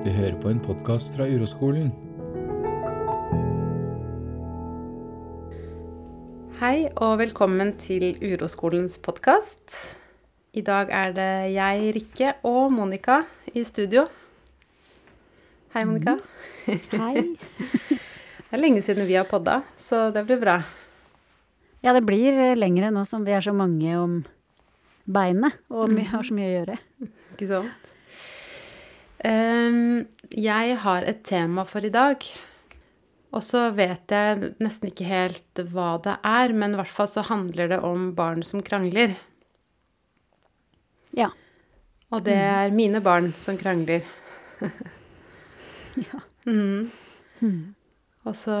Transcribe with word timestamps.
Du 0.00 0.08
hører 0.08 0.36
på 0.40 0.48
en 0.48 0.60
podkast 0.64 1.10
fra 1.12 1.26
Uroskolen. 1.28 1.90
Hei 6.56 6.86
og 6.96 7.18
velkommen 7.20 7.74
til 7.76 8.14
Uroskolens 8.24 8.96
podkast. 9.04 9.76
I 10.56 10.64
dag 10.64 10.88
er 10.88 11.12
det 11.18 11.28
jeg, 11.52 11.92
Rikke, 11.98 12.32
og 12.48 12.72
Monica 12.72 13.18
i 13.52 13.60
studio. 13.68 14.06
Hei, 15.76 15.84
Monica. 15.84 16.16
Hei. 16.96 17.36
Det 18.48 18.56
er 18.56 18.64
lenge 18.64 18.80
siden 18.80 19.04
vi 19.04 19.20
har 19.20 19.28
podda, 19.28 19.60
så 19.76 20.08
det 20.16 20.24
blir 20.24 20.40
bra. 20.40 20.56
Ja, 21.84 21.92
det 21.92 22.06
blir 22.08 22.32
eh, 22.32 22.56
lengre 22.56 22.88
nå 22.90 23.04
som 23.04 23.28
vi 23.28 23.36
er 23.36 23.44
så 23.44 23.52
mange 23.52 23.92
om 24.00 24.18
beinet, 25.04 25.60
og 25.68 25.92
vi 25.92 26.08
har 26.08 26.24
så 26.24 26.40
mye 26.40 26.48
å 26.48 26.56
gjøre. 26.56 26.82
Ikke 27.36 27.52
sant? 27.52 27.96
Jeg 29.20 30.76
har 30.84 31.04
et 31.04 31.20
tema 31.28 31.66
for 31.68 31.84
i 31.84 31.92
dag. 31.92 32.24
Og 33.30 33.42
så 33.46 33.68
vet 33.76 34.10
jeg 34.10 34.54
nesten 34.62 34.90
ikke 34.90 35.06
helt 35.06 35.62
hva 35.70 35.94
det 36.02 36.16
er, 36.26 36.54
men 36.56 36.74
i 36.74 36.80
hvert 36.80 36.90
fall 36.90 37.10
så 37.10 37.22
handler 37.28 37.70
det 37.70 37.78
om 37.86 38.10
barn 38.16 38.42
som 38.46 38.62
krangler. 38.64 39.14
Ja. 41.14 41.28
Og 42.10 42.24
det 42.26 42.34
er 42.34 42.74
mine 42.74 43.02
barn 43.04 43.30
som 43.38 43.58
krangler. 43.60 44.06
Ja. 45.98 46.24
Mhm. 47.40 47.74
Og 48.24 48.34
så 48.36 48.54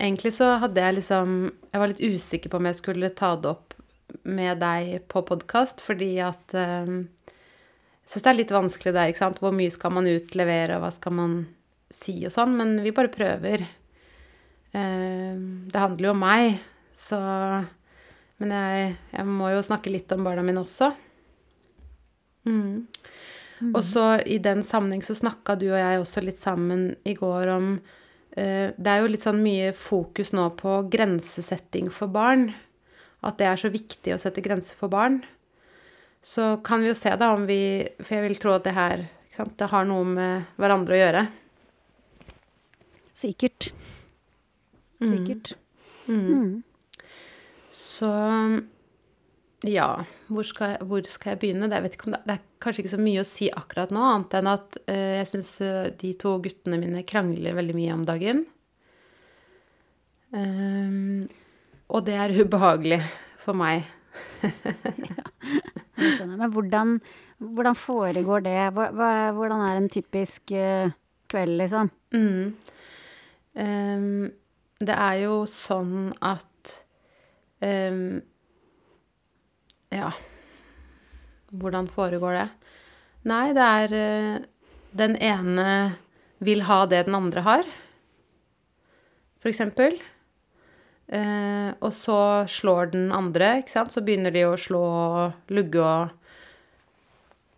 Egentlig 0.00 0.32
så 0.36 0.52
hadde 0.62 0.80
jeg 0.80 0.94
liksom 0.96 1.32
Jeg 1.72 1.80
var 1.80 1.90
litt 1.90 2.02
usikker 2.02 2.50
på 2.50 2.58
om 2.60 2.68
jeg 2.68 2.78
skulle 2.78 3.10
ta 3.10 3.34
det 3.36 3.50
opp 3.50 3.74
med 4.22 4.60
deg 4.62 5.04
på 5.10 5.22
podkast, 5.26 5.82
fordi 5.82 6.12
at 6.22 6.54
um, 6.54 7.08
syns 8.04 8.24
det 8.24 8.30
er 8.30 8.38
litt 8.38 8.54
vanskelig 8.54 8.94
der, 8.94 9.10
ikke 9.10 9.22
sant. 9.22 9.40
Hvor 9.42 9.54
mye 9.56 9.72
skal 9.72 9.94
man 9.96 10.08
utlevere, 10.10 10.76
og 10.76 10.84
hva 10.84 10.92
skal 10.94 11.16
man 11.16 11.38
si 11.92 12.18
og 12.26 12.34
sånn. 12.34 12.56
Men 12.58 12.76
vi 12.84 12.92
bare 12.96 13.12
prøver. 13.12 13.64
Um, 14.74 15.66
det 15.70 15.80
handler 15.80 16.08
jo 16.08 16.14
om 16.16 16.22
meg, 16.24 16.60
så 16.98 17.18
Men 18.42 18.50
jeg, 18.50 18.94
jeg 19.14 19.26
må 19.30 19.46
jo 19.52 19.60
snakke 19.62 19.92
litt 19.94 20.10
om 20.12 20.24
barna 20.26 20.42
mine 20.42 20.64
også. 20.64 20.88
Mm. 22.50 22.86
Og 23.70 23.80
så 23.86 24.18
i 24.26 24.40
den 24.42 24.64
sammenheng 24.66 25.04
så 25.06 25.14
snakka 25.16 25.54
du 25.56 25.68
og 25.70 25.78
jeg 25.78 26.00
også 26.00 26.24
litt 26.24 26.42
sammen 26.42 26.88
i 27.06 27.14
går 27.16 27.52
om 27.54 27.68
eh, 28.36 28.74
Det 28.74 28.90
er 28.90 29.00
jo 29.00 29.12
litt 29.12 29.24
sånn 29.24 29.40
mye 29.44 29.70
fokus 29.78 30.34
nå 30.34 30.48
på 30.58 30.80
grensesetting 30.92 31.88
for 31.94 32.10
barn. 32.12 32.50
At 33.24 33.38
det 33.40 33.48
er 33.48 33.62
så 33.62 33.70
viktig 33.72 34.12
å 34.12 34.20
sette 34.20 34.44
grenser 34.44 34.76
for 34.76 34.92
barn. 34.92 35.22
Så 36.24 36.56
kan 36.64 36.80
vi 36.80 36.88
jo 36.88 36.96
se 36.96 37.12
da 37.20 37.34
om 37.36 37.44
vi 37.48 37.84
For 38.00 38.16
jeg 38.16 38.24
vil 38.30 38.38
tro 38.40 38.54
at 38.56 38.64
det 38.64 38.72
her 38.76 39.08
sant, 39.34 39.56
det 39.58 39.68
har 39.72 39.84
noe 39.88 40.04
med 40.06 40.52
hverandre 40.62 40.94
å 40.94 41.00
gjøre. 41.00 41.22
Sikkert. 43.18 43.66
Sikkert. 45.02 45.56
Mm. 46.06 46.20
Mm. 46.30 46.62
Så 47.74 48.10
ja, 49.66 49.88
hvor 50.30 50.46
skal, 50.46 50.76
jeg, 50.76 50.86
hvor 50.86 51.10
skal 51.10 51.32
jeg 51.32 51.40
begynne? 51.42 51.66
Det, 51.66 51.80
jeg 51.80 51.86
vet 51.88 51.98
ikke 51.98 52.08
om 52.12 52.14
det, 52.14 52.22
det 52.28 52.36
er 52.36 52.46
kanskje 52.62 52.84
ikke 52.84 52.94
så 52.94 53.02
mye 53.02 53.24
å 53.24 53.26
si 53.26 53.50
akkurat 53.50 53.94
nå, 53.94 54.06
annet 54.06 54.38
enn 54.38 54.52
at 54.52 54.78
uh, 54.86 55.12
jeg 55.18 55.30
syns 55.32 55.52
de 56.04 56.12
to 56.20 56.36
guttene 56.44 56.78
mine 56.78 57.02
krangler 57.08 57.58
veldig 57.58 57.76
mye 57.80 57.96
om 57.96 58.06
dagen. 58.06 58.44
Um, 60.30 61.26
og 61.90 62.06
det 62.06 62.16
er 62.22 62.38
ubehagelig 62.38 63.02
for 63.42 63.58
meg. 63.58 63.90
Skjønner. 64.54 65.30
Men 65.96 66.50
hvordan, 66.52 66.98
hvordan 67.38 67.76
foregår 67.78 68.44
det? 68.46 68.58
Hvordan 68.74 69.60
er 69.60 69.78
en 69.78 69.90
typisk 69.92 70.52
eh, 70.52 70.92
kveld, 71.30 71.56
liksom? 71.60 71.90
Mm. 72.14 72.54
Um, 73.54 74.32
det 74.82 74.94
er 74.98 75.18
jo 75.22 75.44
sånn 75.46 76.10
at 76.24 76.72
um, 77.62 78.18
Ja, 79.94 80.08
hvordan 81.54 81.86
foregår 81.86 82.34
det? 82.40 82.48
Nei, 83.30 83.44
det 83.54 83.68
er 83.78 83.94
uh, 83.94 84.48
Den 84.90 85.14
ene 85.22 85.68
vil 86.44 86.66
ha 86.66 86.80
det 86.90 87.04
den 87.06 87.14
andre 87.16 87.44
har, 87.46 87.68
for 89.40 89.48
eksempel. 89.48 89.94
Eh, 91.14 91.70
og 91.78 91.92
så 91.94 92.18
slår 92.50 92.92
den 92.94 93.12
andre, 93.14 93.58
ikke 93.62 93.74
sant. 93.76 93.94
Så 93.94 94.02
begynner 94.04 94.34
de 94.34 94.44
å 94.48 94.58
slå 94.58 94.82
og 94.82 95.54
lugge 95.54 95.82
og 95.82 96.20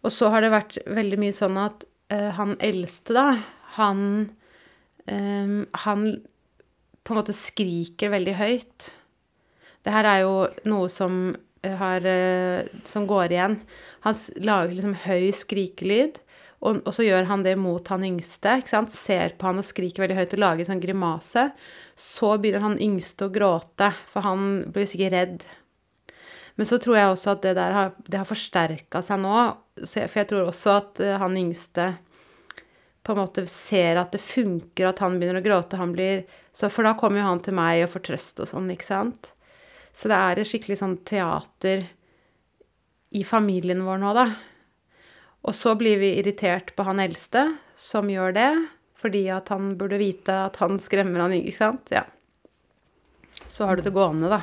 Og 0.07 0.13
så 0.15 0.29
har 0.31 0.45
det 0.45 0.53
vært 0.53 0.77
veldig 0.87 1.17
mye 1.19 1.35
sånn 1.35 1.57
at 1.59 1.83
eh, 2.15 2.29
han 2.37 2.53
eldste, 2.63 3.15
da, 3.17 3.25
han 3.75 4.03
eh, 5.11 5.65
Han 5.87 6.05
på 7.03 7.15
en 7.15 7.19
måte 7.21 7.35
skriker 7.35 8.11
veldig 8.11 8.35
høyt. 8.35 8.93
Det 9.87 9.95
her 9.95 10.07
er 10.11 10.21
jo 10.25 10.37
noe 10.67 10.89
som 10.91 11.35
eh, 11.63 11.75
har 11.79 12.07
eh, 12.07 12.71
Som 12.85 13.07
går 13.07 13.35
igjen. 13.35 13.59
Han 14.07 14.15
lager 14.43 14.75
liksom 14.75 14.97
høy 15.07 15.33
skrikelyd. 15.35 16.21
Og, 16.67 16.81
og 16.83 16.95
så 16.95 17.05
gjør 17.07 17.29
han 17.29 17.45
det 17.47 17.55
mot 17.61 17.93
han 17.93 18.05
yngste. 18.07 18.59
Ser 18.91 19.37
på 19.39 19.49
han 19.49 19.63
og 19.63 19.67
skriker 19.67 20.05
veldig 20.05 20.17
høyt 20.19 20.35
og 20.35 20.43
lager 20.43 20.69
sånn 20.69 20.83
grimase. 20.83 21.51
Så 21.97 22.33
begynner 22.41 22.65
han 22.65 22.81
yngste 22.83 23.29
å 23.29 23.33
gråte, 23.33 23.93
for 24.11 24.27
han 24.27 24.49
blir 24.75 24.89
sikkert 24.91 25.15
redd. 25.15 25.47
Men 26.57 26.69
så 26.69 26.79
tror 26.81 26.97
jeg 26.97 27.13
også 27.13 27.35
at 27.35 27.45
det 27.45 27.55
der 27.59 27.77
har, 27.77 27.95
det 28.09 28.19
har 28.19 28.29
forsterka 28.29 29.03
seg 29.05 29.21
nå. 29.23 29.37
Jeg, 29.77 30.09
for 30.09 30.23
jeg 30.23 30.29
tror 30.31 30.49
også 30.49 30.75
at 30.81 31.03
eh, 31.05 31.17
han 31.21 31.37
yngste 31.37 31.91
på 33.07 33.15
en 33.15 33.21
måte 33.21 33.45
ser 33.47 34.01
at 34.01 34.17
det 34.17 34.23
funker, 34.25 34.89
at 34.89 34.99
han 35.05 35.19
begynner 35.21 35.39
å 35.39 35.45
gråte. 35.45 35.79
Han 35.79 35.93
blir, 35.95 36.25
så, 36.51 36.71
for 36.73 36.89
da 36.89 36.97
kommer 36.99 37.21
jo 37.21 37.29
han 37.29 37.43
til 37.45 37.55
meg 37.55 37.85
og 37.85 37.93
får 37.93 38.05
trøst 38.09 38.43
og 38.43 38.51
sånn, 38.51 38.73
ikke 38.75 38.89
sant. 38.89 39.31
Så 39.95 40.11
det 40.11 40.19
er 40.19 40.41
et 40.41 40.49
skikkelig 40.49 40.81
sånn 40.81 40.97
teater 41.07 41.87
i 43.15 43.23
familien 43.25 43.85
vår 43.87 44.03
nå, 44.03 44.11
da. 44.17 44.27
Og 45.47 45.55
så 45.55 45.77
blir 45.79 46.01
vi 46.03 46.17
irritert 46.19 46.73
på 46.77 46.87
han 46.89 47.01
eldste, 47.03 47.47
som 47.79 48.11
gjør 48.11 48.35
det, 48.35 48.51
fordi 48.99 49.27
at 49.31 49.49
han 49.53 49.75
burde 49.79 49.99
vite 50.01 50.35
at 50.49 50.59
han 50.63 50.81
skremmer 50.83 51.23
han, 51.23 51.35
ikke 51.37 51.55
sant? 51.55 51.93
Ja. 51.95 52.03
Så 53.47 53.69
har 53.69 53.77
du 53.79 53.85
det 53.87 53.95
gående, 53.95 54.31
da. 54.33 54.41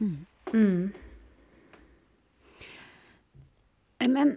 Mm. 0.00 0.92
Eh, 3.98 4.08
Men, 4.08 4.36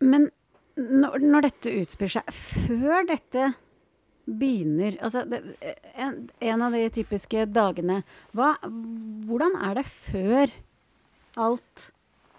men 0.00 0.28
når, 0.76 1.18
når 1.18 1.46
dette 1.48 1.72
utspiller 1.80 2.12
seg 2.18 2.28
Før 2.36 3.06
dette 3.08 3.46
begynner 4.28 4.98
Altså, 5.02 5.24
det, 5.26 5.40
en, 5.96 6.28
en 6.44 6.62
av 6.62 6.76
de 6.76 6.84
typiske 6.94 7.46
dagene 7.50 8.02
hva, 8.36 8.52
Hvordan 8.62 9.56
er 9.64 9.80
det 9.80 9.86
før 9.88 10.52
alt 11.40 11.88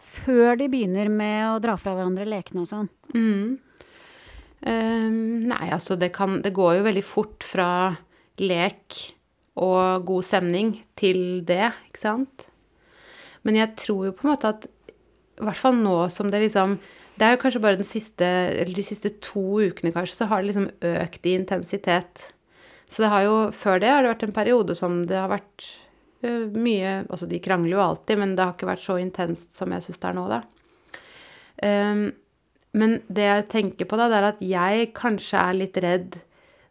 Før 0.09 0.58
de 0.59 0.70
begynner 0.72 1.09
med 1.14 1.44
å 1.52 1.59
dra 1.64 1.75
fra 1.80 1.94
hverandre 1.96 2.28
lekene 2.30 2.64
og 2.64 2.70
sånn? 2.70 2.90
Mm. 3.14 3.58
Um, 4.59 5.20
nei, 5.47 5.70
altså 5.72 5.96
det 5.96 6.09
kan 6.12 6.42
Det 6.44 6.52
går 6.52 6.74
jo 6.75 6.88
veldig 6.90 7.03
fort 7.08 7.46
fra 7.47 7.70
lek 8.44 8.98
og 9.59 10.03
god 10.08 10.25
stemning 10.28 10.74
til 11.00 11.46
det, 11.48 11.69
ikke 11.88 12.02
sant? 12.02 12.50
Men 13.48 13.56
jeg 13.56 13.75
tror 13.80 14.09
jo 14.09 14.16
på 14.16 14.25
en 14.25 14.34
måte 14.34 14.52
at 14.52 14.68
I 14.68 15.46
hvert 15.48 15.62
fall 15.62 15.78
nå 15.80 15.96
som 16.12 16.31
det 16.31 16.44
liksom 16.44 16.75
Det 17.16 17.28
er 17.28 17.36
jo 17.36 17.42
kanskje 17.44 17.64
bare 17.64 17.88
siste 17.88 18.28
de 18.68 18.86
siste 18.86 19.14
to 19.24 19.62
ukene, 19.64 19.94
kanskje, 19.96 20.18
så 20.19 20.28
har 20.31 20.42
det 20.42 20.52
liksom 20.52 20.69
økt 20.88 21.25
i 21.28 21.36
intensitet. 21.36 22.30
Så 22.88 23.03
det 23.03 23.12
har 23.12 23.25
jo 23.28 23.38
Før 23.56 23.80
det 23.80 23.92
har 23.92 24.03
det 24.03 24.14
vært 24.14 24.28
en 24.28 24.36
periode 24.36 24.75
som 24.75 25.06
det 25.08 25.19
har 25.19 25.31
vært 25.31 25.69
mye 26.22 26.94
Altså, 27.06 27.28
de 27.30 27.40
krangler 27.44 27.78
jo 27.78 27.84
alltid, 27.84 28.19
men 28.19 28.35
det 28.35 28.44
har 28.44 28.56
ikke 28.56 28.69
vært 28.69 28.84
så 28.84 28.97
intenst 29.00 29.56
som 29.56 29.72
jeg 29.72 29.85
syns 29.85 30.02
det 30.02 30.09
er 30.09 30.18
nå, 30.18 30.25
da. 30.31 30.41
Um, 31.59 32.02
men 32.80 32.97
det 33.09 33.25
jeg 33.25 33.46
tenker 33.52 33.88
på 33.90 33.97
da, 34.00 34.09
det 34.12 34.18
er 34.19 34.28
at 34.30 34.41
jeg 34.46 34.89
kanskje 34.98 35.42
er 35.42 35.57
litt 35.57 35.80
redd 35.83 36.19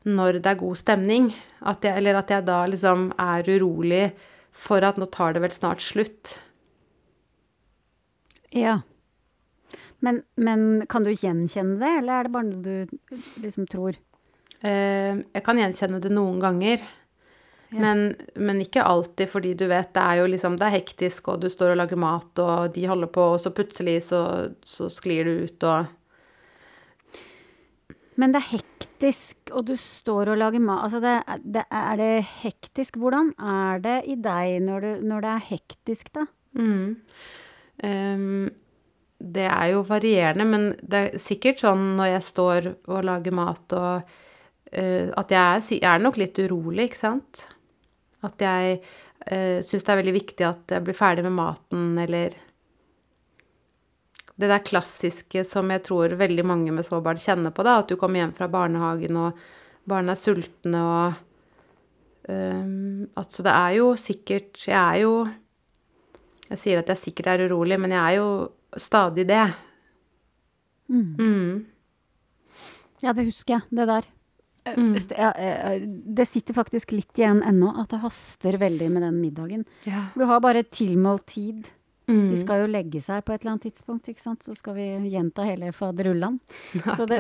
når 0.09 0.39
det 0.39 0.53
er 0.53 0.61
god 0.61 0.79
stemning. 0.81 1.31
At 1.61 1.85
jeg, 1.85 1.99
eller 2.01 2.21
at 2.21 2.31
jeg 2.33 2.47
da 2.47 2.61
liksom 2.71 3.09
er 3.19 3.49
urolig 3.51 4.05
for 4.55 4.85
at 4.87 4.99
nå 4.99 5.09
tar 5.13 5.35
det 5.35 5.43
vel 5.45 5.55
snart 5.55 5.83
slutt. 5.85 6.37
Ja. 8.55 8.79
Men, 10.05 10.23
men 10.39 10.87
kan 10.89 11.05
du 11.05 11.11
gjenkjenne 11.11 11.81
det, 11.81 11.91
eller 12.01 12.15
er 12.15 12.29
det 12.29 12.35
bare 12.37 12.49
noe 12.49 12.63
du 12.63 13.43
liksom 13.43 13.67
tror? 13.71 13.99
Uh, 14.63 15.19
jeg 15.35 15.45
kan 15.47 15.59
gjenkjenne 15.61 16.01
det 16.03 16.15
noen 16.15 16.39
ganger. 16.43 16.87
Ja. 17.69 17.83
Men, 17.83 18.15
men 18.35 18.63
ikke 18.65 18.81
alltid, 18.81 19.29
fordi 19.29 19.53
du 19.59 19.67
vet, 19.69 19.91
det 19.93 20.01
er 20.01 20.23
jo 20.23 20.29
liksom 20.33 20.55
Det 20.57 20.65
er 20.65 20.77
hektisk, 20.79 21.29
og 21.29 21.43
du 21.43 21.51
står 21.53 21.75
og 21.75 21.81
lager 21.83 22.01
mat, 22.01 22.41
og 22.41 22.73
de 22.73 22.87
holder 22.89 23.11
på, 23.13 23.27
og 23.35 23.41
så 23.43 23.53
plutselig 23.53 23.99
så, 24.07 24.21
så 24.65 24.89
sklir 24.93 25.29
du 25.29 25.45
ut, 25.45 25.67
og 25.69 25.85
Men 28.17 28.33
det 28.33 28.41
er 28.41 28.53
hektisk, 28.55 29.53
og 29.53 29.67
du 29.69 29.75
står 29.77 30.33
og 30.33 30.41
lager 30.41 30.65
mat 30.65 30.87
Altså, 30.87 31.03
det, 31.05 31.43
det, 31.45 31.67
er 31.69 32.01
det 32.01 32.15
hektisk? 32.41 32.97
Hvordan 32.97 33.35
er 33.37 33.85
det 33.85 33.99
i 34.09 34.17
deg 34.17 34.63
når, 34.65 34.81
du, 34.81 35.05
når 35.13 35.27
det 35.27 35.35
er 35.35 35.45
hektisk, 35.51 36.09
da? 36.17 36.25
Mm. 36.57 36.97
Um, 37.85 38.49
det 39.19 39.45
er 39.51 39.75
jo 39.75 39.85
varierende, 39.87 40.47
men 40.49 40.67
det 40.81 40.99
er 40.99 41.21
sikkert 41.21 41.61
sånn 41.63 41.85
når 41.99 42.13
jeg 42.15 42.27
står 42.31 42.73
og 42.89 43.05
lager 43.07 43.35
mat 43.35 43.75
og 43.77 44.11
eh, 44.71 45.11
At 45.11 45.33
jeg 45.35 45.43
er, 45.43 45.63
jeg 45.75 45.91
er 45.91 46.03
nok 46.03 46.21
litt 46.21 46.39
urolig, 46.39 46.89
ikke 46.89 47.01
sant? 47.01 47.49
At 48.27 48.43
jeg 48.43 48.81
uh, 48.81 49.59
syns 49.63 49.87
det 49.87 49.93
er 49.93 50.01
veldig 50.01 50.17
viktig 50.17 50.47
at 50.47 50.75
jeg 50.75 50.85
blir 50.87 50.97
ferdig 50.97 51.25
med 51.27 51.37
maten, 51.39 51.93
eller 52.03 52.35
Det 54.39 54.47
der 54.47 54.63
klassiske 54.63 55.43
som 55.47 55.71
jeg 55.71 55.83
tror 55.83 56.15
veldig 56.15 56.45
mange 56.47 56.73
med 56.75 56.87
små 56.87 57.01
barn 57.03 57.19
kjenner 57.19 57.51
på, 57.51 57.65
da. 57.67 57.81
At 57.81 57.89
du 57.91 57.97
kommer 57.99 58.23
hjem 58.23 58.35
fra 58.37 58.47
barnehagen, 58.51 59.17
og 59.19 59.39
barna 59.89 60.15
er 60.15 60.21
sultne, 60.21 60.83
og 60.83 61.17
um, 62.29 63.09
Altså, 63.19 63.43
det 63.43 63.55
er 63.55 63.73
jo 63.79 63.95
sikkert 63.97 64.61
Jeg 64.67 64.79
er 64.79 65.01
jo 65.03 65.27
Jeg 66.51 66.59
sier 66.59 66.79
at 66.79 66.89
jeg 66.89 67.03
sikkert 67.03 67.33
er 67.33 67.49
urolig, 67.49 67.81
men 67.81 67.91
jeg 67.91 68.03
er 68.03 68.21
jo 68.21 68.29
stadig 68.77 69.25
det. 69.29 69.47
Mm. 70.89 71.67
Ja, 73.03 73.13
det 73.13 73.29
husker 73.29 73.59
jeg, 73.59 73.63
det 73.71 73.89
der. 73.89 74.09
Eh, 74.73 74.79
Mm. 74.79 74.93
Det, 74.95 75.17
ja, 75.19 75.31
eh, 75.33 75.81
det 75.87 76.27
sitter 76.29 76.55
faktisk 76.55 76.93
litt 76.93 77.13
igjen 77.19 77.43
ennå, 77.43 77.73
at 77.81 77.89
det 77.91 78.01
haster 78.01 78.59
veldig 78.59 78.91
med 78.91 79.03
den 79.03 79.21
middagen. 79.21 79.65
Ja. 79.85 80.07
For 80.15 80.21
du 80.21 80.27
har 80.27 80.41
bare 80.41 80.63
tilmålt 80.65 81.27
tid. 81.27 81.69
Mm. 82.09 82.31
De 82.31 82.37
skal 82.41 82.63
jo 82.63 82.69
legge 82.73 83.03
seg 83.05 83.21
på 83.27 83.35
et 83.35 83.43
eller 83.43 83.51
annet 83.53 83.65
tidspunkt, 83.69 84.07
ikke 84.09 84.23
sant. 84.23 84.41
Så 84.41 84.55
skal 84.57 84.73
vi 84.79 84.87
gjenta 85.13 85.45
hele 85.45 85.69
faderullan. 85.77 86.39
Så 86.97 87.05
det, 87.07 87.19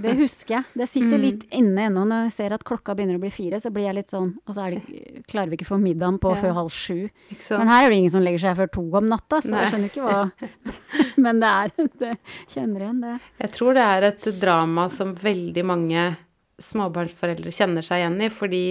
det 0.00 0.14
husker 0.16 0.54
jeg. 0.54 0.64
Det 0.80 0.86
sitter 0.88 1.18
Mm. 1.18 1.24
litt 1.26 1.44
inne 1.52 1.84
ennå 1.90 2.06
når 2.08 2.22
jeg 2.24 2.32
ser 2.32 2.54
at 2.56 2.64
klokka 2.64 2.94
begynner 2.96 3.18
å 3.18 3.20
bli 3.20 3.28
fire, 3.28 3.60
så 3.60 3.68
blir 3.70 3.84
jeg 3.90 3.94
litt 3.98 4.08
sånn 4.08 4.30
Og 4.48 4.54
så 4.56 4.64
er 4.64 4.70
det, 4.78 5.26
klarer 5.28 5.50
vi 5.50 5.58
ikke 5.58 5.68
å 5.68 5.74
få 5.76 5.80
middagen 5.82 6.16
på 6.18 6.32
Ja. 6.32 6.40
før 6.40 6.54
halv 6.56 6.70
sju. 6.72 7.10
Men 7.50 7.68
her 7.68 7.84
er 7.84 7.90
det 7.90 7.98
ingen 8.00 8.10
som 8.16 8.22
legger 8.24 8.38
seg 8.46 8.56
før 8.56 8.72
to 8.72 8.86
om 8.96 9.08
natta, 9.12 9.42
så 9.44 9.50
Nei. 9.50 9.60
jeg 9.60 9.72
skjønner 9.74 9.90
ikke 9.92 10.08
hva 10.08 10.32
Men 11.20 11.40
det 11.40 11.48
er 11.52 11.70
det, 12.00 12.16
Kjenner 12.48 12.80
igjen 12.80 13.00
det. 13.04 13.20
Jeg 13.44 13.50
tror 13.52 13.74
det 13.74 13.84
er 13.84 14.08
et 14.08 14.24
drama 14.40 14.88
som 14.88 15.14
veldig 15.14 15.64
mange 15.68 16.16
småbarnsforeldre 16.62 17.52
kjenner 17.54 17.84
seg 17.84 18.02
igjen 18.02 18.18
i, 18.24 18.30
fordi 18.32 18.64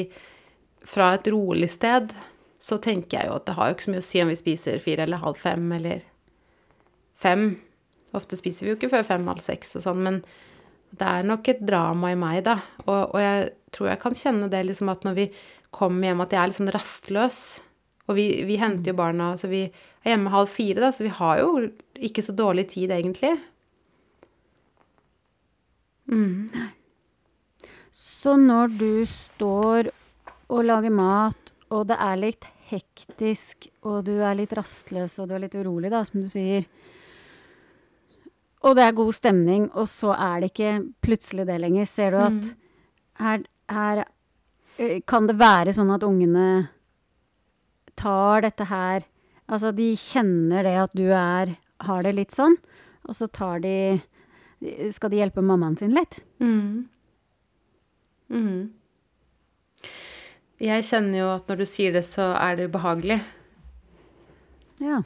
fra 0.88 1.14
et 1.18 1.28
rolig 1.34 1.70
sted 1.74 2.14
så 2.60 2.78
tenker 2.84 3.18
jeg 3.18 3.30
jo 3.30 3.38
at 3.38 3.48
det 3.48 3.56
har 3.56 3.70
jo 3.70 3.76
ikke 3.76 3.88
så 3.88 3.94
mye 3.94 4.04
å 4.04 4.08
si 4.10 4.22
om 4.24 4.32
vi 4.32 4.40
spiser 4.40 4.84
fire 4.84 5.06
eller 5.06 5.24
halv 5.24 5.40
fem 5.40 5.66
eller 5.76 6.04
fem. 7.20 7.46
Ofte 8.16 8.40
spiser 8.40 8.66
vi 8.66 8.74
jo 8.74 8.80
ikke 8.80 8.92
før 8.92 9.08
fem-halv 9.08 9.44
seks 9.44 9.78
og 9.80 9.86
sånn, 9.86 10.04
men 10.06 10.20
det 10.90 11.06
er 11.06 11.28
nok 11.28 11.48
et 11.52 11.62
drama 11.62 12.12
i 12.12 12.18
meg, 12.20 12.42
da. 12.48 12.58
Og, 12.88 13.14
og 13.14 13.20
jeg 13.22 13.50
tror 13.76 13.92
jeg 13.92 14.02
kan 14.02 14.18
kjenne 14.18 14.50
det 14.52 14.64
liksom 14.66 14.90
at 14.92 15.06
når 15.06 15.18
vi 15.20 15.28
kommer 15.76 16.10
hjem, 16.10 16.24
at 16.24 16.34
jeg 16.34 16.42
er 16.42 16.50
litt 16.50 16.58
sånn 16.58 16.74
rastløs. 16.74 17.40
Og 18.10 18.18
vi, 18.18 18.26
vi 18.50 18.58
henter 18.58 18.90
jo 18.90 18.98
barna, 18.98 19.36
så 19.38 19.52
vi 19.52 19.68
er 19.68 20.16
hjemme 20.16 20.34
halv 20.34 20.50
fire, 20.50 20.82
da, 20.82 20.90
så 20.96 21.06
vi 21.06 21.14
har 21.14 21.44
jo 21.44 21.68
ikke 22.10 22.24
så 22.26 22.34
dårlig 22.34 22.66
tid, 22.72 22.90
egentlig. 22.96 23.36
Mm. 26.10 26.50
Så 28.20 28.36
når 28.36 28.74
du 28.76 28.94
står 29.08 29.92
og 30.50 30.64
lager 30.66 30.92
mat, 30.92 31.54
og 31.72 31.86
det 31.88 31.96
er 32.04 32.20
litt 32.20 32.48
hektisk, 32.70 33.70
og 33.88 34.02
du 34.10 34.18
er 34.18 34.36
litt 34.36 34.54
rastløs, 34.58 35.16
og 35.22 35.30
du 35.30 35.38
er 35.38 35.46
litt 35.46 35.56
urolig, 35.56 35.92
da, 35.94 36.02
som 36.04 36.26
du 36.26 36.28
sier, 36.32 36.66
og 38.60 38.76
det 38.76 38.84
er 38.84 38.98
god 38.98 39.16
stemning, 39.16 39.70
og 39.72 39.88
så 39.88 40.12
er 40.18 40.42
det 40.42 40.50
ikke 40.52 40.74
plutselig 41.06 41.46
det 41.48 41.62
lenger, 41.64 41.88
ser 41.88 42.12
du 42.12 42.20
at 42.26 42.50
her, 43.24 43.46
her 43.72 44.04
kan 45.08 45.30
det 45.30 45.38
være 45.40 45.76
sånn 45.76 45.94
at 45.96 46.04
ungene 46.08 46.50
tar 48.00 48.46
dette 48.48 48.68
her 48.70 49.08
Altså, 49.50 49.72
de 49.74 49.96
kjenner 49.98 50.62
det 50.62 50.76
at 50.78 50.92
du 50.94 51.08
er 51.10 51.56
har 51.82 52.04
det 52.06 52.12
litt 52.14 52.36
sånn, 52.36 52.54
og 53.10 53.16
så 53.18 53.26
tar 53.34 53.64
de 53.64 53.98
Skal 54.94 55.10
de 55.10 55.18
hjelpe 55.24 55.42
mammaen 55.42 55.74
sin 55.80 55.96
litt? 55.96 56.20
Mm. 56.38 56.86
Mm. 58.30 58.70
Jeg 60.60 60.84
kjenner 60.90 61.22
jo 61.22 61.28
at 61.38 61.48
når 61.48 61.62
du 61.62 61.66
sier 61.70 61.94
det, 61.96 62.04
så 62.08 62.34
er 62.36 62.58
det 62.60 62.68
ubehagelig. 62.70 63.20
Ja. 64.84 65.02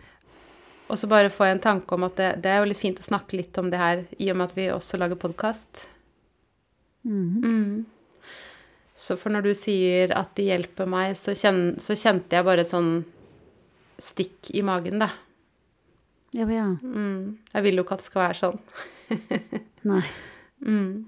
Og 0.89 0.97
så 0.99 1.07
bare 1.09 1.29
får 1.33 1.47
jeg 1.47 1.55
en 1.57 1.63
tanke 1.67 1.95
om 1.95 2.05
at 2.07 2.17
det, 2.19 2.29
det 2.43 2.51
er 2.51 2.61
jo 2.61 2.69
litt 2.71 2.81
fint 2.81 2.99
å 3.01 3.05
snakke 3.05 3.37
litt 3.39 3.57
om 3.61 3.69
det 3.73 3.79
her, 3.81 4.01
i 4.21 4.29
og 4.33 4.37
med 4.39 4.49
at 4.51 4.55
vi 4.57 4.67
også 4.73 4.97
lager 5.01 5.19
podkast. 5.21 5.85
Mm. 7.05 7.43
Mm. 7.43 7.85
Så 8.97 9.17
for 9.19 9.33
når 9.33 9.47
du 9.47 9.53
sier 9.57 10.13
at 10.17 10.33
det 10.37 10.45
hjelper 10.51 10.89
meg, 10.89 11.15
så, 11.19 11.33
kjen, 11.37 11.75
så 11.81 11.95
kjente 11.97 12.37
jeg 12.37 12.45
bare 12.47 12.65
et 12.65 12.69
sånn 12.69 12.91
stikk 14.01 14.51
i 14.57 14.61
magen, 14.65 15.01
da. 15.01 15.09
Ja, 16.33 16.47
ja. 16.49 16.65
Mm. 16.81 17.37
Jeg 17.53 17.65
vil 17.67 17.77
jo 17.77 17.85
ikke 17.85 17.97
at 17.97 18.01
det 18.03 18.09
skal 18.09 18.23
være 18.25 18.39
sånn. 18.41 18.61
Nei, 19.93 20.03
Mm. 20.63 21.05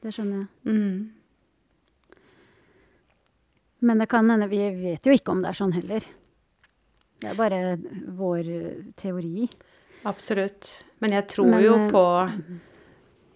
det 0.00 0.10
skjønner 0.16 0.38
jeg. 0.40 0.46
Mm. 0.64 1.10
Men 3.80 4.02
det 4.02 4.10
kan 4.12 4.28
hende 4.30 4.48
Vi 4.50 4.60
vet 4.76 5.06
jo 5.06 5.14
ikke 5.16 5.32
om 5.32 5.42
det 5.42 5.52
er 5.52 5.58
sånn 5.58 5.74
heller. 5.76 6.04
Det 7.20 7.28
er 7.32 7.36
bare 7.36 7.60
vår 8.16 8.48
teori. 9.00 9.48
Absolutt. 10.08 10.70
Men 11.00 11.16
jeg 11.16 11.26
tror 11.32 11.50
Men, 11.52 11.64
jo 11.64 11.74
eh, 11.76 11.88
på 11.92 12.04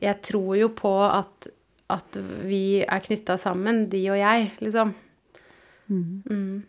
Jeg 0.04 0.20
tror 0.24 0.52
jo 0.56 0.68
på 0.76 0.92
at, 1.04 1.48
at 1.92 2.20
vi 2.44 2.82
er 2.84 3.04
knytta 3.04 3.36
sammen, 3.40 3.86
de 3.92 4.00
og 4.12 4.18
jeg, 4.20 4.52
liksom. 4.64 4.94
Mm. 5.88 6.22
Mm. 6.28 6.62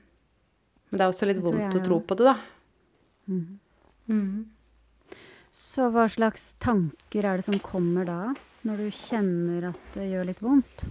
Men 0.90 1.00
det 1.00 1.04
er 1.04 1.12
også 1.12 1.28
litt 1.28 1.42
vondt 1.44 1.64
jeg 1.64 1.80
å 1.82 1.86
tro 1.86 2.00
på 2.04 2.20
det, 2.20 2.34
da. 2.34 2.36
Mhm. 3.32 3.60
Mm. 4.06 5.16
Så 5.56 5.88
hva 5.90 6.04
slags 6.12 6.54
tanker 6.60 7.26
er 7.26 7.40
det 7.40 7.46
som 7.48 7.56
kommer 7.64 8.06
da, 8.08 8.20
når 8.68 8.84
du 8.84 8.88
kjenner 8.94 9.70
at 9.72 9.96
det 9.96 10.10
gjør 10.12 10.28
litt 10.28 10.42
vondt? 10.44 10.84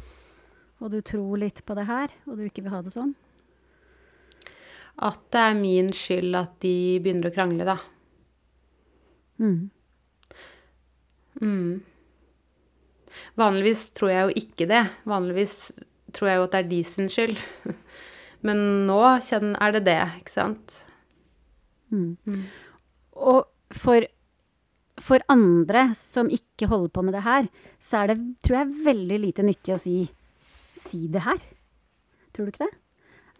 Og 0.82 0.90
du 0.92 0.98
tror 1.06 1.38
litt 1.40 1.62
på 1.66 1.76
det 1.78 1.86
her, 1.88 2.12
og 2.26 2.38
du 2.38 2.46
ikke 2.46 2.64
vil 2.64 2.74
ha 2.74 2.82
det 2.84 2.92
sånn? 2.94 3.14
At 5.04 5.22
det 5.34 5.42
er 5.42 5.58
min 5.58 5.90
skyld 5.94 6.36
at 6.38 6.54
de 6.62 6.76
begynner 7.02 7.30
å 7.30 7.34
krangle, 7.34 7.66
da. 7.66 7.78
Mm. 9.42 9.70
Mm. 11.42 11.82
Vanligvis 13.38 13.88
tror 13.94 14.12
jeg 14.12 14.26
jo 14.26 14.42
ikke 14.44 14.68
det. 14.70 14.82
Vanligvis 15.10 15.56
tror 16.14 16.30
jeg 16.30 16.38
jo 16.38 16.46
at 16.46 16.54
det 16.54 16.60
er 16.62 16.70
de 16.70 16.80
sin 16.86 17.10
skyld. 17.10 17.38
Men 18.46 18.60
nå 18.88 19.00
er 19.02 19.78
det 19.78 19.84
det, 19.88 20.00
ikke 20.20 20.34
sant? 20.34 20.80
Mm. 21.90 22.16
Mm. 22.26 22.42
Og 23.14 23.46
for, 23.74 24.06
for 25.00 25.24
andre 25.32 25.88
som 25.98 26.30
ikke 26.30 26.68
holder 26.70 26.92
på 26.94 27.06
med 27.06 27.16
det 27.16 27.24
her, 27.26 27.48
så 27.82 28.02
er 28.02 28.12
det, 28.12 28.18
tror 28.44 28.60
jeg, 28.60 28.76
veldig 28.84 29.20
lite 29.26 29.46
nyttig 29.46 29.74
å 29.74 29.80
si 29.80 29.98
si 30.74 31.06
det 31.08 31.22
her. 31.26 31.38
Tror 32.34 32.46
du 32.46 32.52
ikke 32.52 32.66
det? 32.66 32.74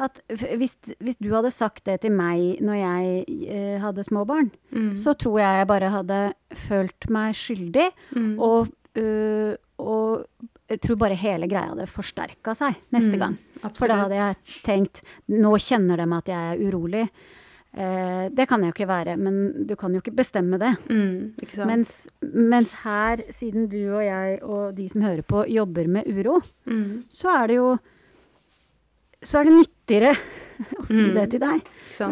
At 0.03 0.17
hvis, 0.59 0.73
hvis 0.99 1.17
du 1.23 1.29
hadde 1.31 1.53
sagt 1.55 1.85
det 1.87 2.01
til 2.03 2.11
meg 2.11 2.59
når 2.65 2.79
jeg 2.81 3.27
eh, 3.47 3.77
hadde 3.83 4.03
små 4.07 4.25
barn, 4.27 4.51
Mm. 4.75 4.95
så 4.99 5.15
tror 5.15 5.39
jeg 5.39 5.59
jeg 5.61 5.69
bare 5.71 5.91
hadde 5.91 6.21
følt 6.67 7.11
meg 7.15 7.35
skyldig, 7.39 7.91
Mm. 8.17 8.33
og, 8.43 8.69
uh, 8.99 9.55
og 9.79 10.27
jeg 10.71 10.81
tror 10.81 10.97
bare 10.99 11.15
hele 11.15 11.47
greia 11.47 11.69
hadde 11.71 11.87
forsterka 11.87 12.55
seg 12.59 12.75
neste 12.93 13.15
Mm, 13.15 13.19
gang. 13.21 13.39
For 13.77 13.87
da 13.87 13.95
hadde 14.03 14.17
jeg 14.19 14.37
tenkt 14.65 15.03
Nå 15.29 15.55
kjenner 15.63 15.97
de 15.97 16.07
at 16.17 16.27
jeg 16.27 16.59
er 16.59 16.63
urolig. 16.71 17.09
Eh, 17.75 18.29
det 18.31 18.45
kan 18.47 18.63
jeg 18.63 18.71
jo 18.71 18.75
ikke 18.77 18.87
være, 18.87 19.17
men 19.19 19.67
du 19.67 19.75
kan 19.77 19.93
jo 19.93 19.99
ikke 20.01 20.15
bestemme 20.15 20.59
det. 20.63 20.77
mm, 20.89 21.35
Ikke 21.43 21.57
sant? 21.57 21.67
Mens, 21.67 21.95
mens 22.23 22.71
her, 22.85 23.23
siden 23.35 23.67
du 23.69 23.81
og 23.97 24.05
jeg 24.05 24.37
og 24.47 24.77
de 24.77 24.89
som 24.89 25.03
hører 25.03 25.23
på, 25.27 25.43
jobber 25.51 25.89
med 25.91 26.07
uro, 26.07 26.37
mm, 26.71 27.05
så 27.11 27.33
er 27.43 27.47
det 27.51 27.57
jo 27.57 27.73
Så 29.25 29.39
er 29.41 29.45
det 29.49 29.55
nyttigere 29.57 30.11
å 30.81 30.87
si 30.87 31.01
Mm. 31.01 31.15
det 31.17 31.31
til 31.33 31.41
deg. 31.41 31.69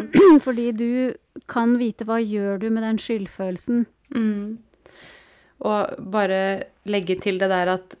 Fordi 0.45 0.71
du 0.73 1.13
kan 1.47 1.77
vite 1.77 2.05
hva 2.09 2.17
gjør 2.19 2.59
du 2.59 2.69
med 2.73 2.81
den 2.83 2.97
skyldfølelsen. 2.97 3.85
Mm. 4.15 4.57
Og 5.63 5.93
bare 6.11 6.39
legge 6.89 7.15
til 7.21 7.37
det 7.39 7.49
der 7.53 7.69
at 7.77 7.95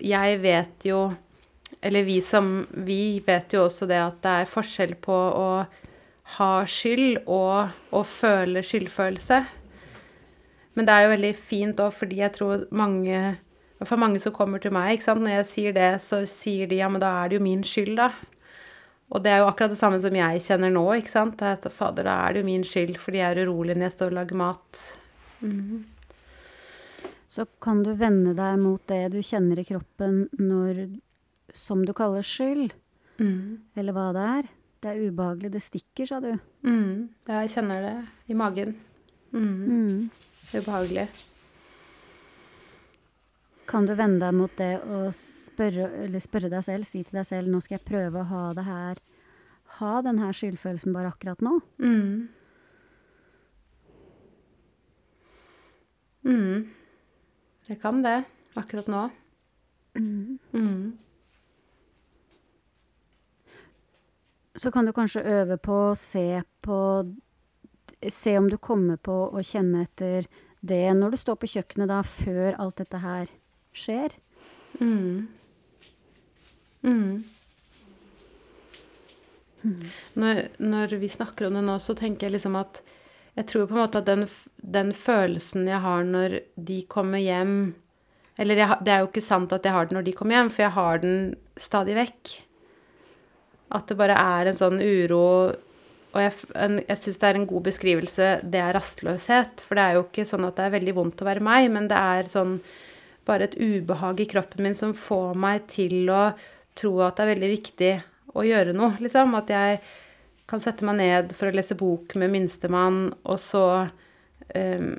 jeg 0.00 0.38
vet 0.42 0.84
jo 0.86 1.12
Eller 1.82 2.04
vi 2.06 2.20
som 2.22 2.66
Vi 2.86 3.20
vet 3.26 3.52
jo 3.56 3.64
også 3.66 3.88
det 3.90 3.98
at 3.98 4.20
det 4.22 4.30
er 4.42 4.50
forskjell 4.52 4.94
på 5.02 5.12
å 5.16 5.48
ha 6.38 6.50
skyld 6.68 7.22
og 7.26 7.70
og 7.92 8.06
føle 8.08 8.62
skyldfølelse. 8.64 9.40
Men 10.74 10.86
det 10.88 10.92
er 10.94 11.02
jo 11.06 11.12
veldig 11.14 11.32
fint 11.36 11.80
òg, 11.84 11.92
fordi 11.92 12.16
jeg 12.22 12.32
tror 12.38 12.66
mange 12.72 13.36
For 13.84 13.98
mange 13.98 14.20
som 14.22 14.32
kommer 14.32 14.60
til 14.62 14.70
meg, 14.70 14.92
ikke 14.94 15.02
sant? 15.08 15.20
når 15.24 15.32
jeg 15.40 15.46
sier 15.46 15.72
det, 15.74 15.88
så 16.00 16.20
sier 16.30 16.68
de 16.70 16.76
ja, 16.78 16.86
men 16.88 17.00
da 17.02 17.08
er 17.24 17.28
det 17.32 17.40
jo 17.40 17.42
min 17.42 17.64
skyld, 17.66 17.96
da. 17.98 18.12
Og 19.10 19.24
det 19.24 19.32
er 19.32 19.38
jo 19.42 19.48
akkurat 19.50 19.72
det 19.74 19.78
samme 19.80 19.98
som 20.00 20.14
jeg 20.14 20.38
kjenner 20.40 20.70
nå, 20.70 20.84
ikke 21.00 21.10
sant. 21.10 21.42
At, 21.42 21.66
Fader, 21.74 22.04
da 22.06 22.14
er 22.28 22.32
det 22.36 22.40
jo 22.44 22.46
min 22.46 22.62
skyld 22.64 22.94
fordi 23.02 23.18
jeg 23.18 23.34
er 23.34 23.42
urolig 23.48 23.74
når 23.74 23.88
jeg 23.88 23.94
står 23.96 24.12
og 24.12 24.16
lager 24.20 24.38
mat. 24.38 24.82
Så 27.32 27.46
kan 27.64 27.82
du 27.82 27.90
vende 27.98 28.34
deg 28.38 28.58
mot 28.62 28.82
det 28.86 29.02
du 29.14 29.18
kjenner 29.24 29.58
i 29.58 29.64
kroppen 29.66 30.28
når 30.38 30.84
Som 31.54 31.82
du 31.84 31.92
kaller 31.92 32.22
skyld, 32.24 32.70
Mm. 33.20 33.58
eller 33.76 33.92
hva 33.92 34.06
det 34.14 34.22
er. 34.38 34.46
Det 34.82 34.90
er 34.90 35.04
ubehagelig. 35.06 35.52
Det 35.54 35.62
stikker, 35.62 36.08
sa 36.08 36.18
du. 36.22 36.32
Mm. 36.66 37.10
Ja, 37.28 37.42
jeg 37.44 37.52
kjenner 37.54 37.84
det 37.84 37.92
i 38.32 38.34
magen. 38.38 38.74
Mm. 39.32 39.60
Mm. 39.68 40.10
ubehagelig. 40.52 41.06
Kan 43.70 43.86
du 43.86 43.94
vende 43.96 44.20
deg 44.20 44.34
mot 44.36 44.52
det 44.58 44.74
og 44.82 45.14
spørre, 45.16 45.86
eller 46.02 46.20
spørre 46.20 46.50
deg 46.52 46.66
selv, 46.66 46.84
si 46.84 47.00
til 47.06 47.20
deg 47.20 47.28
selv 47.28 47.48
nå 47.48 47.62
skal 47.62 47.78
jeg 47.78 47.86
prøve 47.88 48.20
å 48.20 48.28
ha 48.28 48.44
det 48.58 48.66
her 48.66 49.00
Ha 49.78 49.92
den 50.04 50.18
her 50.20 50.34
skyldfølelsen 50.36 50.92
bare 50.92 51.08
akkurat 51.14 51.40
nå? 51.40 51.54
Mm. 51.80 52.28
Mm. 56.28 56.66
Jeg 57.70 57.80
kan 57.80 58.02
det 58.04 58.18
akkurat 58.60 58.90
nå. 58.92 59.06
Mm. 59.96 60.38
Mm. 60.52 60.92
Så 64.54 64.70
kan 64.70 64.86
du 64.86 64.92
kanskje 64.92 65.24
øve 65.24 65.56
på 65.56 65.76
å 65.90 65.98
se 65.98 66.42
på 66.64 66.78
Se 68.10 68.32
om 68.34 68.48
du 68.50 68.56
kommer 68.58 68.96
på 68.98 69.14
å 69.30 69.42
kjenne 69.46 69.84
etter 69.84 70.24
det 70.58 70.88
når 70.98 71.12
du 71.12 71.16
står 71.20 71.36
på 71.38 71.50
kjøkkenet 71.52 71.86
da, 71.86 72.00
før 72.02 72.56
alt 72.58 72.80
dette 72.80 72.98
her 72.98 73.30
skjer. 73.78 74.16
Mm. 74.80 75.28
Mm. 76.82 77.22
Når, 80.18 80.40
når 80.58 80.96
vi 80.98 81.10
snakker 81.10 81.46
om 81.46 81.58
det 81.58 81.62
nå, 81.68 81.76
så 81.78 81.94
tenker 81.94 82.26
jeg 82.26 82.36
liksom 82.38 82.58
at 82.58 82.82
Jeg 83.36 83.46
tror 83.48 83.68
på 83.68 83.76
en 83.76 83.80
måte 83.84 84.00
at 84.02 84.08
den, 84.08 84.24
den 84.58 84.90
følelsen 84.92 85.68
jeg 85.70 85.78
har 85.84 86.02
når 86.04 86.40
de 86.58 86.80
kommer 86.90 87.22
hjem 87.22 87.74
Eller 88.36 88.58
jeg, 88.58 88.78
det 88.82 88.92
er 88.92 89.04
jo 89.04 89.12
ikke 89.12 89.22
sant 89.24 89.54
at 89.54 89.64
jeg 89.64 89.72
har 89.76 89.86
den 89.86 90.00
når 90.00 90.08
de 90.08 90.16
kommer 90.18 90.36
hjem, 90.36 90.50
for 90.50 90.64
jeg 90.64 90.74
har 90.74 91.02
den 91.04 91.16
stadig 91.60 91.94
vekk. 91.94 92.32
At 93.72 93.88
det 93.88 93.96
bare 93.96 94.16
er 94.20 94.50
en 94.50 94.58
sånn 94.58 94.80
uro 94.82 95.24
Og 96.12 96.18
jeg, 96.20 96.32
en, 96.60 96.78
jeg 96.84 97.00
syns 97.00 97.20
det 97.22 97.28
er 97.30 97.38
en 97.38 97.46
god 97.48 97.62
beskrivelse, 97.70 98.26
det 98.44 98.60
er 98.60 98.74
rastløshet. 98.76 99.62
For 99.64 99.78
det 99.78 99.84
er 99.84 99.94
jo 99.96 100.02
ikke 100.04 100.26
sånn 100.28 100.44
at 100.44 100.58
det 100.58 100.66
er 100.66 100.74
veldig 100.74 100.94
vondt 100.98 101.22
å 101.24 101.28
være 101.30 101.44
meg, 101.44 101.70
men 101.72 101.86
det 101.88 101.96
er 101.96 102.28
sånn 102.28 102.58
bare 103.24 103.46
et 103.46 103.56
ubehag 103.56 104.20
i 104.20 104.26
kroppen 104.28 104.66
min 104.66 104.76
som 104.76 104.92
får 104.98 105.38
meg 105.40 105.64
til 105.72 106.10
å 106.12 106.34
tro 106.76 106.90
at 107.06 107.16
det 107.16 107.24
er 107.24 107.30
veldig 107.32 107.50
viktig 107.52 107.92
å 108.36 108.44
gjøre 108.44 108.74
noe, 108.76 108.98
liksom. 109.00 109.32
At 109.38 109.52
jeg 109.54 109.78
kan 110.50 110.60
sette 110.60 110.84
meg 110.84 110.98
ned 111.00 111.32
for 111.38 111.48
å 111.48 111.56
lese 111.56 111.78
bok 111.80 112.12
med 112.20 112.32
minstemann, 112.34 113.06
og 113.24 113.40
så 113.40 113.64
um, 114.52 114.92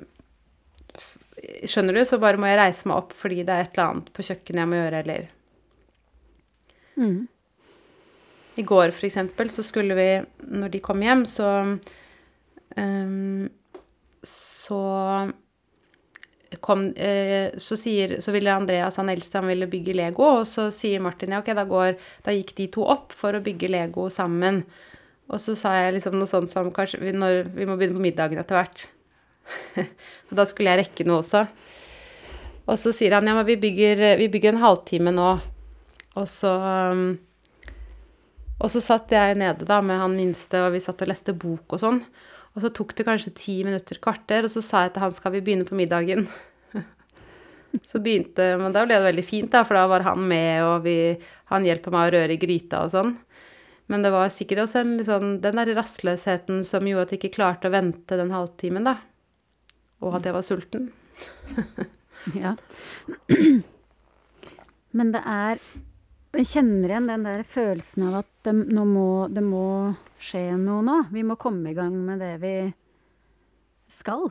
Skjønner 1.68 1.98
du? 1.98 2.00
Så 2.08 2.16
bare 2.22 2.40
må 2.40 2.48
jeg 2.48 2.56
reise 2.56 2.88
meg 2.88 3.02
opp 3.02 3.10
fordi 3.12 3.42
det 3.44 3.52
er 3.52 3.66
et 3.66 3.74
eller 3.76 3.90
annet 3.90 4.06
på 4.16 4.24
kjøkkenet 4.24 4.62
jeg 4.62 4.70
må 4.70 4.82
gjøre, 4.82 5.00
eller 5.04 5.30
Mm. 6.94 7.26
I 8.54 8.62
går, 8.62 8.92
for 8.94 9.08
eksempel, 9.08 9.50
så 9.50 9.64
skulle 9.66 9.96
vi 9.98 10.08
Når 10.54 10.70
de 10.70 10.80
kom 10.82 11.02
hjem, 11.02 11.24
så 11.26 11.48
um, 12.76 13.48
Så 14.22 14.80
kom 16.62 16.86
uh, 16.94 17.48
Så 17.58 17.78
sier 17.80 18.18
Så 18.22 18.34
ville 18.34 18.54
Andreas, 18.54 19.00
han 19.00 19.10
eldste, 19.10 19.40
han 19.40 19.50
ville 19.50 19.70
bygge 19.70 19.96
Lego, 19.98 20.28
og 20.40 20.48
så 20.50 20.68
sier 20.74 21.02
Martin 21.02 21.34
ja, 21.34 21.42
ok, 21.42 21.50
da 21.56 21.66
går 21.68 21.98
Da 22.26 22.34
gikk 22.36 22.54
de 22.60 22.70
to 22.78 22.86
opp 22.86 23.14
for 23.16 23.34
å 23.34 23.42
bygge 23.44 23.72
Lego 23.74 24.08
sammen. 24.12 24.62
Og 25.32 25.40
så 25.40 25.54
sa 25.58 25.72
jeg 25.78 25.96
liksom 25.96 26.18
noe 26.20 26.28
sånt 26.28 26.52
som 26.52 26.68
kanskje 26.74 27.00
vi, 27.00 27.14
når, 27.16 27.46
vi 27.56 27.66
må 27.66 27.78
begynne 27.80 27.96
på 27.96 28.04
middagen 28.04 28.40
etter 28.42 28.58
hvert. 28.60 28.86
og 30.28 30.34
da 30.36 30.44
skulle 30.48 30.74
jeg 30.74 30.84
rekke 30.84 31.06
noe 31.08 31.22
også. 31.22 31.46
Og 32.68 32.76
så 32.80 32.92
sier 32.96 33.16
han 33.16 33.28
ja, 33.28 33.34
men 33.36 33.46
vi 33.48 33.56
bygger, 33.60 34.04
vi 34.20 34.28
bygger 34.32 34.52
en 34.52 34.62
halvtime 34.62 35.12
nå. 35.16 35.30
Og 36.20 36.28
så 36.30 36.52
um, 36.92 37.06
og 38.64 38.70
så 38.72 38.80
satt 38.80 39.12
jeg 39.12 39.36
nede 39.36 39.66
da 39.68 39.80
med 39.84 40.00
han 40.00 40.16
minste, 40.16 40.62
og 40.64 40.72
vi 40.72 40.80
satt 40.82 41.04
og 41.04 41.10
leste 41.10 41.34
bok 41.36 41.76
og 41.76 41.82
sånn. 41.82 42.00
Og 42.54 42.62
så 42.62 42.70
tok 42.72 42.94
det 42.96 43.06
kanskje 43.08 43.34
ti 43.36 43.58
minutter, 43.66 43.98
kvarter, 44.02 44.46
og 44.46 44.52
så 44.52 44.62
sa 44.64 44.84
jeg 44.84 44.94
til 44.94 45.04
han 45.04 45.14
skal 45.16 45.34
vi 45.34 45.42
begynne 45.44 45.66
på 45.68 45.76
middagen. 45.76 46.24
så 47.90 48.00
begynte, 48.00 48.54
Men 48.60 48.72
da 48.72 48.86
ble 48.86 48.96
det 48.96 49.08
veldig 49.10 49.26
fint, 49.26 49.50
da, 49.52 49.64
for 49.66 49.76
da 49.76 49.84
var 49.90 50.06
han 50.06 50.22
med, 50.30 50.62
og 50.64 50.86
vi, 50.86 50.96
han 51.52 51.66
hjelper 51.66 51.94
meg 51.94 52.08
å 52.08 52.14
røre 52.16 52.36
i 52.36 52.40
gryta 52.40 52.84
og 52.86 52.94
sånn. 52.94 53.16
Men 53.92 54.06
det 54.06 54.14
var 54.14 54.30
sikkert 54.32 54.64
også 54.64 54.80
en, 54.80 54.94
liksom, 55.00 55.26
den 55.44 55.60
der 55.60 55.74
rastløsheten 55.76 56.62
som 56.64 56.86
gjorde 56.88 57.08
at 57.08 57.12
jeg 57.12 57.20
ikke 57.20 57.36
klarte 57.36 57.68
å 57.68 57.74
vente 57.74 58.16
den 58.16 58.32
halvtimen, 58.32 58.86
da. 58.88 58.96
Og 60.00 60.16
at 60.16 60.28
jeg 60.28 60.36
var 60.36 60.46
sulten. 60.46 60.88
Ja. 62.32 62.54
Men 64.96 65.10
det 65.12 65.20
er 65.28 65.58
Jeg 66.34 66.50
kjenner 66.50 66.90
igjen 66.90 67.06
den 67.10 67.26
der 67.26 67.44
følelsen 67.46 68.08
av 68.08 68.20
at 68.24 68.30
det, 68.46 68.54
må, 68.54 69.26
det 69.30 69.44
må 69.44 69.66
skje 70.18 70.56
noe 70.58 70.82
nå. 70.84 70.98
Vi 71.14 71.22
må 71.26 71.38
komme 71.40 71.70
i 71.70 71.78
gang 71.78 71.94
med 72.06 72.22
det 72.22 72.34
vi 72.42 72.54
skal. 73.92 74.26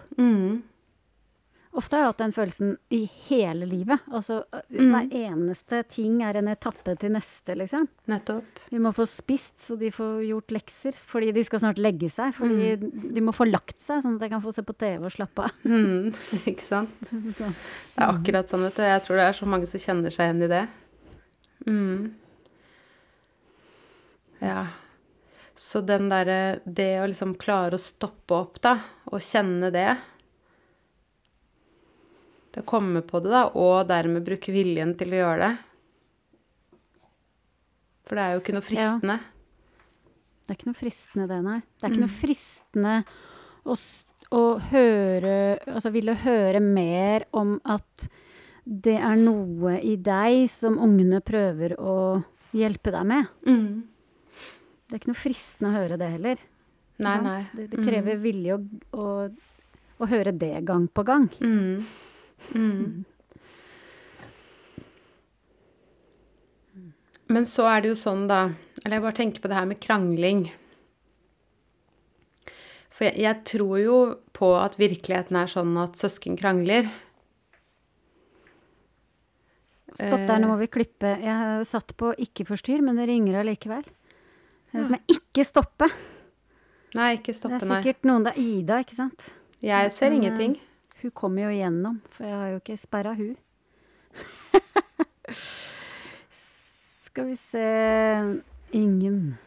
Ofte 1.74 1.98
har 1.98 2.04
jeg 2.04 2.10
hatt 2.12 2.20
den 2.22 2.34
følelsen 2.36 2.74
i 2.94 3.00
hele 3.26 3.66
livet. 3.66 4.04
Altså 4.14 4.44
hver 4.70 5.08
eneste 5.18 5.80
ting 5.90 6.20
er 6.26 6.38
en 6.38 6.52
etappe 6.52 6.94
til 7.02 7.16
neste, 7.16 7.56
liksom. 7.58 7.88
Nettopp. 8.12 8.62
Vi 8.70 8.82
må 8.84 8.92
få 8.94 9.08
spist 9.10 9.64
så 9.64 9.78
de 9.80 9.90
får 9.94 10.22
gjort 10.28 10.54
lekser, 10.54 11.00
fordi 11.10 11.32
de 11.34 11.46
skal 11.48 11.64
snart 11.64 11.82
legge 11.82 12.12
seg. 12.14 12.36
Fordi 12.38 12.76
de 13.16 13.26
må 13.26 13.34
få 13.34 13.48
lagt 13.50 13.80
seg, 13.82 14.04
sånn 14.06 14.20
at 14.20 14.28
jeg 14.28 14.36
kan 14.36 14.44
få 14.44 14.54
se 14.54 14.66
på 14.68 14.78
TV 14.78 15.08
og 15.10 15.16
slappe 15.16 15.48
av. 15.48 15.58
Mm, 15.66 16.14
ikke 16.52 16.68
sant? 16.68 16.94
Det 17.10 18.02
er 18.02 18.10
akkurat 18.10 18.50
sånn, 18.50 18.68
vet 18.68 18.78
du. 18.78 18.86
Jeg 18.86 19.02
tror 19.06 19.20
det 19.20 19.28
er 19.32 19.36
så 19.38 19.50
mange 19.50 19.70
som 19.70 19.82
kjenner 19.82 20.14
seg 20.14 20.30
igjen 20.30 20.46
i 20.46 20.54
det. 20.54 20.64
Mm. 21.68 22.14
Ja. 24.44 24.68
Så 25.56 25.82
den 25.82 26.10
derre 26.12 26.60
Det 26.66 26.98
å 27.00 27.08
liksom 27.08 27.36
klare 27.40 27.78
å 27.78 27.82
stoppe 27.82 28.36
opp, 28.36 28.58
da, 28.64 28.78
og 29.12 29.22
kjenne 29.24 29.70
det 29.72 29.92
Det 32.54 32.64
å 32.64 32.70
komme 32.70 33.04
på 33.06 33.22
det, 33.24 33.32
da, 33.34 33.46
og 33.58 33.88
dermed 33.90 34.26
bruke 34.26 34.54
viljen 34.54 34.96
til 34.98 35.14
å 35.14 35.22
gjøre 35.22 35.46
det. 35.48 35.54
For 38.04 38.20
det 38.20 38.26
er 38.26 38.36
jo 38.36 38.42
ikke 38.44 38.58
noe 38.58 38.66
fristende. 38.68 39.16
Det 40.44 40.52
er 40.52 40.60
ikke 40.60 40.70
noe 40.70 40.78
fristende 40.78 41.30
det, 41.32 41.40
nei. 41.46 41.60
Det 41.64 41.88
er 41.88 41.94
ikke 41.94 42.04
noe 42.04 42.14
fristende 42.14 42.96
å, 43.64 43.78
å 44.36 44.42
høre 44.74 45.36
Altså 45.72 45.94
ville 45.96 46.18
høre 46.20 46.60
mer 46.60 47.26
om 47.32 47.56
at 47.64 48.10
det 48.64 48.96
er 48.96 49.18
noe 49.20 49.78
i 49.84 49.98
deg 50.00 50.46
som 50.52 50.78
ungene 50.80 51.20
prøver 51.26 51.76
å 51.82 51.96
hjelpe 52.56 52.94
deg 52.96 53.08
med. 53.10 53.32
Mm. 53.48 53.84
Det 54.88 54.96
er 54.96 55.02
ikke 55.02 55.12
noe 55.12 55.20
fristende 55.20 55.72
å 55.72 55.78
høre 55.78 55.98
det 56.00 56.12
heller. 56.16 56.44
Nei, 57.04 57.16
nei. 57.26 57.40
Det, 57.58 57.68
det 57.74 57.84
krever 57.84 58.20
vilje 58.22 58.56
å, 58.56 58.62
å, 58.94 59.08
å 60.00 60.10
høre 60.10 60.32
det 60.38 60.54
gang 60.68 60.86
på 60.88 61.04
gang. 61.08 61.28
Mm. 61.44 61.84
Mm. 62.54 63.04
Men 67.34 67.48
så 67.50 67.66
er 67.72 67.84
det 67.84 67.94
jo 67.94 67.96
sånn, 67.98 68.26
da 68.28 68.50
Eller 68.84 68.98
jeg 68.98 69.04
bare 69.06 69.16
tenker 69.16 69.44
på 69.44 69.50
det 69.50 69.58
her 69.58 69.68
med 69.70 69.80
krangling. 69.84 70.44
For 72.94 73.08
jeg, 73.08 73.16
jeg 73.24 73.40
tror 73.50 73.78
jo 73.82 73.98
på 74.36 74.54
at 74.60 74.78
virkeligheten 74.80 75.40
er 75.40 75.52
sånn 75.52 75.74
at 75.82 75.98
søsken 76.00 76.38
krangler. 76.40 76.92
Stopp 79.94 80.24
der, 80.28 80.40
nå 80.42 80.48
må 80.50 80.56
vi 80.58 80.66
klippe. 80.74 81.12
Jeg 81.22 81.34
har 81.38 81.58
jo 81.60 81.64
satt 81.70 81.94
på 82.00 82.10
ikke 82.18 82.46
forstyrr, 82.50 82.82
men 82.82 82.98
det 82.98 83.06
ringer 83.12 83.38
allikevel. 83.44 83.84
Det 84.74 84.86
Som 84.88 84.96
jeg 84.98 85.04
ikke 85.20 85.44
stoppe. 85.46 85.86
Nei, 86.98 87.12
ikke 87.18 87.30
Det 87.34 87.38
stoppe, 87.38 87.60
er 87.62 87.66
nei. 87.70 87.82
sikkert 87.82 88.04
noen 88.10 88.24
Det 88.26 88.32
er 88.34 88.40
Ida, 88.42 88.80
ikke 88.82 88.96
sant? 88.98 89.28
Jeg 89.62 89.92
ser 89.94 90.10
Men, 90.10 90.14
eh, 90.14 90.18
ingenting. 90.24 90.58
Hun 91.02 91.12
kommer 91.12 91.42
jo 91.44 91.50
igjennom, 91.50 92.02
for 92.10 92.24
jeg 92.26 92.34
har 92.34 92.48
jo 92.50 92.56
ikke 92.60 92.78
sperra 92.78 93.14
hun. 93.16 93.38
Skal 97.04 97.26
vi 97.28 97.36
se 97.36 97.64
Ingen. 98.74 99.38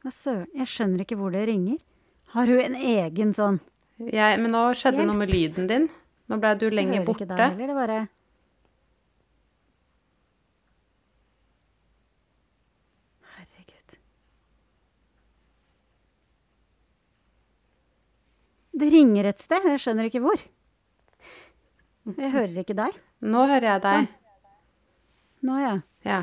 Hva 0.00 0.12
søren? 0.14 0.46
Jeg 0.56 0.70
skjønner 0.72 1.02
ikke 1.04 1.18
hvor 1.20 1.34
det 1.34 1.42
ringer. 1.50 1.80
Har 2.32 2.48
hun 2.48 2.60
en 2.62 2.76
egen 2.78 3.34
sånn 3.36 3.58
Jeg, 4.00 4.38
men 4.40 4.54
nå 4.54 4.62
skjedde 4.78 5.04
noe 5.04 5.18
med 5.18 5.28
lyden 5.28 5.66
din. 5.68 5.90
Nå 6.30 6.38
ble 6.40 6.54
du 6.56 6.70
lenger 6.72 7.02
hører 7.02 7.04
ikke 7.04 7.10
borte. 7.10 7.26
deg 7.28 7.42
heller, 7.52 7.68
det 7.68 7.76
bare 7.76 7.98
Herregud. 13.34 13.96
Det 18.80 18.90
ringer 18.94 19.30
et 19.30 19.42
sted, 19.42 19.68
jeg 19.68 19.82
skjønner 19.84 20.08
ikke 20.08 20.22
hvor. 20.24 20.48
Jeg 22.16 22.32
hører 22.32 22.60
ikke 22.62 22.78
deg. 22.78 22.96
Nå 23.20 23.44
hører 23.50 23.68
jeg 23.74 23.84
deg. 23.84 24.12
Nå, 25.44 25.56
ja. 25.60 25.74
Ja. 26.06 26.20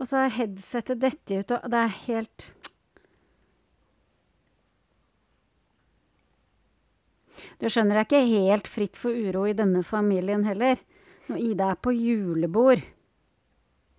Og 0.00 0.08
så 0.08 0.24
er 0.24 0.34
headsetet 0.36 1.00
dette 1.00 1.40
ut, 1.40 1.52
og 1.56 1.70
det 1.72 1.80
er 1.80 1.96
helt 2.06 2.50
Du 7.60 7.66
skjønner, 7.68 7.96
det 7.96 8.02
er 8.04 8.08
ikke 8.08 8.30
helt 8.46 8.68
fritt 8.70 8.96
for 8.96 9.10
uro 9.14 9.46
i 9.50 9.52
denne 9.56 9.82
familien 9.86 10.44
heller. 10.48 10.80
Når 11.30 11.38
Ida 11.50 11.70
er 11.70 11.78
på 11.80 11.92
julebord 11.94 12.80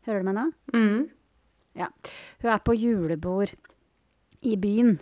Hører 0.08 0.20
du 0.24 0.26
meg 0.26 0.36
nå? 0.36 0.44
Mm. 0.74 1.02
Ja. 1.78 1.88
Hun 2.42 2.50
er 2.52 2.62
på 2.66 2.74
julebord 2.76 3.52
i 4.42 4.56
byen. 4.58 5.00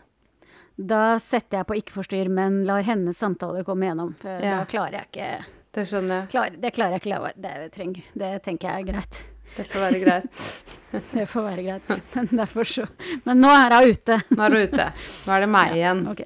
da 0.80 1.18
setter 1.20 1.58
jeg 1.60 1.68
på 1.68 1.76
ikke 1.80 1.96
forstyrr, 1.96 2.30
men 2.32 2.62
lar 2.68 2.84
hennes 2.88 3.18
samtaler 3.20 3.64
komme 3.68 3.88
gjennom. 3.88 4.14
For 4.20 4.30
Ja. 4.44 4.60
da 4.60 4.66
klarer 4.66 4.92
jeg 5.00 5.08
ikke 5.12 5.46
Det 5.74 5.88
skjønner 5.88 6.20
jeg. 6.22 6.30
klar, 6.30 6.50
Det 6.60 6.74
klarer 6.74 6.92
jeg 6.92 7.02
ikke 7.02 7.10
la 7.14 7.20
være. 7.22 7.42
Det, 7.42 7.72
treng, 7.72 8.04
det 8.16 8.44
tenker 8.44 8.70
jeg 8.70 8.82
er 8.84 8.92
greit. 8.94 9.24
Det 9.56 9.66
får 9.72 9.80
være 9.88 10.00
greit. 10.04 10.64
Det 11.14 11.26
får 11.30 11.44
være 11.46 11.64
greit. 11.64 11.90
Men 12.16 12.28
derfor 12.28 12.64
så 12.66 12.88
Men 13.26 13.40
nå 13.42 13.50
er 13.50 13.76
hun 13.76 13.92
ute. 13.94 14.16
Nå 14.36 14.44
er 14.46 14.50
hun 14.50 14.68
ute. 14.74 14.86
Nå 15.28 15.34
er 15.36 15.40
det 15.40 15.50
meg 15.50 15.74
igjen. 15.78 16.08
Ok. 16.10 16.22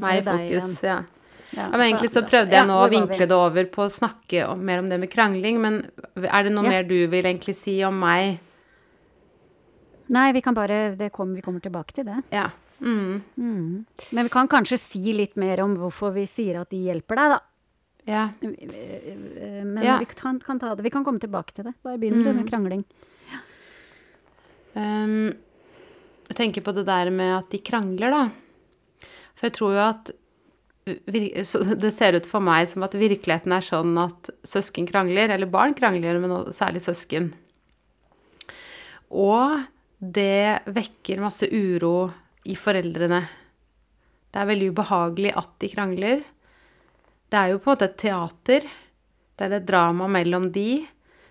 Meg 0.00 0.18
i 0.18 0.22
fokus. 0.24 0.48
igjen. 0.50 0.76
Ja, 0.82 1.02
Ja, 1.54 1.68
men 1.70 1.80
egentlig 1.86 2.10
så 2.10 2.22
prøvde 2.26 2.50
jeg 2.56 2.66
nå 2.66 2.74
å 2.82 2.88
vinkle 2.90 3.26
det 3.30 3.36
over 3.36 3.64
på 3.70 3.84
å 3.86 3.92
snakke 3.92 4.46
om, 4.48 4.64
mer 4.64 4.78
om 4.82 4.88
det 4.90 4.98
med 5.00 5.10
krangling, 5.12 5.60
men 5.62 5.80
er 6.16 6.42
det 6.48 6.52
noe 6.52 6.64
Ja. 6.64 6.70
mer 6.70 6.82
du 6.88 7.06
vil 7.06 7.24
egentlig 7.24 7.54
si 7.54 7.82
om 7.84 7.98
meg? 8.00 8.40
Nei, 10.08 10.32
vi 10.32 10.40
kan 10.42 10.54
bare 10.54 10.96
det 10.96 11.12
kom, 11.12 11.34
Vi 11.34 11.40
kommer 11.42 11.60
tilbake 11.60 11.92
til 11.94 12.04
det. 12.04 12.22
Ja. 12.32 12.50
Mm. 12.80 13.22
Mm. 13.38 13.86
Men 14.12 14.24
vi 14.24 14.28
kan 14.28 14.48
kanskje 14.48 14.78
si 14.78 15.12
litt 15.12 15.36
mer 15.36 15.60
om 15.62 15.76
hvorfor 15.76 16.12
vi 16.12 16.24
sier 16.26 16.60
at 16.60 16.68
de 16.70 16.76
hjelper 16.76 17.16
deg, 17.16 17.30
da. 17.30 17.40
Ja. 18.06 18.28
Men 18.42 19.82
Ja. 19.82 19.98
vi 19.98 20.04
kan, 20.06 20.38
kan 20.40 20.58
ta 20.58 20.74
det. 20.74 20.82
Vi 20.82 20.90
kan 20.90 21.04
komme 21.04 21.18
tilbake 21.20 21.52
til 21.54 21.64
det. 21.64 21.74
Bare 21.82 21.96
begynn 21.98 22.22
Mm. 22.24 22.36
med 22.36 22.50
krangling. 22.50 22.84
Um, 24.74 25.28
jeg 26.28 26.36
tenker 26.36 26.62
på 26.66 26.74
det 26.74 26.84
der 26.86 27.10
med 27.10 27.38
at 27.38 27.50
de 27.50 27.58
krangler, 27.58 28.10
da. 28.10 28.28
For 29.36 29.46
jeg 29.48 29.52
tror 29.52 29.72
jo 29.76 29.82
at 29.88 30.10
Det 30.84 31.92
ser 31.94 32.18
ut 32.18 32.26
for 32.28 32.44
meg 32.44 32.68
som 32.68 32.84
at 32.84 32.96
virkeligheten 32.98 33.54
er 33.56 33.64
sånn 33.64 33.96
at 34.02 34.28
søsken 34.44 34.84
krangler, 34.88 35.32
eller 35.32 35.48
barn 35.48 35.72
krangler, 35.76 36.18
men 36.20 36.52
særlig 36.52 36.82
søsken. 36.84 37.30
Og 39.14 39.64
det 39.98 40.66
vekker 40.68 41.22
masse 41.22 41.48
uro 41.48 42.10
i 42.44 42.56
foreldrene. 42.58 43.22
Det 44.28 44.42
er 44.42 44.50
veldig 44.50 44.72
ubehagelig 44.74 45.32
at 45.38 45.52
de 45.62 45.70
krangler. 45.72 46.24
Det 47.30 47.38
er 47.38 47.52
jo 47.54 47.60
på 47.62 47.70
en 47.70 47.76
måte 47.76 47.88
et 47.88 48.00
teater. 48.02 48.66
Det 49.34 49.46
er 49.46 49.56
et 49.56 49.66
drama 49.66 50.08
mellom 50.10 50.50
de 50.52 50.84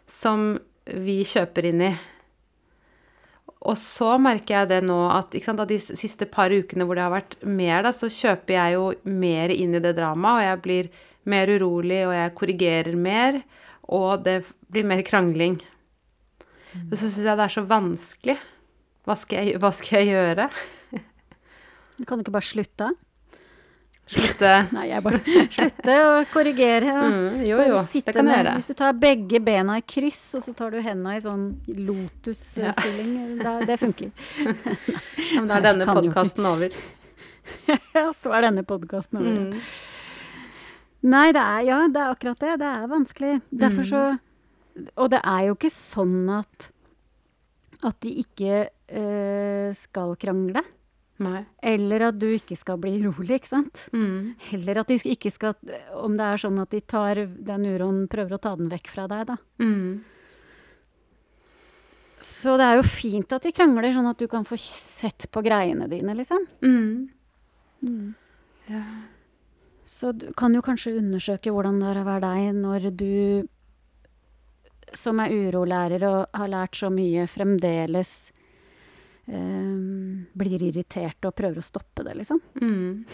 som 0.09 0.53
vi 0.83 1.21
kjøper 1.27 1.69
inn 1.69 1.83
i. 1.85 1.91
Og 3.63 3.77
så 3.79 4.17
merker 4.19 4.57
jeg 4.57 4.71
det 4.73 4.81
nå 4.83 4.97
at 5.13 5.35
sant, 5.43 5.61
de 5.69 5.79
siste 5.79 6.27
par 6.31 6.51
ukene 6.51 6.83
hvor 6.83 6.99
det 6.99 7.05
har 7.05 7.13
vært 7.13 7.37
mer, 7.47 7.85
da, 7.85 7.93
så 7.95 8.09
kjøper 8.11 8.57
jeg 8.57 8.75
jo 8.75 8.87
mer 9.07 9.53
inn 9.55 9.77
i 9.77 9.83
det 9.83 9.93
dramaet, 9.95 10.41
og 10.41 10.47
jeg 10.49 10.63
blir 10.65 10.89
mer 11.31 11.51
urolig, 11.53 12.01
og 12.09 12.15
jeg 12.17 12.33
korrigerer 12.35 12.97
mer, 12.99 13.39
og 13.87 14.25
det 14.25 14.41
blir 14.71 14.87
mer 14.87 15.03
krangling. 15.07 15.61
Og 16.89 16.97
så 16.97 17.05
syns 17.05 17.23
jeg 17.23 17.39
det 17.39 17.45
er 17.45 17.55
så 17.55 17.63
vanskelig. 17.69 18.37
Hva 19.03 19.15
skal 19.19 19.47
jeg, 19.47 19.59
hva 19.61 19.71
skal 19.75 20.01
jeg 20.01 20.15
gjøre? 20.15 20.49
Kan 22.03 22.19
du 22.19 22.23
ikke 22.23 22.35
bare 22.35 22.47
slutte? 22.47 22.89
Slutte 24.03 24.49
Nei, 24.75 24.87
jeg 24.89 25.03
bare 25.05 25.19
Slutte 25.55 25.93
å 26.03 26.09
korrigere. 26.33 26.91
Mm, 26.91 27.37
Jo, 27.47 27.61
jo, 27.69 27.77
sitte 27.87 28.11
det 28.11 28.17
kan 28.17 28.29
jeg 28.29 28.41
gjøre. 28.41 28.55
Hvis 28.59 28.67
du 28.67 28.73
tar 28.81 28.97
begge 28.99 29.39
bena 29.43 29.77
i 29.79 29.85
kryss, 29.93 30.21
og 30.37 30.43
så 30.43 30.53
tar 30.57 30.75
du 30.75 30.81
henda 30.83 31.15
i 31.15 31.21
sånn 31.23 31.45
lotusstilling, 31.67 33.13
ja. 33.39 33.55
det 33.63 33.79
funker. 33.81 34.11
Ja, 34.43 35.39
men 35.39 35.49
da 35.49 35.61
er 35.61 35.67
denne 35.71 35.87
podkasten 35.89 36.49
over. 36.51 36.75
Ja, 37.93 38.05
så 38.15 38.31
er 38.31 38.45
denne 38.45 38.61
podkasten 38.63 39.19
over. 39.19 39.33
Mm. 39.51 39.57
Nei, 41.11 41.25
det 41.35 41.41
er, 41.43 41.65
ja, 41.67 41.79
det 41.91 41.99
er 41.99 42.13
akkurat 42.13 42.39
det. 42.39 42.53
Det 42.61 42.69
er 42.69 42.85
vanskelig. 42.87 43.33
Derfor 43.51 43.89
så 43.89 44.03
Og 44.95 45.09
det 45.11 45.19
er 45.19 45.49
jo 45.49 45.57
ikke 45.57 45.71
sånn 45.75 46.21
at 46.31 46.69
at 47.83 47.97
de 48.05 48.13
ikke 48.21 48.61
øh, 48.95 49.73
skal 49.75 50.15
krangle. 50.19 50.63
Nei. 51.21 51.43
Eller 51.61 52.07
at 52.09 52.17
du 52.17 52.25
ikke 52.33 52.55
skal 52.57 52.79
bli 52.81 52.95
urolig, 53.03 53.37
ikke 53.37 53.51
sant. 53.51 53.85
Mm. 53.93 54.33
Eller 54.57 54.81
at 54.81 54.89
de 54.89 54.97
ikke 55.13 55.29
skal 55.31 55.53
Om 55.99 56.17
det 56.17 56.25
er 56.25 56.41
sånn 56.41 56.57
at 56.63 56.73
de 56.73 56.81
tar 56.81 57.21
den 57.29 57.67
uroen, 57.69 58.07
prøver 58.11 58.35
å 58.35 58.41
ta 58.41 58.55
den 58.57 58.71
vekk 58.71 58.89
fra 58.89 59.05
deg, 59.11 59.27
da. 59.29 59.37
Mm. 59.61 60.01
Så 62.23 62.57
det 62.57 62.65
er 62.65 62.79
jo 62.79 62.87
fint 62.87 63.35
at 63.35 63.45
de 63.45 63.51
krangler, 63.53 63.93
sånn 63.93 64.09
at 64.09 64.19
du 64.19 64.29
kan 64.31 64.47
få 64.47 64.57
sett 64.59 65.27
på 65.31 65.43
greiene 65.45 65.89
dine, 65.91 66.15
liksom. 66.17 66.45
Mm. 66.63 68.13
Ja. 68.71 68.83
Så 69.85 70.13
du 70.15 70.29
kan 70.39 70.55
jo 70.55 70.63
kanskje 70.63 70.95
undersøke 70.97 71.51
hvordan 71.53 71.81
det 71.81 71.89
er 71.91 71.99
å 71.99 72.07
være 72.07 72.29
deg 72.29 72.61
når 72.61 72.87
du 72.95 73.49
som 74.93 75.19
er 75.19 75.33
urolærer 75.33 76.05
og 76.05 76.37
har 76.37 76.51
lært 76.51 76.77
så 76.77 76.89
mye, 76.93 77.25
fremdeles 77.29 78.32
blir 79.23 80.65
irritert 80.67 81.23
og 81.27 81.35
prøver 81.37 81.61
å 81.61 81.65
stoppe 81.65 82.03
det, 82.03 82.15
liksom. 82.19 82.41
Mm. 82.59 83.05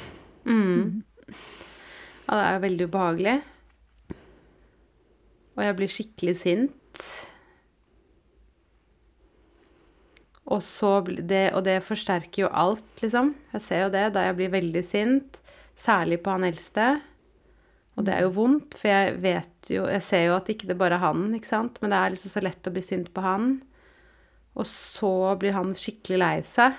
Mm. 0.49 1.03
Ja, 2.25 2.33
det 2.33 2.45
er 2.45 2.63
veldig 2.63 2.87
ubehagelig. 2.89 3.35
Og 5.57 5.65
jeg 5.65 5.75
blir 5.77 5.91
skikkelig 5.91 6.35
sint. 6.39 7.03
Og, 10.49 11.11
det, 11.29 11.43
og 11.53 11.61
det 11.67 11.77
forsterker 11.85 12.47
jo 12.47 12.49
alt, 12.49 12.87
liksom. 13.03 13.35
Jeg 13.53 13.65
ser 13.65 13.83
jo 13.85 13.93
det 13.93 14.07
da 14.15 14.25
jeg 14.25 14.39
blir 14.39 14.53
veldig 14.55 14.83
sint. 14.85 15.39
Særlig 15.79 16.23
på 16.23 16.33
han 16.33 16.47
eldste. 16.47 16.95
Og 17.99 18.07
det 18.07 18.15
er 18.15 18.23
jo 18.23 18.33
vondt, 18.37 18.77
for 18.79 18.87
jeg 18.87 19.17
vet 19.19 19.69
jo 19.69 19.83
Jeg 19.91 20.01
ser 20.01 20.23
jo 20.29 20.37
at 20.37 20.47
ikke 20.49 20.69
det 20.69 20.77
bare 20.79 20.95
er 20.95 21.03
han, 21.03 21.27
ikke 21.35 21.51
sant. 21.51 21.77
Men 21.83 21.93
det 21.93 21.99
er 21.99 22.13
liksom 22.15 22.33
så 22.33 22.41
lett 22.41 22.69
å 22.69 22.73
bli 22.73 22.83
sint 22.85 23.11
på 23.13 23.21
han. 23.21 23.51
Og 24.59 24.67
så 24.67 25.11
blir 25.39 25.55
han 25.55 25.71
skikkelig 25.77 26.19
lei 26.19 26.35
seg. 26.47 26.75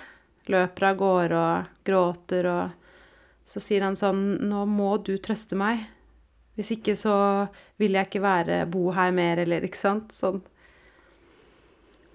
Løper 0.50 0.90
av 0.90 1.00
gårde 1.00 1.40
og 1.40 1.86
gråter 1.86 2.50
og 2.50 2.76
Så 3.50 3.58
sier 3.58 3.82
han 3.82 3.96
sånn 3.98 4.46
Nå 4.46 4.62
må 4.70 4.92
du 5.02 5.16
trøste 5.18 5.56
meg. 5.58 5.82
Hvis 6.54 6.70
ikke 6.76 6.94
så 6.98 7.14
vil 7.80 7.96
jeg 7.96 8.06
ikke 8.06 8.22
være 8.22 8.58
bo 8.70 8.90
her 8.94 9.10
mer, 9.16 9.40
eller 9.42 9.64
ikke 9.66 9.80
sant. 9.80 10.12
Sånn. 10.14 10.42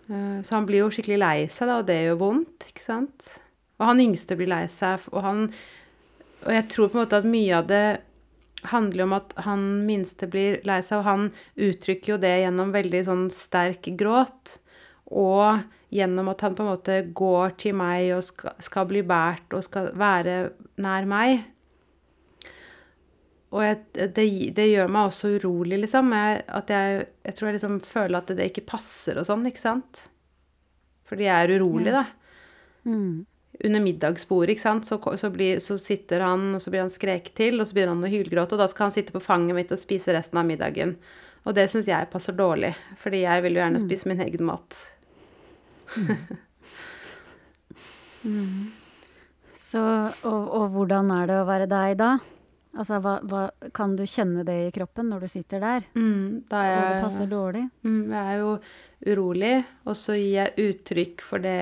Eh, 0.09 0.41
Så 0.45 0.55
han 0.55 0.67
blir 0.69 0.83
jo 0.83 0.91
skikkelig 0.93 1.19
lei 1.19 1.47
seg, 1.49 1.67
da, 1.67 1.79
og 1.81 1.87
det 1.89 1.97
gjør 2.05 2.19
vondt, 2.21 2.67
ikke 2.69 2.83
sant. 2.83 3.29
Og 3.79 3.87
han 3.89 4.03
yngste 4.03 4.37
blir 4.39 4.51
lei 4.51 4.65
seg, 4.71 5.07
og 5.11 5.21
han 5.25 5.49
Og 6.45 6.51
jeg 6.53 6.67
tror 6.69 6.89
på 6.91 6.99
en 6.99 7.01
måte 7.01 7.17
at 7.17 7.25
mye 7.25 7.55
av 7.57 7.65
det 7.65 8.01
handler 8.69 9.03
om 9.07 9.13
at 9.17 9.31
han 9.47 9.85
minste 9.87 10.27
blir 10.29 10.59
lei 10.67 10.77
seg, 10.85 10.99
og 10.99 11.07
han 11.07 11.23
uttrykker 11.57 12.11
jo 12.13 12.17
det 12.21 12.33
gjennom 12.43 12.73
veldig 12.75 13.01
sånn 13.07 13.23
sterk 13.33 13.89
gråt. 13.97 14.59
Og 15.13 15.59
gjennom 15.93 16.31
at 16.31 16.41
han 16.41 16.55
på 16.57 16.63
en 16.65 16.71
måte 16.73 16.95
går 17.15 17.53
til 17.61 17.75
meg 17.77 18.09
og 18.15 18.23
skal, 18.25 18.55
skal 18.63 18.87
bli 18.89 19.03
båret 19.05 19.53
og 19.53 19.63
skal 19.63 19.91
være 19.95 20.37
nær 20.81 21.05
meg. 21.09 21.43
Og 23.55 23.61
jeg, 23.63 23.77
det, 24.17 24.25
det 24.57 24.65
gjør 24.67 24.89
meg 24.91 25.07
også 25.11 25.35
urolig, 25.37 25.77
liksom. 25.85 26.09
Jeg, 26.17 26.41
at 26.57 26.73
jeg, 26.73 27.05
jeg 27.23 27.37
tror 27.37 27.47
jeg 27.47 27.55
liksom 27.59 27.77
føler 27.87 28.17
at 28.19 28.33
det 28.35 28.49
ikke 28.49 28.65
passer 28.73 29.21
og 29.21 29.27
sånn, 29.29 29.45
ikke 29.47 29.61
sant. 29.61 30.01
Fordi 31.07 31.27
jeg 31.29 31.45
er 31.45 31.57
urolig, 31.59 31.93
da 31.95 32.05
Mm. 32.85 33.25
under 33.63 33.81
middagsbordet, 33.81 34.51
ikke 34.53 34.61
sant, 34.61 34.85
så, 34.85 34.99
så, 35.17 35.29
blir, 35.33 35.57
så 35.63 35.73
sitter 35.81 36.21
han, 36.21 36.51
og 36.53 36.61
så 36.61 36.69
blir 36.69 36.83
han 36.83 36.91
skreket 36.93 37.33
til, 37.33 37.55
og 37.57 37.65
så 37.65 37.73
begynner 37.73 37.95
han 37.95 38.05
å 38.05 38.11
hylgråte, 38.11 38.53
og 38.53 38.61
da 38.61 38.67
skal 38.69 38.89
han 38.89 38.93
sitte 38.93 39.15
på 39.15 39.21
fanget 39.23 39.57
mitt 39.57 39.71
og 39.73 39.79
spise 39.81 40.13
resten 40.13 40.37
av 40.37 40.45
middagen. 40.45 40.91
Og 41.49 41.55
det 41.57 41.65
syns 41.71 41.87
jeg 41.89 42.09
passer 42.13 42.35
dårlig, 42.37 42.75
fordi 43.01 43.23
jeg 43.23 43.41
vil 43.45 43.57
jo 43.57 43.63
gjerne 43.63 43.81
spise 43.81 44.11
min 44.11 44.21
egen 44.21 44.45
mat. 44.45 44.81
Så, 49.55 49.81
og, 50.25 50.41
og 50.49 50.71
hvordan 50.73 51.11
er 51.13 51.27
det 51.29 51.35
å 51.41 51.45
være 51.47 51.67
deg 51.69 51.97
da? 51.99 52.15
Altså, 52.75 52.97
hva, 52.99 53.13
hva, 53.23 53.41
kan 53.75 53.93
du 53.95 54.03
kjenne 54.09 54.43
det 54.43 54.55
i 54.65 54.71
kroppen 54.75 55.07
når 55.07 55.23
du 55.23 55.27
sitter 55.31 55.61
der, 55.63 55.85
Mm, 55.95 56.43
da 56.51 56.63
er 56.63 56.71
jeg, 56.73 56.87
det 56.89 57.03
passer 57.05 57.29
dårlig? 57.31 57.61
mm, 57.85 58.11
jeg 58.11 58.23
er 58.33 58.41
jo 58.41 58.49
urolig, 59.05 59.53
og 59.85 59.95
så 59.95 60.17
gir 60.17 60.33
jeg 60.41 60.69
uttrykk 60.69 61.23
for 61.23 61.39
det 61.45 61.59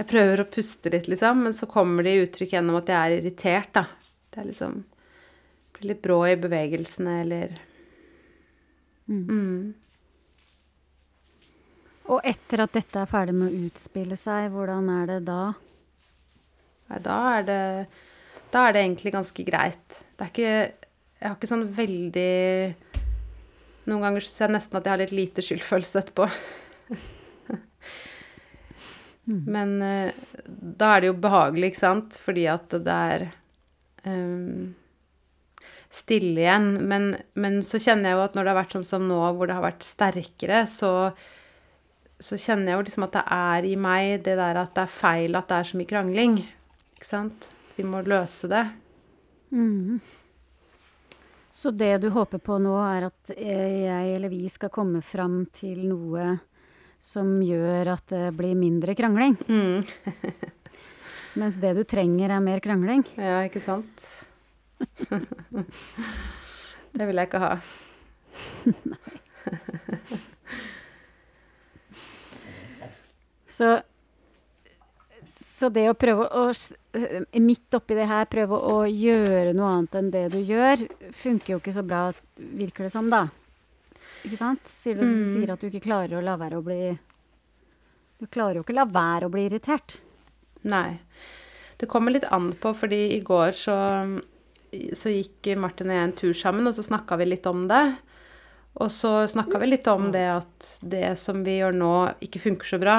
Jeg 0.00 0.08
prøver 0.08 0.40
å 0.40 0.48
puste 0.48 0.90
litt, 0.90 1.10
liksom, 1.12 1.42
men 1.44 1.54
så 1.54 1.68
kommer 1.70 2.02
det 2.02 2.14
i 2.16 2.22
uttrykk 2.24 2.54
gjennom 2.56 2.80
at 2.80 2.88
jeg 2.88 2.98
er 2.98 3.16
irritert, 3.20 3.70
da. 3.76 3.84
Det 4.30 4.40
er 4.40 4.48
liksom 4.48 4.80
Blir 5.76 5.92
litt 5.92 6.02
brå 6.02 6.18
i 6.26 6.36
bevegelsene, 6.40 7.20
eller 7.22 7.52
mm. 9.06 9.74
Og 12.10 12.20
etter 12.26 12.64
at 12.64 12.74
dette 12.74 12.98
er 12.98 13.10
ferdig 13.10 13.34
med 13.36 13.50
å 13.50 13.66
utspille 13.68 14.18
seg, 14.18 14.50
hvordan 14.54 14.88
er 14.92 15.10
det 15.12 15.18
da? 15.28 15.42
Nei, 16.90 16.98
da 17.04 17.18
er 17.36 17.44
det 17.46 17.62
Da 18.50 18.64
er 18.66 18.74
det 18.74 18.80
egentlig 18.82 19.12
ganske 19.14 19.44
greit. 19.46 20.00
Det 20.18 20.26
er 20.26 20.32
ikke 20.32 20.54
Jeg 20.54 21.28
har 21.28 21.36
ikke 21.36 21.50
sånn 21.50 21.68
veldig 21.76 22.32
Noen 23.90 24.02
ganger 24.04 24.24
syns 24.24 24.42
jeg 24.42 24.54
nesten 24.56 24.78
at 24.78 24.86
jeg 24.86 24.92
har 24.92 25.02
litt 25.04 25.14
lite 25.16 25.42
skyldfølelse 25.44 26.02
etterpå. 26.02 26.26
Men 29.54 29.72
eh, 29.82 30.12
da 30.44 30.92
er 30.94 31.02
det 31.02 31.10
jo 31.10 31.16
behagelig, 31.22 31.72
ikke 31.72 31.80
sant? 31.80 32.18
Fordi 32.20 32.44
at 32.52 32.76
det 32.84 32.96
er 33.14 33.24
um, 34.04 34.74
stille 35.90 36.44
igjen. 36.44 36.70
Men, 36.90 37.10
men 37.40 37.60
så 37.66 37.80
kjenner 37.82 38.12
jeg 38.12 38.18
jo 38.18 38.24
at 38.28 38.36
når 38.36 38.46
det 38.46 38.52
har 38.52 38.60
vært 38.60 38.76
sånn 38.76 38.88
som 38.92 39.08
nå, 39.08 39.20
hvor 39.36 39.50
det 39.50 39.56
har 39.58 39.66
vært 39.66 39.86
sterkere, 39.86 40.62
så 40.70 40.92
så 42.20 42.36
kjenner 42.36 42.72
jeg 42.72 42.78
jo 42.78 42.86
liksom 42.86 43.06
at 43.06 43.16
det 43.16 43.24
er 43.34 43.66
i 43.70 43.76
meg 43.80 44.20
det 44.26 44.36
der 44.38 44.60
at 44.60 44.74
det 44.76 44.84
er 44.84 44.92
feil 44.92 45.38
at 45.38 45.48
det 45.48 45.58
er 45.58 45.68
så 45.70 45.80
mye 45.80 45.90
krangling. 45.90 46.38
Ikke 46.96 47.08
sant? 47.08 47.48
Vi 47.78 47.86
må 47.88 48.02
løse 48.04 48.50
det. 48.50 48.64
Mm. 49.50 50.00
Så 51.50 51.72
det 51.74 51.98
du 52.04 52.10
håper 52.14 52.38
på 52.44 52.58
nå, 52.62 52.76
er 52.84 53.08
at 53.08 53.32
jeg 53.34 54.14
eller 54.14 54.30
vi 54.30 54.48
skal 54.52 54.70
komme 54.72 55.00
fram 55.02 55.42
til 55.56 55.82
noe 55.88 56.36
som 57.00 57.40
gjør 57.42 57.94
at 57.96 58.12
det 58.12 58.26
blir 58.36 58.54
mindre 58.58 58.94
krangling? 58.94 59.36
Mm. 59.48 59.80
Mens 61.40 61.56
det 61.62 61.72
du 61.78 61.82
trenger, 61.88 62.30
er 62.30 62.44
mer 62.44 62.60
krangling? 62.62 63.04
Ja, 63.16 63.40
ikke 63.48 63.62
sant? 63.64 64.06
det 66.96 67.08
vil 67.08 67.20
jeg 67.22 67.30
ikke 67.30 67.42
ha. 67.46 67.54
Så, 73.60 73.74
så 75.28 75.68
det 75.68 75.84
å 75.90 75.96
prøve 75.98 76.24
å 76.32 76.46
eh, 76.48 77.40
Midt 77.44 77.76
oppi 77.76 77.96
det 77.98 78.06
her 78.08 78.28
prøve 78.32 78.56
å 78.56 78.78
gjøre 78.88 79.52
noe 79.56 79.74
annet 79.74 79.98
enn 80.00 80.08
det 80.14 80.24
du 80.32 80.38
gjør, 80.40 80.86
funker 81.20 81.54
jo 81.54 81.60
ikke 81.60 81.74
så 81.76 81.84
bra, 81.84 82.06
virker 82.40 82.86
det 82.88 82.92
som, 82.94 83.10
da. 83.12 83.26
Ikke 84.24 84.40
sant? 84.40 84.64
Sier 84.68 84.96
du 84.98 85.04
Mm. 85.04 85.20
sier 85.34 85.52
at 85.52 85.60
du 85.60 85.68
ikke 85.68 85.84
klarer 85.86 86.18
å 86.18 86.24
la 86.24 86.36
være 86.40 86.58
å 86.60 86.64
bli 86.64 86.98
Du 88.20 88.26
klarer 88.28 88.58
jo 88.58 88.64
ikke 88.64 88.76
la 88.76 88.84
være 88.84 89.28
å 89.28 89.32
bli 89.32 89.46
irritert. 89.48 89.94
Nei. 90.68 90.98
Det 91.80 91.88
kommer 91.88 92.12
litt 92.12 92.26
an 92.28 92.50
på, 92.52 92.74
fordi 92.76 93.14
i 93.16 93.20
går 93.24 93.54
så, 93.56 93.76
så 94.92 95.08
gikk 95.08 95.54
Martin 95.56 95.88
og 95.88 95.96
jeg 95.96 96.04
en 96.04 96.12
tur 96.18 96.34
sammen, 96.36 96.68
og 96.68 96.76
så 96.76 96.84
snakka 96.84 97.16
vi 97.16 97.30
litt 97.30 97.46
om 97.48 97.62
det. 97.70 97.80
Og 98.76 98.92
så 98.92 99.24
snakka 99.26 99.58
vi 99.62 99.70
litt 99.70 99.88
om 99.88 100.10
det 100.12 100.26
at 100.34 100.68
det 100.84 101.14
som 101.18 101.40
vi 101.46 101.56
gjør 101.62 101.72
nå, 101.80 101.94
ikke 102.20 102.42
funker 102.44 102.68
så 102.68 102.78
bra. 102.82 102.98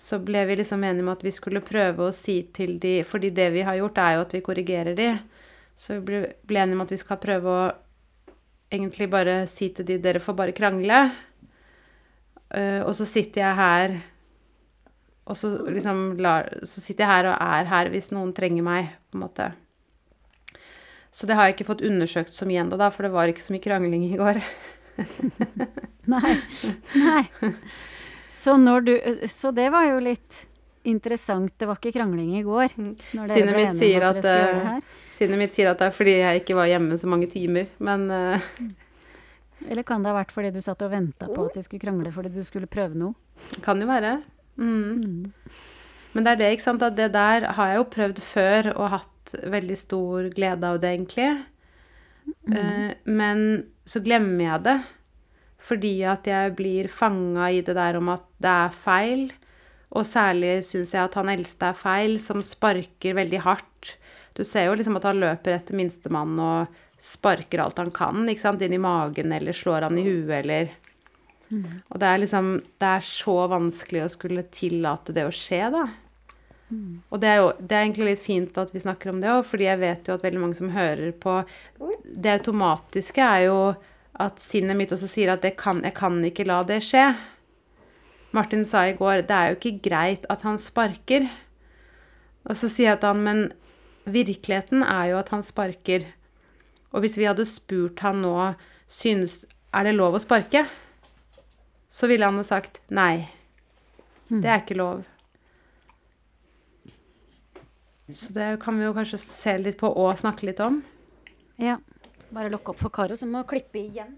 Så 0.00 0.16
ble 0.24 0.46
vi 0.48 0.56
liksom 0.56 0.84
enige 0.84 1.04
om 1.04 1.12
at 1.12 1.24
vi 1.24 1.32
skulle 1.34 1.60
prøve 1.64 2.06
å 2.06 2.14
si 2.16 2.38
til 2.56 2.78
de 2.80 3.00
Fordi 3.04 3.28
det 3.36 3.50
vi 3.52 3.64
har 3.66 3.76
gjort, 3.76 3.98
er 4.00 4.16
jo 4.16 4.22
at 4.24 4.34
vi 4.34 4.44
korrigerer 4.44 4.96
de. 4.96 5.10
Så 5.76 5.98
vi 5.98 6.04
ble, 6.08 6.20
ble 6.48 6.62
enige 6.62 6.78
om 6.78 6.84
at 6.86 6.94
vi 6.94 7.00
skal 7.00 7.20
prøve 7.20 7.56
å 7.56 7.66
egentlig 8.70 9.10
bare 9.12 9.42
si 9.50 9.68
til 9.74 9.84
de 9.88 9.98
Dere 10.00 10.22
får 10.22 10.38
bare 10.38 10.56
krangle. 10.56 11.02
Uh, 12.50 12.80
og 12.86 12.94
så 12.96 13.04
sitter 13.06 13.44
jeg 13.44 13.58
her 13.60 14.00
og 15.30 15.36
så 15.38 15.50
liksom 15.70 16.16
lar, 16.18 16.48
så 16.66 16.82
sitter 16.82 17.04
jeg 17.04 17.12
her 17.12 17.28
og 17.30 17.36
er 17.38 17.68
her 17.70 17.90
hvis 17.92 18.10
noen 18.14 18.32
trenger 18.34 18.66
meg, 18.66 18.90
på 19.10 19.18
en 19.18 19.24
måte. 19.24 19.46
Så 21.14 21.26
det 21.26 21.36
har 21.38 21.46
jeg 21.46 21.56
ikke 21.56 21.68
fått 21.68 21.84
undersøkt 21.86 22.34
så 22.34 22.46
mye 22.48 22.64
ennå, 22.64 22.78
da, 22.80 22.90
for 22.94 23.06
det 23.06 23.12
var 23.14 23.30
ikke 23.30 23.44
så 23.44 23.54
mye 23.54 23.62
krangling 23.62 24.06
i 24.08 24.18
går. 24.18 24.40
Nei. 26.12 26.34
Nei. 26.98 27.22
Så, 28.30 28.54
du, 28.86 28.94
så 29.28 29.50
det 29.50 29.66
var 29.74 29.88
jo 29.88 29.98
litt 30.04 30.44
interessant. 30.86 31.52
Det 31.58 31.66
var 31.68 31.80
ikke 31.80 31.92
krangling 31.98 32.36
i 32.38 32.44
går. 32.46 32.76
Når 32.78 33.32
Sinnet 33.34 33.58
mitt 33.58 33.80
sier 33.80 34.06
at 34.06 34.28
eh. 34.30 34.76
Sinnet 35.12 35.40
mitt 35.40 35.56
sier 35.56 35.72
at 35.72 35.82
det 35.82 35.90
er 35.90 35.96
fordi 35.96 36.14
jeg 36.20 36.44
ikke 36.44 36.56
var 36.56 36.70
hjemme 36.70 36.96
så 37.00 37.10
mange 37.10 37.28
timer, 37.32 37.66
men 37.82 38.06
uh... 38.08 38.52
Eller 39.68 39.84
kan 39.84 40.00
det 40.00 40.08
ha 40.08 40.16
vært 40.16 40.30
fordi 40.32 40.54
du 40.54 40.62
satt 40.64 40.80
og 40.86 40.94
venta 40.94 41.26
på 41.28 41.42
at 41.44 41.58
de 41.58 41.64
skulle 41.66 41.82
krangle 41.82 42.08
fordi 42.14 42.30
du 42.32 42.40
skulle 42.46 42.70
prøve 42.70 42.96
noe? 42.96 43.12
kan 43.64 43.80
jo 43.80 43.88
være. 43.88 44.20
Mm. 44.60 45.02
Mm. 45.02 45.50
Men 46.12 46.26
det 46.26 46.32
er 46.32 46.40
det, 46.40 46.50
ikke 46.54 46.66
sant, 46.66 46.82
at 46.82 46.96
det 46.96 47.10
der 47.14 47.46
har 47.56 47.70
jeg 47.70 47.80
jo 47.80 47.88
prøvd 47.92 48.22
før 48.24 48.70
og 48.74 48.92
hatt 48.96 49.34
veldig 49.52 49.76
stor 49.78 50.30
glede 50.34 50.70
av 50.70 50.80
det, 50.82 50.94
egentlig. 50.96 51.28
Eh, 52.50 52.90
men 53.06 53.44
så 53.88 54.02
glemmer 54.04 54.44
jeg 54.44 54.64
det. 54.66 54.76
Fordi 55.60 55.94
at 56.08 56.26
jeg 56.28 56.54
blir 56.58 56.88
fanga 56.92 57.50
i 57.52 57.60
det 57.64 57.76
der 57.76 57.98
om 58.00 58.08
at 58.14 58.24
det 58.40 58.52
er 58.66 58.74
feil. 58.74 59.24
Og 59.90 60.06
særlig 60.06 60.60
syns 60.68 60.94
jeg 60.94 61.02
at 61.02 61.16
han 61.18 61.32
eldste 61.32 61.72
er 61.72 61.78
feil, 61.78 62.18
som 62.22 62.44
sparker 62.46 63.16
veldig 63.18 63.42
hardt. 63.44 63.96
Du 64.36 64.44
ser 64.46 64.68
jo 64.68 64.76
liksom 64.78 64.96
at 65.00 65.08
han 65.08 65.20
løper 65.20 65.56
etter 65.56 65.76
minstemann 65.76 66.38
og 66.40 66.78
sparker 67.00 67.62
alt 67.64 67.80
han 67.80 67.90
kan, 67.94 68.28
ikke 68.28 68.44
sant, 68.44 68.62
inn 68.62 68.76
i 68.76 68.80
magen 68.80 69.32
eller 69.32 69.56
slår 69.56 69.88
han 69.88 69.98
i 69.98 70.04
huet 70.04 70.36
eller 70.42 70.70
Og 71.90 71.98
det 71.98 72.06
er 72.06 72.20
liksom 72.22 72.50
Det 72.78 72.86
er 72.86 73.00
så 73.02 73.36
vanskelig 73.50 74.04
å 74.04 74.12
skulle 74.12 74.44
tillate 74.54 75.14
det 75.16 75.24
å 75.26 75.32
skje, 75.34 75.64
da. 75.74 75.88
Og 77.10 77.18
det 77.18 77.26
er 77.26 77.40
jo 77.40 77.48
det 77.58 77.74
er 77.74 77.82
egentlig 77.82 78.12
litt 78.12 78.22
fint 78.22 78.58
at 78.62 78.70
vi 78.70 78.82
snakker 78.84 79.10
om 79.10 79.20
det 79.20 79.32
òg, 79.32 79.42
fordi 79.48 79.66
jeg 79.66 79.80
vet 79.80 80.06
jo 80.06 80.14
at 80.14 80.22
veldig 80.22 80.42
mange 80.44 80.58
som 80.60 80.70
hører 80.70 81.10
på 81.18 81.40
Det 82.04 82.36
automatiske 82.38 83.24
er 83.24 83.48
jo 83.48 83.56
at 84.20 84.40
sinnet 84.42 84.76
mitt 84.76 84.92
også 84.92 85.08
sier 85.08 85.32
at 85.32 85.46
kan, 85.58 85.82
jeg 85.86 85.96
kan 85.96 86.18
ikke 86.26 86.46
la 86.48 86.60
det 86.66 86.82
skje. 86.84 87.06
Martin 88.36 88.66
sa 88.68 88.84
i 88.86 88.96
går 88.98 89.24
det 89.26 89.36
er 89.36 89.50
jo 89.50 89.58
ikke 89.58 89.80
greit 89.88 90.26
at 90.30 90.44
han 90.46 90.60
sparker. 90.60 91.26
Og 92.46 92.56
så 92.56 92.70
sier 92.70 92.92
jeg 92.92 93.00
til 93.02 93.12
han, 93.12 93.24
men 93.24 93.40
virkeligheten 94.10 94.84
er 94.84 95.10
jo 95.12 95.20
at 95.20 95.32
han 95.34 95.44
sparker. 95.44 96.06
Og 96.92 97.04
hvis 97.04 97.18
vi 97.18 97.28
hadde 97.28 97.46
spurt 97.48 98.02
han 98.04 98.22
nå 98.24 98.34
synes, 98.90 99.44
er 99.74 99.86
det 99.86 99.96
lov 99.96 100.16
å 100.18 100.22
sparke, 100.22 100.64
så 101.90 102.08
ville 102.10 102.26
han 102.26 102.38
ha 102.38 102.46
sagt 102.46 102.82
nei. 102.90 103.28
Det 104.30 104.46
er 104.46 104.62
ikke 104.62 104.78
lov. 104.78 105.02
Så 108.10 108.32
det 108.34 108.56
kan 108.62 108.78
vi 108.78 108.86
jo 108.86 108.94
kanskje 108.94 109.18
se 109.22 109.54
litt 109.58 109.78
på 109.78 109.90
og 109.90 110.18
snakke 110.18 110.48
litt 110.48 110.62
om. 110.62 110.80
Ja. 111.62 111.78
Bare 112.30 112.50
lukke 112.52 112.70
opp 112.72 112.78
for 112.78 112.90
Karo, 112.94 113.16
som 113.18 113.32
må 113.34 113.42
klippe 113.48 113.80
igjen. 113.82 114.12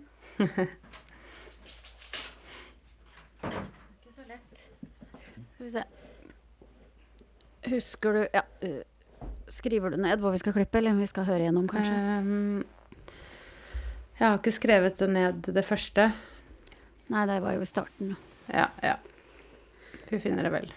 Ikke 3.42 4.12
så 4.12 4.25
lett. 4.29 4.64
Skal 5.55 5.66
vi 5.66 5.70
se. 5.70 5.85
Husker 7.72 8.12
du 8.12 8.27
Ja. 8.35 8.42
øh, 8.62 8.83
Skriver 9.48 9.90
du 9.90 9.96
ned 9.96 10.16
hvor 10.18 10.31
vi 10.33 10.38
skal 10.38 10.53
klippe, 10.53 10.79
eller 10.79 10.94
vi 10.94 11.07
skal 11.07 11.25
høre 11.25 11.38
gjennom, 11.44 11.68
kanskje? 11.68 11.92
Um, 11.92 12.64
jeg 14.18 14.29
har 14.29 14.38
ikke 14.38 14.53
skrevet 14.53 14.96
det 14.98 15.09
ned 15.11 15.42
det 15.53 15.64
første. 15.64 16.12
Nei, 17.09 17.27
det 17.27 17.42
var 17.42 17.53
jo 17.53 17.61
i 17.61 17.64
starten. 17.68 18.16
Ja, 18.48 18.66
ja. 18.83 18.94
Vi 20.11 20.18
finner 20.20 20.42
det 20.42 20.53
vel. 20.53 20.72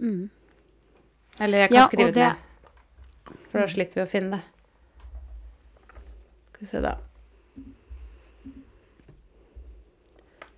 Mm. 0.00 0.30
Eller 1.40 1.58
jeg 1.58 1.68
kan 1.70 1.76
Ja, 1.78 1.86
skrive 1.86 2.06
det 2.06 2.14
det- 2.14 2.26
ned. 2.28 2.36
For 3.50 3.58
da 3.60 3.66
slipper 3.66 3.94
vi 3.94 4.00
å 4.06 4.10
finne 4.10 4.30
det. 4.36 4.42
Skal 6.58 6.66
vi 6.66 6.70
se, 6.70 6.80
da. 6.82 6.96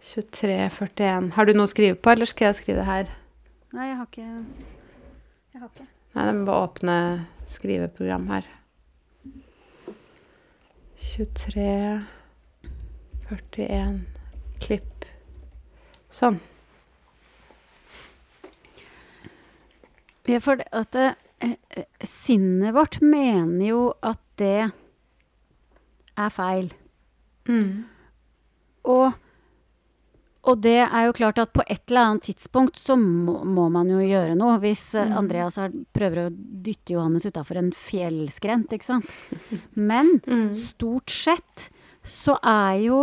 2341. 0.01 1.27
Har 1.37 1.45
du 1.45 1.53
noe 1.53 1.69
å 1.69 1.71
skrive 1.71 1.99
på, 2.01 2.15
eller 2.15 2.25
skal 2.25 2.49
jeg 2.49 2.57
skrive 2.57 2.79
det 2.81 2.87
her? 2.89 3.11
Nei, 3.77 3.91
jeg 3.91 3.99
har 3.99 4.09
ikke 4.09 4.25
Jeg 4.25 5.61
har 5.61 5.69
ikke. 5.69 5.85
Nei, 6.15 6.25
jeg 6.25 6.39
må 6.39 6.47
bare 6.49 6.71
åpne 6.71 6.97
skriveprogram 7.53 8.25
her. 8.33 8.49
23 11.11 11.69
41 13.29 14.01
Klipp. 14.65 15.05
Sånn. 16.09 16.41
Ja, 20.25 20.41
for 20.41 20.57
det 20.57 20.71
at 20.73 20.97
det, 20.97 21.11
eh, 21.45 21.59
eh, 21.77 22.07
sinnet 22.09 22.73
vårt 22.73 23.03
mener 23.05 23.67
jo 23.69 23.83
at 24.01 24.25
det 24.41 24.71
er 26.21 26.33
feil. 26.35 26.71
Mm. 27.49 27.85
Og, 28.91 29.13
og 30.49 30.61
det 30.65 30.79
er 30.87 31.07
jo 31.07 31.15
klart 31.17 31.41
at 31.43 31.53
på 31.53 31.65
et 31.67 31.83
eller 31.91 32.13
annet 32.13 32.29
tidspunkt 32.31 32.79
så 32.81 32.97
må, 32.97 33.41
må 33.45 33.69
man 33.73 33.91
jo 33.93 33.99
gjøre 34.01 34.37
noe. 34.39 34.59
Hvis 34.63 34.87
mm. 34.97 35.17
Andreas 35.21 35.59
her 35.61 35.73
prøver 35.97 36.27
å 36.27 36.33
dytte 36.33 36.95
Johannes 36.95 37.27
utafor 37.29 37.61
en 37.61 37.73
fjellskrent, 37.77 38.73
ikke 38.77 38.89
sant. 38.93 39.11
Men 39.75 40.19
Mm. 40.31 40.53
stort 40.57 41.11
sett 41.13 41.71
så 42.05 42.37
er 42.47 42.79
jo 42.87 43.01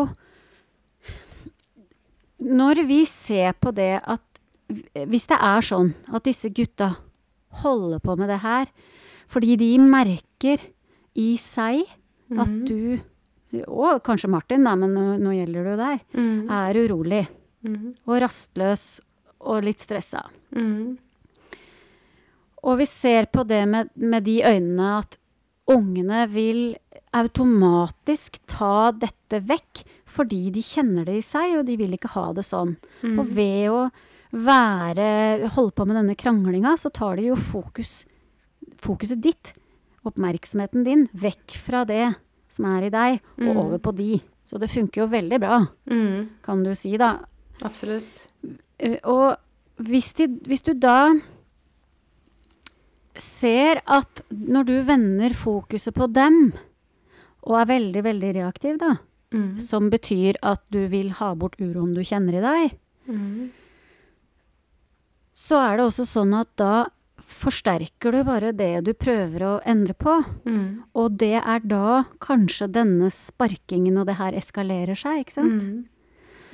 Når 2.37 2.83
vi 2.87 2.99
ser 3.05 3.53
på 3.57 3.71
det 3.73 3.99
at 4.05 4.21
Hvis 4.93 5.27
det 5.29 5.37
er 5.41 5.61
sånn 5.65 5.93
at 6.13 6.25
disse 6.27 6.49
gutta 6.49 6.95
holder 7.63 8.01
på 8.03 8.15
med 8.19 8.29
det 8.29 8.41
her 8.43 8.67
fordi 9.27 9.57
de 9.59 9.73
merker 9.81 10.61
i 11.19 11.33
seg 11.41 11.81
at 12.35 12.51
du 12.67 12.99
Og 13.71 14.01
kanskje 14.03 14.27
Martin, 14.29 14.63
da, 14.67 14.73
men 14.75 14.91
nå, 14.91 15.03
nå 15.23 15.31
gjelder 15.31 15.63
det 15.63 15.71
jo 15.71 15.77
deg. 15.79 16.01
Mm. 16.17 16.49
Er 16.51 16.79
urolig 16.83 17.27
Mm. 17.65 17.93
og 18.05 18.19
rastløs 18.21 18.99
og 19.41 19.63
litt 19.65 19.79
stressa. 19.81 20.21
Mm. 20.55 20.97
Og 22.63 22.77
vi 22.77 22.85
ser 22.85 23.25
på 23.31 23.43
det 23.47 23.63
med, 23.67 23.89
med 23.95 24.23
de 24.27 24.37
øynene 24.45 24.91
at 24.99 25.17
ungene 25.67 26.27
vil 26.31 26.77
automatisk 27.17 28.39
ta 28.49 28.91
dette 28.95 29.41
vekk 29.47 29.83
fordi 30.07 30.51
de 30.55 30.61
kjenner 30.63 31.07
det 31.07 31.17
i 31.19 31.25
seg, 31.25 31.57
og 31.59 31.65
de 31.67 31.75
vil 31.79 31.95
ikke 31.97 32.13
ha 32.13 32.29
det 32.35 32.45
sånn. 32.47 32.75
Mm. 33.03 33.17
Og 33.19 33.33
ved 33.35 33.67
å 33.73 33.81
være, 34.31 35.47
holde 35.55 35.75
på 35.75 35.85
med 35.87 35.99
denne 35.99 36.15
kranglinga, 36.19 36.75
så 36.79 36.91
tar 36.93 37.17
de 37.19 37.29
jo 37.31 37.35
fokus, 37.39 38.05
fokuset 38.83 39.19
ditt, 39.23 39.53
oppmerksomheten 40.11 40.83
din, 40.85 41.07
vekk 41.13 41.57
fra 41.63 41.83
det 41.85 42.15
som 42.49 42.65
er 42.65 42.87
i 42.87 42.89
deg, 42.89 43.21
og 43.39 43.47
Mm. 43.55 43.57
over 43.57 43.77
på 43.79 43.95
de. 43.95 44.21
Så 44.45 44.57
det 44.59 44.69
funker 44.71 45.01
jo 45.03 45.07
veldig 45.07 45.39
bra, 45.39 45.67
Mm. 45.89 46.29
kan 46.43 46.63
du 46.63 46.73
si, 46.75 46.95
da. 46.97 47.19
Absolutt. 47.61 48.27
Eh, 48.79 48.97
Og 49.03 49.37
hvis, 49.79 50.13
de, 50.13 50.27
hvis 50.27 50.61
du 50.63 50.73
da 50.73 51.13
ser 53.17 53.81
at 53.87 54.21
når 54.31 54.65
du 54.65 54.75
vender 54.87 55.33
fokuset 55.33 55.93
på 55.97 56.07
dem, 56.13 56.53
og 57.43 57.59
er 57.61 57.65
veldig, 57.71 58.03
veldig 58.03 58.33
reaktiv, 58.35 58.77
da, 58.79 58.97
Mm. 59.33 59.59
som 59.59 59.89
betyr 59.89 60.35
at 60.41 60.61
du 60.71 60.87
vil 60.87 61.09
ha 61.09 61.33
bort 61.35 61.57
uroen 61.59 61.93
du 61.93 62.01
kjenner 62.01 62.35
i 62.37 62.41
deg, 62.69 62.77
Mm. 63.09 63.49
så 65.33 65.57
er 65.73 65.77
det 65.77 65.85
også 65.85 66.05
sånn 66.07 66.39
at 66.39 66.55
da 66.55 66.85
forsterker 67.37 68.15
du 68.15 68.23
bare 68.27 68.51
det 68.57 68.71
du 68.87 68.93
prøver 68.97 69.43
å 69.45 69.51
endre 69.65 69.93
på. 69.97 70.15
Mm. 70.47 70.83
Og 70.97 71.17
det 71.21 71.35
er 71.39 71.61
da 71.63 72.03
kanskje 72.23 72.67
denne 72.73 73.09
sparkingen 73.13 73.97
og 74.01 74.07
det 74.09 74.17
her 74.19 74.37
eskalerer 74.39 74.97
seg, 74.97 75.21
ikke 75.23 75.37
sant? 75.37 75.63
Mm. 75.63 75.85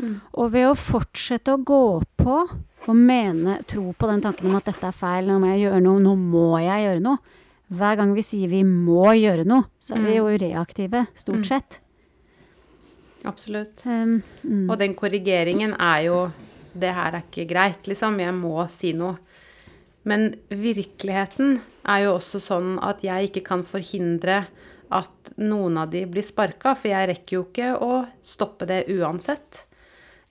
Mm. 0.03 0.13
Og 0.41 0.51
ved 0.55 0.67
å 0.71 0.75
fortsette 0.77 1.53
å 1.53 1.61
gå 1.61 1.81
på 2.19 2.37
og 2.83 2.95
mene, 2.99 3.59
tro 3.69 3.93
på 3.95 4.09
den 4.09 4.21
tanken 4.25 4.49
om 4.49 4.57
at 4.59 4.65
dette 4.67 4.89
er 4.89 4.95
feil, 4.97 5.29
nå 5.29 5.37
må 5.39 5.53
jeg 5.53 5.61
gjøre 5.67 5.83
noe, 5.85 6.01
nå 6.03 6.15
må 6.19 6.47
jeg 6.59 6.83
gjøre 6.87 7.03
noe. 7.05 7.39
Hver 7.73 7.95
gang 8.01 8.11
vi 8.13 8.23
sier 8.25 8.49
vi 8.51 8.63
må 8.67 9.05
gjøre 9.15 9.45
noe, 9.47 9.69
så 9.79 9.95
er 9.95 10.03
vi 10.03 10.17
jo 10.17 10.25
reaktive, 10.27 11.05
stort 11.15 11.39
Mm. 11.39 11.47
sett. 11.47 11.79
Absolutt. 13.23 13.85
Um, 13.85 14.17
mm. 14.43 14.65
Og 14.69 14.77
den 14.81 14.95
korrigeringen 14.99 15.75
er 15.79 16.01
jo 16.09 16.17
Det 16.73 16.89
her 16.89 17.13
er 17.13 17.21
ikke 17.21 17.43
greit, 17.47 17.83
liksom. 17.85 18.15
Jeg 18.17 18.33
må 18.33 18.63
si 18.67 18.93
noe. 18.97 19.19
Men 20.09 20.33
virkeligheten 20.49 21.61
er 21.87 22.05
jo 22.05 22.17
også 22.17 22.41
sånn 22.43 22.75
at 22.83 23.03
jeg 23.05 23.29
ikke 23.29 23.45
kan 23.47 23.63
forhindre 23.67 24.43
at 24.93 25.31
noen 25.41 25.79
av 25.79 25.93
de 25.93 26.03
blir 26.09 26.25
sparka, 26.25 26.75
for 26.77 26.91
jeg 26.91 27.09
rekker 27.09 27.37
jo 27.37 27.45
ikke 27.47 27.71
å 27.81 28.03
stoppe 28.25 28.67
det 28.69 28.83
uansett. 28.93 29.63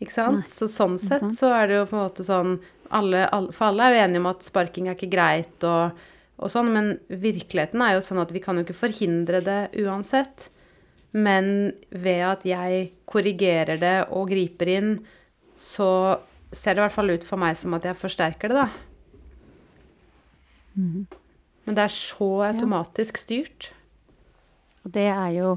Ikke 0.03 0.15
sant? 0.15 0.43
Nei, 0.43 0.51
så 0.51 0.69
sånn 0.71 0.99
sett 1.01 1.25
så 1.39 1.53
er 1.57 1.69
det 1.71 1.81
jo 1.81 1.89
på 1.89 1.97
en 1.97 2.05
måte 2.05 2.27
sånn 2.27 2.57
alle, 2.93 3.25
alle, 3.33 3.53
For 3.57 3.71
alle 3.71 3.87
er 3.87 3.95
jo 3.95 4.01
enige 4.05 4.21
om 4.21 4.29
at 4.29 4.45
sparking 4.45 4.89
er 4.91 4.97
ikke 4.99 5.13
greit 5.15 5.65
og, 5.65 6.03
og 6.37 6.53
sånn, 6.53 6.69
men 6.75 6.91
virkeligheten 7.09 7.81
er 7.85 7.97
jo 7.97 8.05
sånn 8.05 8.21
at 8.21 8.35
vi 8.35 8.43
kan 8.45 8.59
jo 8.59 8.67
ikke 8.67 8.77
forhindre 8.77 9.41
det 9.47 9.61
uansett. 9.81 10.51
Men 11.13 11.73
ved 11.89 12.23
at 12.29 12.45
jeg 12.49 12.91
korrigerer 13.09 13.81
det 13.81 13.97
og 14.13 14.31
griper 14.33 14.71
inn, 14.75 14.95
så 15.57 16.19
ser 16.53 16.77
det 16.77 16.83
i 16.83 16.85
hvert 16.87 16.97
fall 16.97 17.13
ut 17.15 17.25
for 17.25 17.41
meg 17.41 17.57
som 17.57 17.77
at 17.77 17.87
jeg 17.89 18.01
forsterker 18.01 18.53
det, 18.53 18.65
da. 18.65 18.92
Men 21.67 21.77
det 21.79 21.85
er 21.85 21.95
så 21.95 22.31
automatisk 22.49 23.21
styrt. 23.21 23.71
Og 24.83 24.95
det 24.97 25.07
er 25.13 25.31
jo 25.37 25.53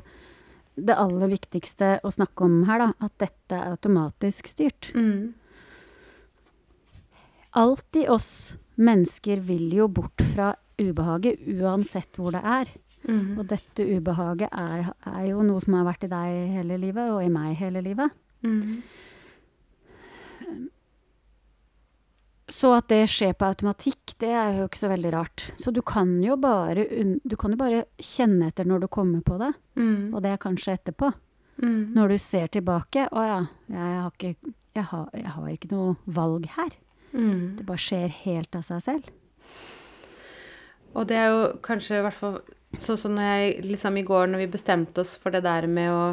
det 0.76 0.98
aller 1.00 1.32
viktigste 1.32 1.96
å 2.04 2.12
snakke 2.12 2.46
om 2.46 2.60
her, 2.68 2.84
da. 2.84 2.90
At 3.08 3.16
dette 3.22 3.58
er 3.58 3.74
automatisk 3.74 4.50
styrt. 4.52 4.92
Mm. 4.94 5.34
Alt 7.56 8.02
i 8.02 8.06
oss 8.12 8.56
mennesker 8.76 9.40
vil 9.48 9.72
jo 9.78 9.88
bort 9.88 10.22
fra 10.34 10.52
ubehaget, 10.82 11.40
uansett 11.56 12.20
hvor 12.20 12.36
det 12.36 12.44
er. 12.44 12.74
Mm. 13.06 13.38
Og 13.40 13.46
dette 13.48 13.86
ubehaget 13.86 14.52
er, 14.52 14.92
er 15.08 15.26
jo 15.30 15.46
noe 15.46 15.62
som 15.64 15.78
har 15.80 15.88
vært 15.88 16.08
i 16.08 16.12
deg 16.12 16.38
hele 16.58 16.80
livet, 16.82 17.14
og 17.14 17.24
i 17.24 17.32
meg 17.32 17.56
hele 17.62 17.84
livet. 17.86 18.12
Mm. 18.46 18.82
Så 22.56 22.70
at 22.72 22.88
det 22.88 23.02
skjer 23.12 23.34
på 23.36 23.48
automatikk, 23.50 24.14
det 24.24 24.30
er 24.32 24.60
jo 24.62 24.68
ikke 24.70 24.80
så 24.80 24.90
veldig 24.92 25.12
rart. 25.12 25.44
Så 25.60 25.74
du 25.76 25.82
kan 25.86 26.14
jo 26.24 26.38
bare, 26.40 26.86
du 27.20 27.36
kan 27.40 27.52
jo 27.52 27.60
bare 27.60 27.82
kjenne 28.00 28.48
etter 28.48 28.68
når 28.70 28.86
du 28.86 28.88
kommer 28.88 29.24
på 29.26 29.38
det, 29.42 29.52
Mm. 29.76 30.14
og 30.16 30.22
det 30.24 30.32
er 30.32 30.38
kanskje 30.40 30.78
etterpå. 30.78 31.12
Mm. 31.62 31.94
Når 31.96 32.08
du 32.14 32.18
ser 32.18 32.48
tilbake, 32.48 33.10
å 33.12 33.26
ja, 33.28 33.42
jeg 33.68 34.00
har 34.02 34.12
ikke, 34.12 34.54
jeg 34.76 34.84
har, 34.92 35.10
jeg 35.14 35.34
har 35.36 35.50
ikke 35.52 35.72
noe 35.74 35.96
valg 36.08 36.48
her. 36.56 36.72
Mm. 37.14 37.58
Det 37.58 37.66
bare 37.68 37.84
skjer 37.84 38.08
helt 38.24 38.56
av 38.56 38.64
seg 38.68 38.82
selv. 38.84 39.10
Og 40.96 41.08
det 41.08 41.18
er 41.20 41.28
jo 41.32 41.42
kanskje 41.66 42.00
i 42.00 42.06
hvert 42.06 42.20
fall 42.20 42.40
sånn 42.80 43.00
som 43.00 43.20
liksom 43.64 43.98
i 44.00 44.04
går 44.08 44.32
når 44.32 44.46
vi 44.46 44.54
bestemte 44.56 45.04
oss 45.04 45.16
for 45.20 45.32
det 45.36 45.44
der 45.44 45.68
med 45.68 45.92
å 45.92 46.06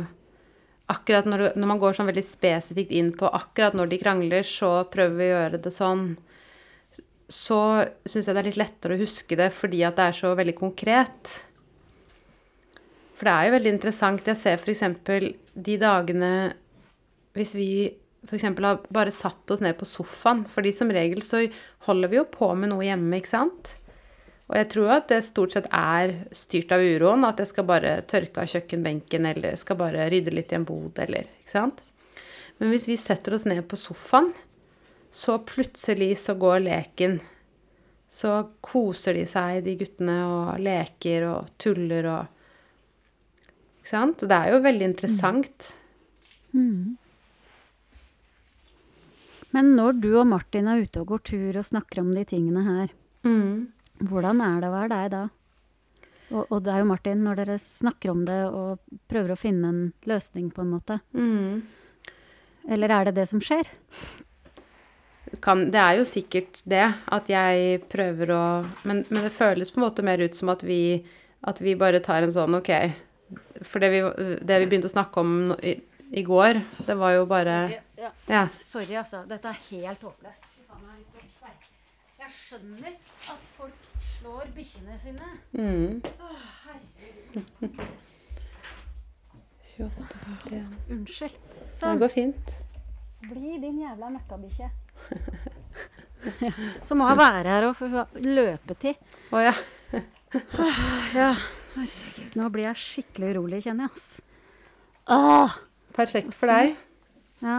Akkurat 0.92 1.24
når, 1.24 1.38
du, 1.38 1.60
når 1.60 1.68
man 1.70 1.78
går 1.80 1.94
sånn 1.96 2.08
veldig 2.10 2.24
spesifikt 2.26 2.90
inn 2.92 3.12
på 3.16 3.28
akkurat 3.32 3.72
når 3.72 3.88
de 3.88 3.98
krangler, 4.02 4.42
så 4.44 4.82
prøver 4.92 5.14
vi 5.16 5.28
å 5.30 5.36
gjøre 5.38 5.60
det 5.62 5.70
sånn. 5.72 6.02
Så 7.32 7.58
syns 8.04 8.28
jeg 8.28 8.36
det 8.36 8.42
er 8.42 8.50
litt 8.50 8.60
lettere 8.60 8.98
å 8.98 9.00
huske 9.00 9.38
det 9.38 9.48
fordi 9.56 9.80
at 9.86 9.96
det 9.96 10.10
er 10.10 10.18
så 10.18 10.34
veldig 10.36 10.54
konkret. 10.58 11.32
For 13.16 13.28
det 13.28 13.32
er 13.32 13.48
jo 13.48 13.56
veldig 13.56 13.72
interessant. 13.72 14.28
Jeg 14.28 14.40
ser 14.40 14.60
f.eks. 14.60 14.84
de 15.54 15.76
dagene 15.80 16.32
Hvis 17.36 17.54
vi 17.56 17.68
f.eks. 18.26 18.48
har 18.48 18.80
bare 18.92 19.14
satt 19.14 19.54
oss 19.54 19.62
ned 19.64 19.78
på 19.78 19.88
sofaen 19.88 20.42
Fordi 20.50 20.72
som 20.74 20.90
regel 20.92 21.22
så 21.24 21.44
holder 21.86 22.10
vi 22.10 22.18
jo 22.18 22.26
på 22.28 22.50
med 22.58 22.72
noe 22.72 22.84
hjemme, 22.84 23.20
ikke 23.20 23.32
sant? 23.32 23.76
Og 24.50 24.58
jeg 24.58 24.68
tror 24.74 24.90
at 24.98 25.08
det 25.08 25.22
stort 25.24 25.54
sett 25.54 25.68
er 25.72 26.12
styrt 26.36 26.74
av 26.74 26.82
uroen, 26.84 27.24
at 27.24 27.38
jeg 27.40 27.48
skal 27.54 27.64
bare 27.64 27.94
tørke 28.04 28.42
av 28.42 28.50
kjøkkenbenken, 28.52 29.24
eller 29.30 29.56
skal 29.56 29.78
bare 29.80 30.10
rydde 30.12 30.34
litt 30.34 30.52
i 30.52 30.58
en 30.58 30.66
bod, 30.68 30.98
eller 31.00 31.24
Ikke 31.40 31.54
sant? 31.54 31.80
Men 32.58 32.74
hvis 32.74 32.84
vi 32.90 32.98
setter 33.00 33.38
oss 33.38 33.46
ned 33.48 33.62
på 33.70 33.78
sofaen, 33.80 34.28
så 35.12 35.36
plutselig 35.44 36.14
så 36.22 36.34
går 36.40 36.62
leken. 36.64 37.18
Så 38.12 38.30
koser 38.64 39.14
de 39.16 39.26
seg, 39.28 39.62
de 39.64 39.74
guttene, 39.80 40.16
og 40.28 40.60
leker 40.60 41.24
og 41.30 41.52
tuller 41.60 42.08
og 42.12 42.38
Ikke 43.82 43.90
sant? 43.92 44.20
Det 44.28 44.36
er 44.36 44.52
jo 44.52 44.60
veldig 44.62 44.86
interessant. 44.92 45.72
Men 49.52 49.72
når 49.76 49.96
du 50.00 50.10
og 50.20 50.26
Martin 50.30 50.68
er 50.70 50.84
ute 50.84 51.00
og 51.02 51.08
går 51.12 51.22
tur 51.28 51.58
og 51.60 51.66
snakker 51.66 52.00
om 52.04 52.12
de 52.14 52.24
tingene 52.28 52.62
her, 52.66 52.92
Mm. 53.24 53.68
hvordan 54.02 54.40
er 54.40 54.60
det 54.60 54.68
å 54.68 54.72
være 54.74 54.88
deg 54.92 55.10
da? 55.12 55.22
Og, 56.32 56.46
og 56.50 56.62
det 56.64 56.72
er 56.72 56.78
jo 56.80 56.88
Martin, 56.88 57.20
når 57.24 57.36
dere 57.42 57.58
snakker 57.60 58.10
om 58.10 58.24
det 58.24 58.38
og 58.48 58.78
prøver 59.08 59.32
å 59.34 59.38
finne 59.38 59.68
en 59.68 59.82
løsning 60.08 60.48
på 60.50 60.62
en 60.64 60.70
måte. 60.72 61.00
Mm. 61.12 61.62
Eller 62.68 62.88
er 62.90 63.04
det 63.04 63.14
det 63.18 63.28
som 63.28 63.40
skjer? 63.40 63.68
Kan, 65.40 65.70
det 65.72 65.80
er 65.80 65.96
jo 66.00 66.04
sikkert 66.04 66.60
det 66.68 66.84
at 67.12 67.30
jeg 67.30 67.80
prøver 67.92 68.32
å 68.34 68.42
men, 68.84 69.04
men 69.08 69.24
det 69.24 69.32
føles 69.32 69.70
på 69.72 69.80
en 69.80 69.86
måte 69.86 70.04
mer 70.04 70.20
ut 70.20 70.36
som 70.36 70.52
at 70.52 70.62
vi, 70.66 71.04
at 71.48 71.60
vi 71.62 71.74
bare 71.78 72.02
tar 72.04 72.22
en 72.26 72.34
sånn 72.34 72.58
OK. 72.58 72.70
For 73.64 73.80
det 73.80 73.90
vi, 73.94 74.02
det 74.44 74.60
vi 74.60 74.68
begynte 74.68 74.90
å 74.90 74.92
snakke 74.92 75.22
om 75.22 75.54
i, 75.62 75.76
i 76.12 76.24
går, 76.26 76.60
det 76.86 76.98
var 77.00 77.16
jo 77.16 77.26
bare 77.30 77.58
Ja. 78.28 78.46
Sorry, 78.60 78.96
altså. 78.98 79.22
Dette 79.30 79.48
er 79.48 79.60
helt 79.70 80.02
håpløst. 80.02 80.48
Jeg 82.22 82.30
skjønner 82.30 82.92
at 83.32 83.46
folk 83.56 83.86
slår 84.12 84.50
bikkjene 84.54 84.94
sine. 85.02 85.30
Mm. 85.58 85.96
Å, 86.22 86.28
herregud. 86.62 87.80
28, 89.72 90.06
51. 90.46 90.76
Unnskyld. 90.94 91.38
Det 91.56 91.72
Sånn. 91.74 91.98
går 91.98 92.12
fint. 92.12 92.54
Bli 93.26 93.56
din 93.62 93.80
jævla 93.82 94.12
møkkabikkje. 94.14 94.70
Så 96.86 96.94
må 96.98 97.08
hun 97.08 97.18
være 97.18 97.48
her 97.48 97.66
òg, 97.68 97.74
for 97.78 97.90
hun 97.90 98.02
har 98.02 98.28
løpetid. 98.38 99.00
Å 99.32 99.42
ja. 99.42 99.54
Ja, 101.12 101.32
herregud. 101.74 102.36
Nå 102.38 102.48
blir 102.54 102.68
jeg 102.70 102.80
skikkelig 102.80 103.34
urolig, 103.34 103.62
kjenner 103.66 103.88
jeg, 103.88 103.96
ass. 103.96 104.06
Åh! 105.12 105.58
Perfekt 105.92 106.32
for 106.38 106.48
deg. 106.48 106.76
Ja. 107.42 107.58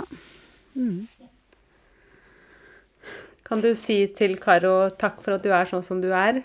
Kan 3.45 3.61
du 3.61 3.73
si 3.77 3.99
til 4.17 4.39
Karo 4.41 4.89
takk 4.97 5.19
for 5.21 5.35
at 5.35 5.43
du 5.45 5.51
er 5.53 5.69
sånn 5.69 5.83
som 5.85 6.01
du 6.01 6.09
er? 6.17 6.41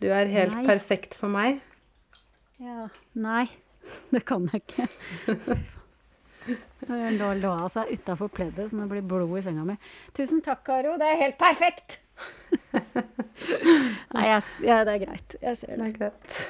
Du 0.00 0.08
er 0.10 0.30
helt 0.32 0.56
Nei. 0.56 0.64
perfekt 0.66 1.14
for 1.18 1.30
meg. 1.30 1.60
ja. 2.58 2.88
Nei, 3.14 3.44
det 4.14 4.24
kan 4.26 4.48
jeg 4.50 4.64
ikke. 4.64 4.88
Hun 6.88 7.16
lå, 7.18 7.32
lå 7.42 7.50
av 7.52 7.68
seg 7.72 7.90
utafor 7.92 8.30
pleddet, 8.32 8.70
så 8.70 8.78
det 8.80 8.86
blir 8.90 9.02
blod 9.06 9.34
i 9.38 9.42
senga 9.44 9.64
mi. 9.68 9.76
Tusen 10.16 10.40
takk, 10.44 10.62
Karo. 10.66 10.94
Det 11.00 11.08
er 11.10 11.18
helt 11.24 11.38
perfekt! 11.40 11.98
Nei, 14.14 14.24
jeg, 14.26 14.42
ja, 14.66 14.78
det 14.84 14.92
er 14.94 15.02
greit. 15.04 15.36
Jeg 15.40 15.56
ser 15.60 15.76
Det 15.76 15.78
det. 15.80 15.88
er 15.88 15.94
greit. 15.98 16.40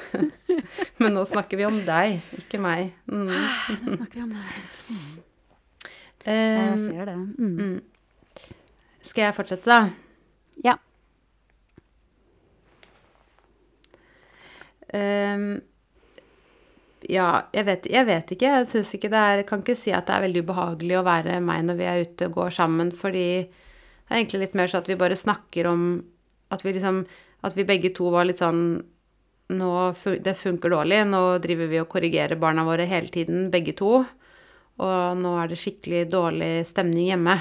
Men 1.03 1.15
nå 1.15 1.25
snakker 1.29 1.61
vi 1.61 1.67
om 1.69 1.79
deg, 1.87 2.21
ikke 2.41 2.61
meg. 2.63 2.93
Mm. 3.11 3.31
Nå 3.31 3.97
snakker 3.99 4.17
vi 4.19 4.25
om 4.27 4.33
deg. 4.35 4.61
Mm. 4.91 5.11
Um, 6.21 6.31
jeg 6.31 6.79
ser 6.85 7.05
det. 7.09 7.17
Mm. 7.39 7.77
skal 9.01 9.23
jeg 9.29 9.37
fortsette, 9.39 9.71
da? 9.71 9.81
Ja. 10.67 10.75
Ehm, 14.93 15.61
ja, 17.11 17.27
jeg 17.57 17.67
vet, 17.67 17.87
jeg 17.91 18.07
vet 18.09 18.31
ikke. 18.35 18.53
Jeg 18.59 18.69
syns 18.71 18.93
ikke 18.97 19.11
det 19.13 19.23
er, 19.33 19.43
kan 19.49 19.63
ikke 19.65 19.77
si 19.79 19.93
at 19.97 20.07
det 20.09 20.15
er 20.17 20.25
veldig 20.27 20.45
ubehagelig 20.47 20.97
å 21.01 21.07
være 21.07 21.41
meg 21.45 21.65
når 21.67 21.79
vi 21.81 21.89
er 21.91 22.05
ute 22.07 22.29
og 22.31 22.37
går 22.39 22.55
sammen, 22.55 22.93
fordi 22.97 23.27
det 23.47 24.15
er 24.15 24.21
egentlig 24.21 24.41
litt 24.45 24.57
mer 24.59 24.71
sånn 24.71 24.83
at 24.85 24.89
vi 24.91 24.99
bare 25.01 25.19
snakker 25.19 25.69
om 25.71 25.85
at 26.51 26.65
vi 26.67 26.73
liksom 26.77 27.05
At 27.43 27.55
vi 27.57 27.65
begge 27.65 27.89
to 27.97 28.11
var 28.13 28.27
litt 28.29 28.37
sånn 28.43 28.83
nå, 29.51 29.69
Det 30.23 30.35
funker 30.37 30.71
dårlig. 30.71 30.99
Nå 31.09 31.39
driver 31.41 31.67
vi 31.71 31.79
og 31.81 31.89
korrigerer 31.89 32.37
barna 32.37 32.65
våre 32.67 32.85
hele 32.85 33.09
tiden, 33.09 33.47
begge 33.51 33.73
to. 33.79 34.05
Og 34.81 35.17
nå 35.17 35.33
er 35.41 35.49
det 35.49 35.57
skikkelig 35.59 36.03
dårlig 36.13 36.67
stemning 36.69 37.09
hjemme. 37.09 37.39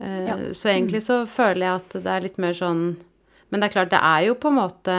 Eh, 0.00 0.26
Ja. 0.28 0.36
Så 0.54 0.70
egentlig 0.70 1.02
så 1.02 1.26
føler 1.26 1.66
jeg 1.66 1.74
at 1.80 1.96
det 2.04 2.06
er 2.14 2.20
litt 2.28 2.38
mer 2.38 2.52
sånn 2.54 2.96
Men 3.50 3.60
det 3.60 3.66
er 3.68 3.74
klart, 3.74 3.90
det 3.90 3.98
er 4.00 4.28
jo 4.28 4.34
på 4.38 4.48
en 4.48 4.60
måte 4.60 4.96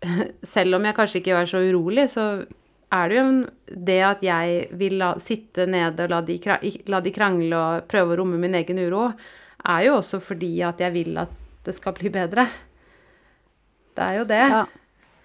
Selv 0.54 0.78
om 0.78 0.86
jeg 0.88 0.96
kanskje 0.96 1.20
ikke 1.20 1.36
var 1.36 1.50
så 1.50 1.60
urolig, 1.66 2.06
så 2.12 2.24
er 2.90 3.10
det 3.10 3.18
jo 3.20 3.26
det 3.90 3.98
at 4.02 4.22
jeg 4.24 4.64
vil 4.80 4.96
la, 4.98 5.12
sitte 5.22 5.66
nede 5.70 6.06
og 6.06 6.10
la 6.10 6.20
de, 6.26 6.38
la 6.90 7.00
de 7.04 7.12
krangle 7.14 7.58
og 7.60 7.84
prøve 7.90 8.16
å 8.16 8.20
romme 8.22 8.40
min 8.40 8.56
egen 8.58 8.80
uro, 8.82 9.10
er 9.60 9.84
jo 9.86 9.98
også 9.98 10.18
fordi 10.24 10.54
at 10.66 10.80
jeg 10.82 10.94
vil 10.96 11.20
at 11.20 11.36
det 11.66 11.74
skal 11.76 11.94
bli 11.94 12.10
bedre. 12.10 12.46
Det 13.94 14.06
er 14.06 14.16
jo 14.16 14.24
det. 14.24 14.40
Ja, 14.56 14.64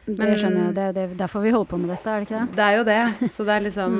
det 0.05 0.17
Men- 0.19 0.37
skjønner 0.37 0.65
jeg. 0.65 0.75
Det 0.75 0.83
er 0.83 0.93
det 0.93 1.03
er 1.05 1.15
derfor 1.23 1.41
vi 1.41 1.53
holder 1.55 1.71
på 1.71 1.79
med 1.79 1.89
dette, 1.89 2.09
er 2.09 2.19
det 2.19 2.27
ikke 2.27 2.41
det? 2.41 2.55
Det 2.55 2.65
er 2.65 2.75
jo 2.75 2.83
det. 2.91 3.31
Så 3.31 3.45
det 3.47 3.55
er 3.55 3.65
liksom 3.69 3.95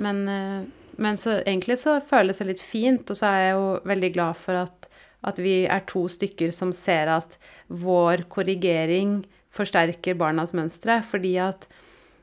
men, 0.00 0.28
eh, 0.28 0.64
men 0.98 1.16
så 1.16 1.42
egentlig 1.44 1.78
så 1.80 1.98
føles 2.04 2.38
det 2.38 2.46
litt 2.46 2.62
fint, 2.62 3.10
og 3.10 3.16
så 3.16 3.26
er 3.26 3.40
jeg 3.40 3.52
jo 3.56 3.66
veldig 3.84 4.12
glad 4.14 4.36
for 4.36 4.54
at, 4.62 4.88
at 5.24 5.38
vi 5.38 5.66
er 5.66 5.82
to 5.86 6.06
stykker 6.08 6.52
som 6.52 6.72
ser 6.72 7.08
at 7.08 7.36
vår 7.68 8.24
korrigering 8.32 9.24
forsterker 9.54 10.18
barnas 10.20 10.54
mønstre. 10.56 11.00
Fordi 11.06 11.34
at 11.42 11.68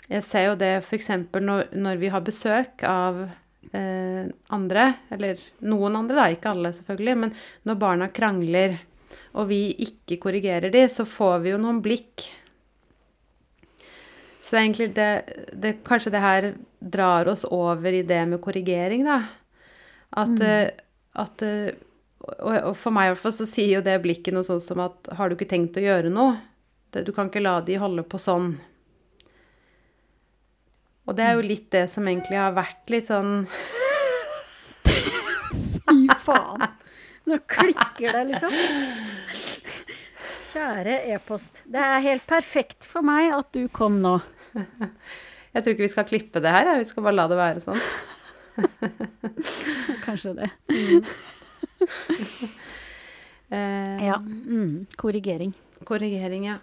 jeg 0.08 0.24
ser 0.24 0.50
jo 0.50 0.58
det 0.60 0.74
f.eks. 0.82 1.12
Når, 1.36 1.70
når 1.76 2.02
vi 2.02 2.12
har 2.14 2.26
besøk 2.26 2.86
av 2.88 3.24
eh, 3.74 4.26
andre, 4.56 4.90
eller 5.14 5.42
noen 5.68 6.02
andre, 6.02 6.20
da, 6.22 6.28
ikke 6.32 6.56
alle 6.56 6.74
selvfølgelig, 6.78 7.18
men 7.26 7.38
når 7.68 7.82
barna 7.82 8.12
krangler 8.12 8.80
og 9.38 9.50
vi 9.52 9.62
ikke 9.84 10.18
korrigerer 10.24 10.72
de, 10.74 10.88
så 10.92 11.06
får 11.08 11.42
vi 11.44 11.54
jo 11.54 11.62
noen 11.62 11.84
blikk 11.84 12.30
så 14.48 14.56
det 14.56 14.60
er 14.60 14.64
egentlig 14.64 14.88
det, 14.96 15.12
det 15.60 15.72
Kanskje 15.84 16.12
det 16.14 16.24
her 16.24 16.46
drar 16.80 17.28
oss 17.28 17.44
over 17.44 17.92
i 17.92 18.06
det 18.08 18.22
med 18.30 18.40
korrigering, 18.40 19.04
da. 19.04 19.18
At, 20.16 20.30
mm. 20.32 20.86
at 21.20 21.44
eh, 21.44 21.74
og, 22.24 22.54
og 22.70 22.76
for 22.80 22.96
meg 22.96 23.10
i 23.10 23.12
hvert 23.12 23.24
fall 23.26 23.36
så 23.36 23.48
sier 23.50 23.74
jo 23.76 23.84
det 23.84 23.98
blikket 24.06 24.36
noe 24.36 24.48
sånt 24.48 24.64
som 24.64 24.80
at 24.86 25.10
har 25.18 25.28
du 25.28 25.36
ikke 25.36 25.50
tenkt 25.52 25.80
å 25.80 25.84
gjøre 25.84 26.14
noe? 26.14 26.38
Du 26.92 27.12
kan 27.14 27.28
ikke 27.30 27.44
la 27.44 27.60
de 27.62 27.78
holde 27.82 28.04
på 28.08 28.20
sånn. 28.22 28.54
Og 31.08 31.16
det 31.16 31.24
er 31.24 31.38
jo 31.38 31.46
litt 31.46 31.70
det 31.72 31.86
som 31.92 32.08
egentlig 32.08 32.40
har 32.40 32.56
vært 32.56 32.92
litt 32.92 33.08
sånn 33.08 33.46
Fy 34.88 36.08
faen. 36.24 36.66
Nå 37.28 37.38
klikker 37.48 38.16
det, 38.16 38.24
liksom. 38.32 38.54
Kjære 40.52 40.96
e-post. 41.14 41.62
Det 41.68 41.80
er 41.84 42.04
helt 42.06 42.24
perfekt 42.28 42.88
for 42.88 43.06
meg 43.06 43.34
at 43.36 43.52
du 43.56 43.68
kom 43.72 44.00
nå. 44.04 44.18
Jeg 44.56 45.64
tror 45.64 45.74
ikke 45.74 45.86
vi 45.86 45.92
skal 45.92 46.08
klippe 46.08 46.42
det 46.44 46.54
her, 46.54 46.72
vi 46.80 46.88
skal 46.88 47.04
bare 47.08 47.18
la 47.18 47.28
det 47.32 47.40
være 47.40 47.64
sånn. 47.64 47.82
Kanskje 50.06 50.34
det. 50.40 50.50
Mm. 50.72 51.04
Ja. 54.04 54.18
Mm. 54.20 54.88
Korrigering. 55.00 55.54
Korrigering, 55.88 56.48
ja. 56.50 56.58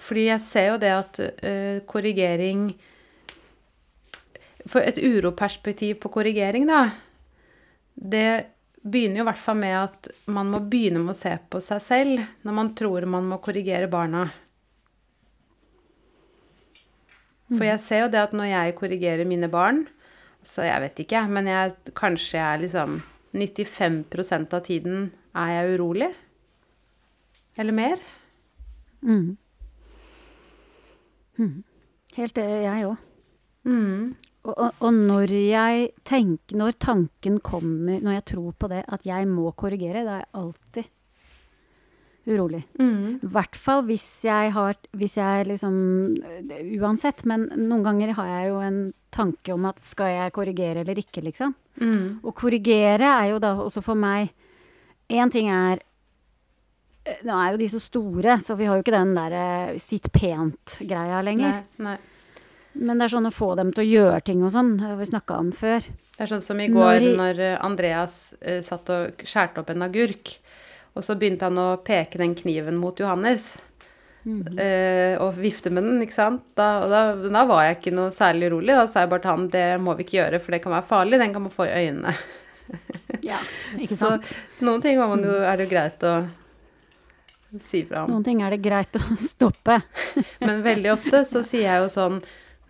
Fordi 0.00 0.26
jeg 0.26 0.42
ser 0.42 0.68
jo 0.72 0.80
det 0.82 0.90
at 0.90 1.20
uh, 1.22 1.78
korrigering 1.86 2.72
For 4.66 4.82
et 4.82 4.98
uroperspektiv 4.98 5.98
på 6.00 6.08
korrigering, 6.08 6.64
da, 6.66 6.88
det 7.94 8.46
begynner 8.80 9.20
jo 9.20 9.24
i 9.24 9.28
hvert 9.28 9.40
fall 9.40 9.58
med 9.60 9.74
at 9.76 10.08
man 10.32 10.48
må 10.52 10.62
begynne 10.64 11.02
med 11.02 11.12
å 11.12 11.18
se 11.18 11.34
på 11.52 11.60
seg 11.60 11.82
selv 11.84 12.22
når 12.44 12.56
man 12.56 12.72
tror 12.76 13.04
man 13.08 13.28
må 13.28 13.38
korrigere 13.44 13.90
barna. 13.92 14.24
For 17.52 17.66
jeg 17.68 17.82
ser 17.84 18.04
jo 18.04 18.10
det 18.12 18.22
at 18.22 18.34
når 18.36 18.50
jeg 18.50 18.76
korrigerer 18.78 19.28
mine 19.28 19.50
barn, 19.52 19.84
så 20.44 20.64
jeg 20.66 20.80
vet 20.84 21.02
ikke, 21.04 21.22
men 21.28 21.48
jeg, 21.48 21.74
kanskje 21.96 22.38
jeg 22.38 22.44
er 22.44 22.62
liksom 22.64 22.98
95% 23.34 24.56
av 24.56 24.64
tiden 24.64 25.08
er 25.36 25.52
jeg 25.54 25.76
urolig. 25.76 26.10
Eller 27.60 27.76
mer. 27.76 28.02
Mm. 29.04 29.36
Mm. 31.40 31.62
Helt 32.14 32.36
det, 32.38 32.46
jeg 32.64 32.88
òg. 32.88 32.96
Mm. 33.64 34.14
Og, 34.44 34.52
og, 34.52 34.82
og 34.84 34.92
når 34.92 35.30
jeg 35.32 35.86
tenker 36.04 36.58
Når 36.60 36.74
tanken 36.76 37.38
kommer, 37.40 38.02
når 38.04 38.18
jeg 38.18 38.24
tror 38.34 38.50
på 38.60 38.68
det, 38.68 38.82
at 38.92 39.06
jeg 39.08 39.28
må 39.30 39.48
korrigere, 39.56 40.02
da 40.04 40.18
er 40.18 40.20
jeg 40.20 40.34
alltid 40.36 40.90
urolig. 42.24 42.62
Mm. 42.80 43.20
I 43.20 43.30
hvert 43.34 43.56
fall 43.56 43.82
hvis 43.88 44.06
jeg 44.24 44.52
har 44.54 44.76
Hvis 44.96 45.16
jeg 45.20 45.48
liksom 45.50 45.74
Uansett, 46.80 47.24
men 47.28 47.48
noen 47.56 47.84
ganger 47.84 48.14
har 48.18 48.30
jeg 48.30 48.52
jo 48.52 48.60
en 48.64 48.78
tanke 49.14 49.54
om 49.54 49.66
at 49.68 49.78
skal 49.78 50.10
jeg 50.10 50.34
korrigere 50.34 50.82
eller 50.82 50.98
ikke, 50.98 51.22
liksom. 51.22 51.52
Mm. 51.78 52.24
Å 52.24 52.32
korrigere 52.34 53.10
er 53.12 53.28
jo 53.32 53.42
da 53.42 53.54
også 53.62 53.84
for 53.84 53.98
meg 53.98 54.32
Én 55.12 55.30
ting 55.32 55.50
er 55.52 55.82
Nå 57.04 57.36
er 57.36 57.52
jo 57.52 57.60
de 57.60 57.68
så 57.68 57.80
store, 57.82 58.38
så 58.40 58.56
vi 58.56 58.64
har 58.68 58.78
jo 58.78 58.84
ikke 58.84 58.94
den 58.96 59.12
der 59.16 59.78
sitt 59.82 60.08
pent-greia 60.14 61.18
lenger. 61.26 61.58
Nei, 61.76 61.92
nei. 61.92 61.98
Men 62.74 62.98
det 62.98 63.06
er 63.06 63.12
sånn 63.12 63.28
å 63.28 63.34
få 63.34 63.52
dem 63.58 63.70
til 63.74 63.84
å 63.84 63.90
gjøre 63.90 64.22
ting 64.26 64.40
og 64.42 64.50
sånn, 64.54 64.72
vi 64.98 65.06
snakka 65.06 65.36
om 65.38 65.52
før. 65.54 65.84
Det 66.14 66.24
er 66.24 66.30
sånn 66.30 66.42
som 66.42 66.60
i 66.62 66.68
går 66.70 67.02
Når 67.02 67.16
når 67.18 67.42
eh, 67.42 67.58
Andreas 67.66 68.16
eh, 68.40 68.60
satt 68.62 68.90
og 68.94 69.22
skjærte 69.26 69.62
opp 69.62 69.70
en 69.74 69.82
agurk, 69.86 70.36
og 70.94 71.02
så 71.02 71.16
begynte 71.18 71.48
han 71.48 71.58
å 71.58 71.68
peke 71.82 72.20
den 72.22 72.36
kniven 72.38 72.78
mot 72.78 72.98
Johannes. 73.02 73.56
eh, 74.24 75.18
og 75.20 75.36
vifte 75.36 75.70
med 75.74 75.84
den, 75.84 75.98
ikke 76.02 76.16
sant. 76.16 76.44
Da, 76.56 76.86
da, 76.88 77.00
da 77.18 77.42
var 77.50 77.66
jeg 77.66 77.80
ikke 77.80 77.94
noe 77.98 78.14
særlig 78.14 78.48
urolig. 78.52 78.72
Da 78.78 78.86
sa 78.88 79.02
jeg 79.04 79.10
bare 79.12 79.24
til 79.26 79.34
han 79.34 79.48
det 79.52 79.66
må 79.82 79.94
vi 79.98 80.06
ikke 80.06 80.18
gjøre, 80.20 80.40
for 80.40 80.54
det 80.54 80.62
kan 80.64 80.72
være 80.76 80.88
farlig. 80.88 81.20
Den 81.20 81.34
kan 81.34 81.44
man 81.44 81.54
få 81.54 81.66
i 81.68 81.74
øynene. 81.82 82.14
Ja, 83.26 83.42
ikke 83.82 83.98
sant. 83.98 84.32
Så 84.32 84.64
noen 84.66 84.82
ting 84.86 85.02
man 85.02 85.22
jo, 85.26 85.34
er 85.44 85.58
det 85.60 85.66
jo 85.68 85.74
greit 85.74 86.06
å 86.08 86.14
si 87.62 87.84
fra 87.86 88.04
om. 88.04 88.10
Noen 88.14 88.24
ting 88.26 88.42
er 88.42 88.54
det 88.54 88.62
greit 88.64 88.96
å 88.98 89.02
stoppe. 89.30 89.80
Men 90.40 90.62
veldig 90.64 90.92
ofte 90.94 91.24
så 91.28 91.42
sier 91.46 91.68
jeg 91.68 91.84
jo 91.84 91.92
sånn 91.92 92.20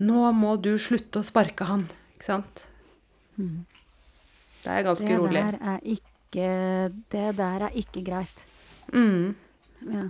Nå 0.05 0.33
må 0.35 0.57
du 0.59 0.73
slutte 0.83 1.21
å 1.21 1.27
sparke 1.27 1.65
han. 1.69 1.85
Ikke 2.17 2.27
sant? 2.27 2.65
Det 3.39 4.73
er 4.73 4.83
ganske 4.87 5.07
Det 5.07 5.19
rolig. 5.21 5.39
der 5.39 5.59
er 5.61 5.79
ikke 5.85 6.49
Det 7.15 7.29
der 7.39 7.69
er 7.69 7.77
ikke 7.79 8.03
greit. 8.03 8.43
Mm. 8.93 9.35
Ja. 9.87 10.09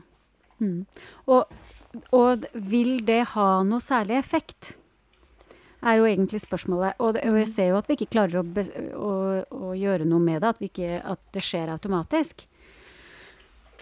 Mm. 0.62 0.87
Og, 1.28 1.52
og 2.16 2.46
vil 2.54 2.96
det 3.04 3.20
ha 3.34 3.48
noe 3.66 3.82
særlig 3.84 4.16
effekt? 4.22 4.72
Er 5.84 5.98
jo 6.00 6.06
egentlig 6.08 6.40
spørsmålet. 6.40 6.96
Og, 6.98 7.12
det, 7.18 7.26
og 7.28 7.37
jeg 7.42 7.50
ser 7.52 7.68
jo 7.74 7.76
at 7.82 7.90
vi 7.90 7.98
ikke 7.98 8.12
klarer 8.14 8.40
å, 8.40 8.44
å, 8.96 9.12
å 9.68 9.74
gjøre 9.76 10.06
noe 10.08 10.22
med 10.24 10.40
det, 10.40 10.54
at, 10.54 10.62
vi 10.62 10.70
ikke, 10.72 11.02
at 11.04 11.20
det 11.37 11.44
skjer 11.44 11.74
automatisk. 11.74 12.46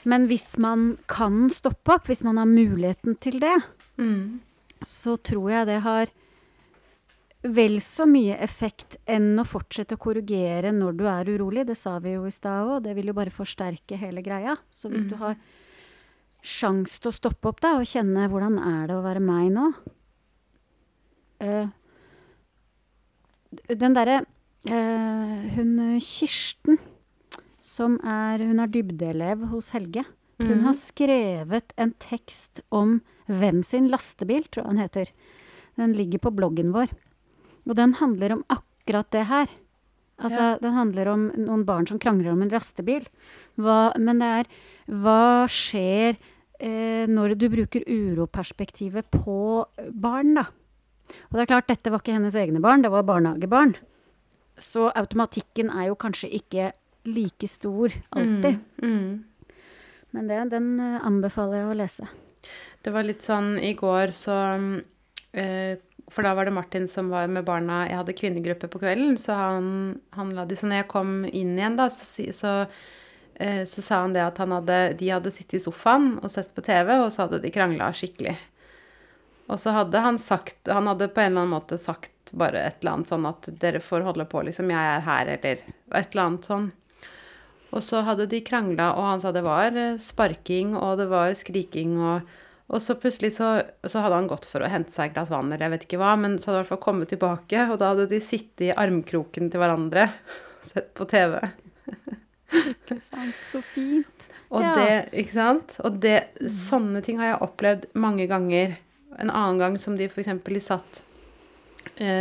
Men 0.05 0.27
hvis 0.27 0.57
man 0.59 0.97
kan 1.07 1.47
stoppe 1.51 1.95
opp, 1.95 2.09
hvis 2.11 2.25
man 2.27 2.41
har 2.41 2.47
muligheten 2.51 3.17
til 3.23 3.39
det, 3.41 3.57
Mm. 3.99 4.41
så 4.83 5.17
tror 5.23 5.51
jeg 5.51 5.67
det 5.67 5.81
har 5.83 6.07
vel 7.45 7.77
så 7.83 8.07
mye 8.07 8.37
effekt 8.39 8.97
enn 9.07 9.37
å 9.39 9.45
fortsette 9.47 9.95
å 9.95 10.01
korrigere 10.01 10.73
når 10.73 10.97
du 10.97 11.05
er 11.07 11.25
urolig. 11.37 11.67
Det 11.67 11.77
sa 11.77 11.99
vi 11.99 12.15
jo 12.15 12.25
i 12.27 12.31
stad 12.31 12.67
òg. 12.67 12.83
Det 12.85 12.95
vil 12.97 13.07
jo 13.07 13.13
bare 13.13 13.31
forsterke 13.31 13.99
hele 13.99 14.23
greia. 14.23 14.57
Så 14.71 14.89
hvis 14.91 15.05
du 15.09 15.17
har 15.17 15.37
sjans 16.43 16.99
til 16.99 17.11
å 17.11 17.15
stoppe 17.15 17.49
opp 17.51 17.61
da, 17.61 17.77
og 17.79 17.87
kjenne 17.87 18.29
hvordan 18.31 18.59
er 18.59 18.87
det 18.89 18.97
å 18.97 19.03
være 19.05 19.21
meg 19.21 19.53
nå 19.53 19.73
Uh, 21.43 21.67
Den 23.67 23.95
derre 23.97 24.21
uh, 24.71 25.49
Hun 25.57 25.99
Kirsten, 25.99 26.79
som 27.73 27.97
er 28.05 28.43
Hun 28.45 28.61
er 28.61 28.71
dybdeelev 28.73 29.47
hos 29.53 29.71
Helge. 29.73 30.05
Hun 30.43 30.65
har 30.67 30.75
skrevet 30.75 31.73
en 31.79 31.93
tekst 32.03 32.61
om 32.75 32.97
hvem 33.31 33.63
sin 33.65 33.87
lastebil, 33.93 34.45
tror 34.51 34.65
jeg 34.67 34.73
den 34.75 34.83
heter. 34.83 35.13
Den 35.79 35.93
ligger 35.97 36.19
på 36.25 36.33
bloggen 36.35 36.73
vår. 36.75 36.91
Og 37.69 37.77
den 37.79 37.95
handler 38.01 38.35
om 38.37 38.43
akkurat 38.51 39.09
det 39.15 39.27
her. 39.31 39.47
Altså, 40.23 40.41
Ja. 40.53 40.59
den 40.59 40.75
handler 40.75 41.09
om 41.13 41.29
noen 41.37 41.65
barn 41.65 41.87
som 41.87 41.99
krangler 41.99 42.33
om 42.33 42.43
en 42.43 42.51
lastebil. 42.51 43.07
Hva, 43.57 43.93
men 43.99 44.19
det 44.19 44.29
er 44.29 44.47
Hva 44.91 45.47
skjer 45.49 46.17
eh, 46.61 47.07
når 47.07 47.39
du 47.39 47.49
bruker 47.49 47.83
uroperspektivet 47.87 49.09
på 49.15 49.65
barn, 49.93 50.35
da? 50.35 50.47
Og 51.31 51.37
det 51.39 51.43
er 51.45 51.51
klart, 51.55 51.69
dette 51.69 51.91
var 51.91 52.01
ikke 52.03 52.15
hennes 52.17 52.35
egne 52.35 52.61
barn, 52.61 52.83
det 52.83 52.91
var 52.91 53.03
barnehagebarn. 53.07 53.75
Så 54.59 54.91
automatikken 54.95 55.71
er 55.71 55.89
jo 55.89 55.95
kanskje 55.97 56.31
ikke 56.33 56.73
like 57.05 57.49
stor 57.49 57.93
alltid. 58.11 58.59
Mm. 58.83 59.25
Men 60.13 60.29
det, 60.29 60.45
den 60.53 60.81
eh, 60.81 61.01
anbefaler 61.07 61.63
jeg 61.63 61.71
å 61.71 61.79
lese. 61.79 62.09
Det 62.83 62.93
var 62.93 63.07
litt 63.07 63.25
sånn 63.25 63.55
i 63.63 63.73
går 63.79 64.13
så 64.17 64.37
eh, 65.33 65.79
For 66.11 66.27
da 66.27 66.33
var 66.35 66.49
det 66.49 66.55
Martin 66.57 66.89
som 66.91 67.13
var 67.13 67.29
med 67.31 67.47
barna 67.47 67.85
Jeg 67.87 68.01
hadde 68.01 68.17
kvinnegruppe 68.19 68.67
på 68.67 68.81
kvelden, 68.83 69.15
så 69.21 69.37
han, 69.39 69.69
han 70.17 70.33
la 70.35 70.45
de 70.49 70.59
Så 70.59 70.67
når 70.67 70.83
jeg 70.83 70.91
kom 70.91 71.13
inn 71.31 71.55
igjen, 71.55 71.79
da, 71.79 71.87
så, 71.93 72.27
så, 72.35 72.55
eh, 73.39 73.63
så 73.69 73.85
sa 73.87 74.03
han 74.03 74.17
det 74.17 74.25
at 74.27 74.43
han 74.43 74.57
hadde, 74.59 74.81
de 74.99 75.13
hadde 75.15 75.35
sittet 75.35 75.61
i 75.61 75.65
sofaen 75.65 76.17
og 76.21 76.33
sett 76.35 76.51
på 76.55 76.67
TV, 76.67 76.97
og 76.99 77.13
så 77.15 77.29
hadde 77.29 77.45
de 77.45 77.55
krangla 77.55 77.93
skikkelig. 77.95 78.35
Og 79.53 79.61
så 79.61 79.73
hadde 79.75 80.01
han 80.01 80.19
sagt 80.23 80.71
Han 80.71 80.87
hadde 80.89 81.11
på 81.13 81.21
en 81.21 81.33
eller 81.33 81.45
annen 81.45 81.57
måte 81.57 81.79
sagt 81.81 82.11
bare 82.33 82.63
et 82.65 82.79
eller 82.81 82.97
annet 82.97 83.11
sånn 83.11 83.27
at 83.29 83.49
dere 83.61 83.81
får 83.85 84.07
holde 84.07 84.25
på, 84.31 84.41
liksom. 84.47 84.71
Jeg 84.73 84.93
er 84.95 85.03
her, 85.05 85.31
eller 85.35 85.59
et 85.61 86.15
eller 86.15 86.23
annet 86.23 86.47
sånn. 86.49 86.71
Og 87.73 87.83
så 87.85 88.03
hadde 88.05 88.27
de 88.29 88.43
krangla, 88.45 88.91
og 88.99 89.07
han 89.09 89.21
sa 89.23 89.33
det 89.33 89.45
var 89.47 89.73
eh, 89.79 89.99
sparking, 90.01 90.75
og 90.77 90.99
det 91.01 91.07
var 91.13 91.33
skriking, 91.39 91.95
og, 92.01 92.29
og 92.73 92.83
så 92.85 92.97
plutselig 93.01 93.33
så, 93.39 93.49
så 93.89 94.03
hadde 94.05 94.19
han 94.21 94.29
gått 94.31 94.45
for 94.49 94.65
å 94.65 94.69
hente 94.73 94.93
seg 94.93 95.11
et 95.11 95.17
glass 95.17 95.33
vann, 95.33 95.49
eller 95.53 95.67
jeg 95.67 95.75
vet 95.77 95.87
ikke 95.89 96.01
hva, 96.03 96.13
men 96.21 96.37
så 96.39 96.51
hadde 96.51 96.59
han 96.59 96.61
i 96.61 96.67
hvert 96.67 96.75
fall 96.75 96.85
kommet 96.85 97.13
tilbake, 97.15 97.67
og 97.73 97.81
da 97.81 97.93
hadde 97.95 98.09
de 98.13 98.21
sittet 98.25 98.67
i 98.69 98.75
armkroken 98.77 99.49
til 99.53 99.63
hverandre 99.63 100.09
og 100.13 100.69
sett 100.73 100.93
på 100.99 101.09
TV. 101.11 101.39
Ikke 102.53 102.99
sant. 103.01 103.39
Så 103.49 103.63
fint. 103.65 104.27
Og 104.53 104.61
Ja. 104.61 104.75
det, 104.77 104.97
ikke 105.23 105.33
sant? 105.33 105.79
Og 105.87 105.97
det, 106.03 106.19
sånne 106.53 107.01
ting 107.05 107.17
har 107.23 107.33
jeg 107.33 107.41
opplevd 107.47 107.87
mange 107.97 108.27
ganger. 108.29 108.77
En 109.17 109.33
annen 109.33 109.61
gang 109.61 109.79
som 109.81 109.97
de 109.97 110.11
eksempel 110.11 110.59
de 110.59 110.61
satt 110.61 111.01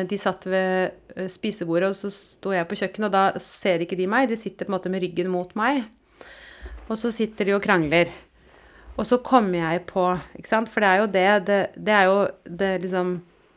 de 0.08 0.18
satt 0.20 0.46
ved 0.50 0.92
eh, 1.16 1.30
spisebordet, 1.32 1.92
og 1.92 1.98
så 1.98 2.12
sto 2.14 2.54
jeg 2.54 2.68
på 2.70 2.78
kjøkkenet, 2.82 3.08
og 3.08 3.16
da 3.16 3.42
ser 3.44 3.84
ikke 3.84 3.98
de 4.00 4.10
meg. 4.12 4.30
De 4.30 4.40
sitter 4.40 4.68
på 4.68 4.74
en 4.74 4.78
måte 4.78 4.92
med 4.92 5.04
ryggen 5.04 5.32
mot 5.32 5.54
meg. 5.60 5.86
Og 6.90 6.98
så 7.00 7.12
sitter 7.14 7.48
de 7.48 7.56
og 7.56 7.64
krangler. 7.64 8.12
Og 9.00 9.08
så 9.08 9.22
kommer 9.24 9.62
jeg 9.62 9.86
på, 9.90 10.04
ikke 10.38 10.52
sant, 10.52 10.70
for 10.70 10.84
det 10.84 10.90
er 10.90 11.00
jo 11.00 11.12
det 11.14 11.28
Det, 11.48 11.60
det 11.80 11.94
er 11.96 12.10
jo 12.10 12.18
det 12.44 12.72
liksom 12.84 13.14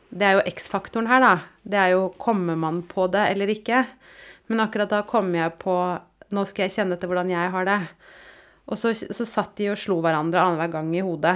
Det 0.09 0.23
er 0.23 0.37
jo 0.37 0.45
X-faktoren 0.53 1.09
her, 1.11 1.19
da. 1.19 1.33
Det 1.61 1.79
er 1.79 1.89
jo 1.91 2.07
kommer 2.17 2.55
man 2.55 2.81
på 2.87 3.07
det 3.11 3.25
eller 3.33 3.51
ikke. 3.51 3.83
Men 4.47 4.63
akkurat 4.63 4.89
da 4.89 5.01
kommer 5.03 5.43
jeg 5.43 5.57
på 5.59 5.75
Nå 6.31 6.45
skal 6.47 6.65
jeg 6.65 6.77
kjenne 6.77 6.95
etter 6.95 7.11
hvordan 7.11 7.29
jeg 7.29 7.51
har 7.51 7.67
det. 7.67 7.81
Og 8.71 8.79
så, 8.79 8.93
så 8.95 9.27
satt 9.27 9.57
de 9.59 9.69
og 9.69 9.77
slo 9.77 9.99
hverandre 10.01 10.41
annenhver 10.41 10.71
gang 10.73 10.89
i 10.95 11.03
hodet. 11.05 11.35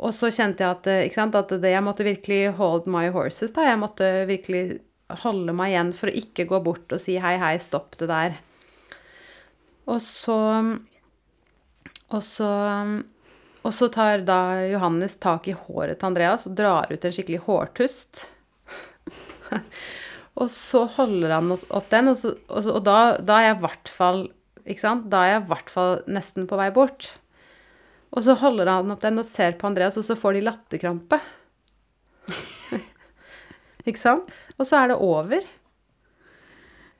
Og 0.00 0.14
så 0.16 0.30
kjente 0.32 0.64
jeg 0.64 0.78
at, 0.78 0.86
eh, 0.88 1.10
sant, 1.12 1.36
at 1.36 1.52
det, 1.52 1.74
jeg 1.74 1.84
måtte 1.84 2.06
virkelig 2.06 2.54
hold 2.56 2.88
my 2.88 3.10
horses. 3.12 3.52
da. 3.52 3.66
Jeg 3.68 3.80
måtte 3.82 4.08
virkelig 4.28 4.80
holde 5.24 5.52
meg 5.56 5.74
igjen 5.74 5.92
for 5.96 6.08
å 6.08 6.18
ikke 6.22 6.46
gå 6.48 6.60
bort 6.64 6.92
og 6.94 7.02
si 7.02 7.18
hei, 7.20 7.36
hei, 7.40 7.56
stopp 7.58 7.98
det 8.00 8.08
der. 8.10 8.38
Og 9.90 10.00
så 10.00 10.40
Og 12.10 12.22
så 12.22 12.50
Og 13.62 13.74
så 13.74 13.88
tar 13.92 14.24
da 14.24 14.56
Johannes 14.64 15.16
tak 15.16 15.46
i 15.48 15.52
håret 15.52 15.98
til 16.00 16.06
Andreas 16.06 16.46
og 16.46 16.54
drar 16.56 16.88
ut 16.90 17.04
en 17.04 17.12
skikkelig 17.12 17.42
hårtust. 17.44 18.30
og 20.40 20.48
så 20.48 20.86
holder 20.86 21.34
han 21.34 21.52
opp 21.52 21.90
den, 21.90 22.08
og, 22.08 22.16
så, 22.16 22.32
og, 22.48 22.62
så, 22.64 22.72
og 22.78 22.84
da, 22.84 23.18
da 23.20 23.36
er 23.36 23.50
jeg 23.50 23.58
i 23.58 23.64
hvert 23.66 23.88
fall 23.92 24.22
Ikke 24.64 24.80
sant? 24.80 25.10
Da 25.10 25.24
er 25.24 25.34
jeg 25.34 25.42
i 25.42 25.50
hvert 25.50 25.70
fall 25.70 26.00
nesten 26.08 26.46
på 26.48 26.56
vei 26.56 26.70
bort. 26.72 27.19
Og 28.10 28.26
så 28.26 28.34
holder 28.40 28.70
han 28.72 28.90
opp 28.90 29.02
den 29.04 29.22
og 29.22 29.28
ser 29.28 29.54
på 29.58 29.68
Andreas, 29.68 29.98
og 30.00 30.06
så 30.06 30.16
får 30.18 30.36
de 30.36 30.44
latterkrampe. 30.48 31.20
ikke 33.88 34.00
sant? 34.00 34.30
Og 34.58 34.66
så 34.66 34.80
er 34.80 34.90
det 34.90 34.98
over. 34.98 35.46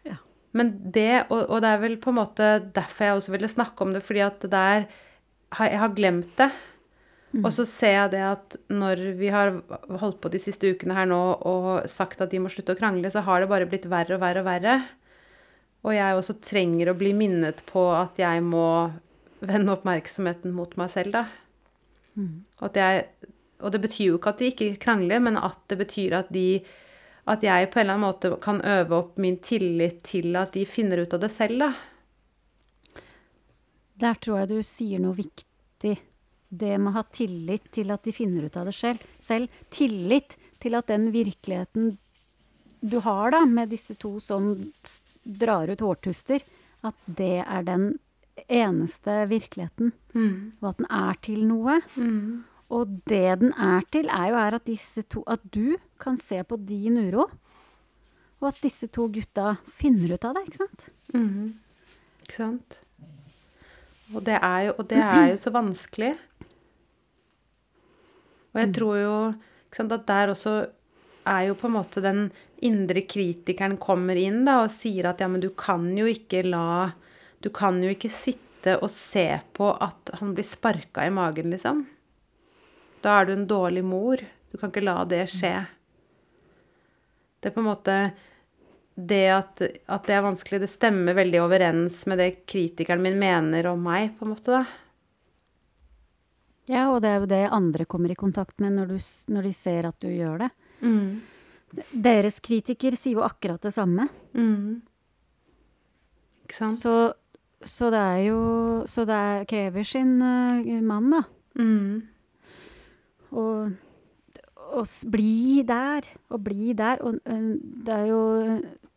Ja. 0.07 0.17
Men 0.57 0.77
det, 0.95 1.27
og, 1.29 1.43
og 1.49 1.63
det 1.65 1.73
er 1.73 1.83
vel 1.83 1.99
på 2.03 2.15
en 2.15 2.21
måte 2.21 2.51
derfor 2.77 3.09
jeg 3.09 3.21
også 3.21 3.35
ville 3.35 3.51
snakke 3.51 3.87
om 3.87 3.95
det, 3.97 4.05
fordi 4.07 4.25
at 4.27 4.43
det 4.45 4.53
der 4.55 4.91
Jeg 5.59 5.79
har 5.83 5.97
glemt 5.97 6.37
det. 6.39 6.51
Og 7.39 7.53
så 7.55 7.65
ser 7.67 7.93
jeg 7.95 8.11
det 8.15 8.23
at 8.27 8.57
når 8.75 9.03
vi 9.19 9.29
har 9.31 9.53
holdt 10.01 10.19
på 10.23 10.31
de 10.33 10.39
siste 10.43 10.73
ukene 10.73 10.97
her 10.97 11.07
nå 11.07 11.19
og 11.47 11.69
sagt 11.91 12.23
at 12.25 12.33
de 12.33 12.41
må 12.43 12.51
slutte 12.51 12.75
å 12.75 12.79
krangle, 12.79 13.11
så 13.11 13.23
har 13.23 13.43
det 13.43 13.51
bare 13.51 13.69
blitt 13.71 13.87
verre 13.91 14.17
og 14.17 14.23
verre 14.23 14.43
og 14.43 14.49
verre. 14.49 14.75
Og 15.87 15.95
jeg 15.95 16.17
også 16.17 16.41
trenger 16.43 16.91
å 16.91 16.97
bli 16.99 17.13
minnet 17.17 17.63
på 17.71 17.87
at 17.95 18.19
jeg 18.19 18.43
må 18.43 18.67
vende 19.41 19.73
oppmerksomheten 19.75 20.55
mot 20.57 20.77
meg 20.81 20.91
selv, 20.93 21.17
da. 21.17 21.25
At 22.61 22.77
jeg, 22.77 23.07
og 23.61 23.73
det 23.73 23.81
betyr 23.85 24.07
jo 24.11 24.19
ikke 24.19 24.35
at 24.35 24.41
de 24.43 24.51
ikke 24.53 24.71
krangler, 24.83 25.23
men 25.23 25.39
at 25.41 25.59
det 25.71 25.79
betyr 25.81 26.19
at 26.21 26.33
de 26.35 26.63
at 27.31 27.45
jeg 27.45 27.69
på 27.71 27.79
en 27.79 27.85
eller 27.85 27.95
annen 27.95 28.09
måte 28.09 28.31
kan 28.43 28.61
øve 28.65 28.97
opp 28.97 29.19
min 29.21 29.37
tillit 29.45 30.01
til 30.09 30.35
at 30.41 30.55
de 30.57 30.65
finner 30.67 31.05
ut 31.05 31.15
av 31.15 31.21
det 31.23 31.31
selv, 31.31 31.63
da. 31.63 31.69
Der 34.01 34.17
tror 34.17 34.41
jeg 34.41 34.51
du 34.51 34.63
sier 34.65 35.03
noe 35.03 35.15
viktig. 35.19 35.99
Det 36.51 36.71
med 36.81 36.91
å 36.91 36.97
ha 36.97 37.05
tillit 37.13 37.69
til 37.71 37.93
at 37.95 38.03
de 38.03 38.15
finner 38.17 38.49
ut 38.49 38.57
av 38.59 38.67
det 38.67 38.75
selv. 38.75 39.05
selv. 39.23 39.53
Tillit 39.71 40.35
til 40.59 40.75
at 40.75 40.89
den 40.91 41.11
virkeligheten 41.15 41.99
du 42.81 42.97
har 43.05 43.31
da, 43.37 43.45
med 43.45 43.69
disse 43.69 43.95
to 44.01 44.17
som 44.25 44.55
drar 45.23 45.69
ut 45.69 45.85
hårtuster, 45.85 46.41
at 46.83 46.97
det 47.05 47.45
er 47.45 47.67
den 47.69 47.93
eneste 48.49 49.27
virkeligheten. 49.31 49.93
Og 50.61 50.69
at 50.71 50.79
den 50.79 50.89
er 50.91 51.19
til 51.23 51.45
noe. 51.49 51.81
Og 52.71 52.87
det 53.11 53.41
den 53.41 53.53
er 53.59 53.83
til, 53.91 54.07
er 54.09 54.29
jo 54.31 54.37
er 54.39 54.55
at 54.55 54.67
disse 54.67 55.03
to 55.03 55.25
At 55.27 55.41
du 55.43 55.77
kan 55.99 56.17
se 56.17 56.43
på 56.45 56.57
din 56.57 56.97
uro, 56.97 57.29
og 58.41 58.49
at 58.49 58.61
disse 58.63 58.87
to 58.89 59.09
gutta 59.13 59.57
finner 59.77 60.15
ut 60.15 60.25
av 60.25 60.35
det, 60.35 60.47
ikke 60.47 60.61
sant? 60.63 60.87
Ikke 62.23 62.37
sant? 62.37 62.81
Og 64.15 64.23
det 64.25 64.39
er 64.39 64.61
jo, 64.69 64.75
og 64.79 64.89
det 64.89 64.99
er 65.03 65.27
jo 65.33 65.37
så 65.43 65.51
vanskelig. 65.53 66.15
Og 68.55 68.61
jeg 68.63 68.73
tror 68.75 68.97
jo 68.97 69.35
sant, 69.71 69.93
at 69.93 70.07
der 70.09 70.33
også 70.33 70.55
er 71.31 71.43
jo 71.51 71.55
på 71.59 71.69
en 71.69 71.77
måte 71.77 72.01
den 72.03 72.31
indre 72.65 73.03
kritikeren 73.07 73.77
kommer 73.81 74.17
inn 74.17 74.45
da, 74.49 74.63
og 74.65 74.73
sier 74.73 75.11
at 75.11 75.21
ja, 75.21 75.29
men 75.29 75.43
du 75.43 75.51
kan 75.53 75.85
jo 75.99 76.09
ikke 76.09 76.43
la 76.49 76.93
Du 77.41 77.49
kan 77.55 77.79
jo 77.83 77.91
ikke 77.93 78.11
sitte 78.13 78.77
og 78.81 78.91
se 78.93 79.27
på 79.57 79.71
at 79.73 80.13
han 80.21 80.35
blir 80.37 80.45
sparka 80.45 81.07
i 81.07 81.13
magen, 81.15 81.49
liksom. 81.55 81.87
Da 83.01 83.21
er 83.21 83.29
du 83.29 83.33
en 83.33 83.47
dårlig 83.49 83.85
mor. 83.87 84.21
Du 84.53 84.59
kan 84.59 84.73
ikke 84.73 84.85
la 84.85 84.99
det 85.09 85.23
skje. 85.33 85.55
Det 87.41 87.49
er 87.49 87.55
på 87.55 87.63
en 87.63 87.71
måte 87.71 87.97
det 89.01 89.25
at, 89.33 89.63
at 89.65 90.05
det 90.05 90.13
er 90.13 90.27
vanskelig, 90.27 90.61
det 90.61 90.69
stemmer 90.69 91.17
veldig 91.17 91.41
overens 91.41 92.03
med 92.11 92.21
det 92.21 92.31
kritikeren 92.51 93.01
min 93.01 93.17
mener 93.21 93.71
om 93.71 93.81
meg, 93.81 94.11
på 94.19 94.27
en 94.27 94.35
måte, 94.35 94.61
da. 94.61 94.65
Ja, 96.71 96.85
og 96.93 97.01
det 97.03 97.09
er 97.11 97.23
jo 97.23 97.31
det 97.31 97.41
andre 97.51 97.87
kommer 97.89 98.13
i 98.13 98.19
kontakt 98.19 98.61
med 98.63 98.77
når, 98.77 98.93
du, 98.93 98.99
når 99.33 99.49
de 99.49 99.53
ser 99.57 99.89
at 99.89 99.97
du 100.05 100.11
gjør 100.13 100.45
det. 100.45 100.51
Deres 101.91 102.39
kritiker 102.45 102.95
sier 102.99 103.17
jo 103.19 103.25
akkurat 103.27 103.63
det 103.65 103.73
samme. 103.75 104.07
Ikke 106.45 106.59
sant? 106.61 106.77
Så, 106.79 106.93
så 107.63 107.91
det 107.93 108.01
er 108.01 108.21
jo 108.31 108.41
Så 108.89 109.05
det 109.05 109.17
er, 109.17 109.45
krever 109.45 109.85
sin 109.85 110.17
uh, 110.23 110.81
mann, 110.83 111.11
da. 111.13 111.23
Mm. 111.61 112.03
Og, 113.37 113.73
og 114.71 114.87
bli 115.13 115.63
der, 115.67 116.07
og 116.31 116.45
bli 116.47 116.73
der. 116.79 117.03
Og 117.05 117.19
eh, 117.27 117.51
det 117.85 117.95
er 117.95 118.07
jo 118.09 118.23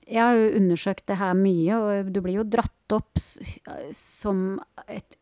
Jeg 0.08 0.22
har 0.22 0.38
jo 0.38 0.56
undersøkt 0.62 1.06
det 1.08 1.18
her 1.20 1.34
mye, 1.34 1.76
og 1.76 2.14
du 2.14 2.22
blir 2.22 2.40
jo 2.40 2.48
dratt 2.48 2.96
opp 2.96 3.20
som 3.94 4.60
et 4.88 5.18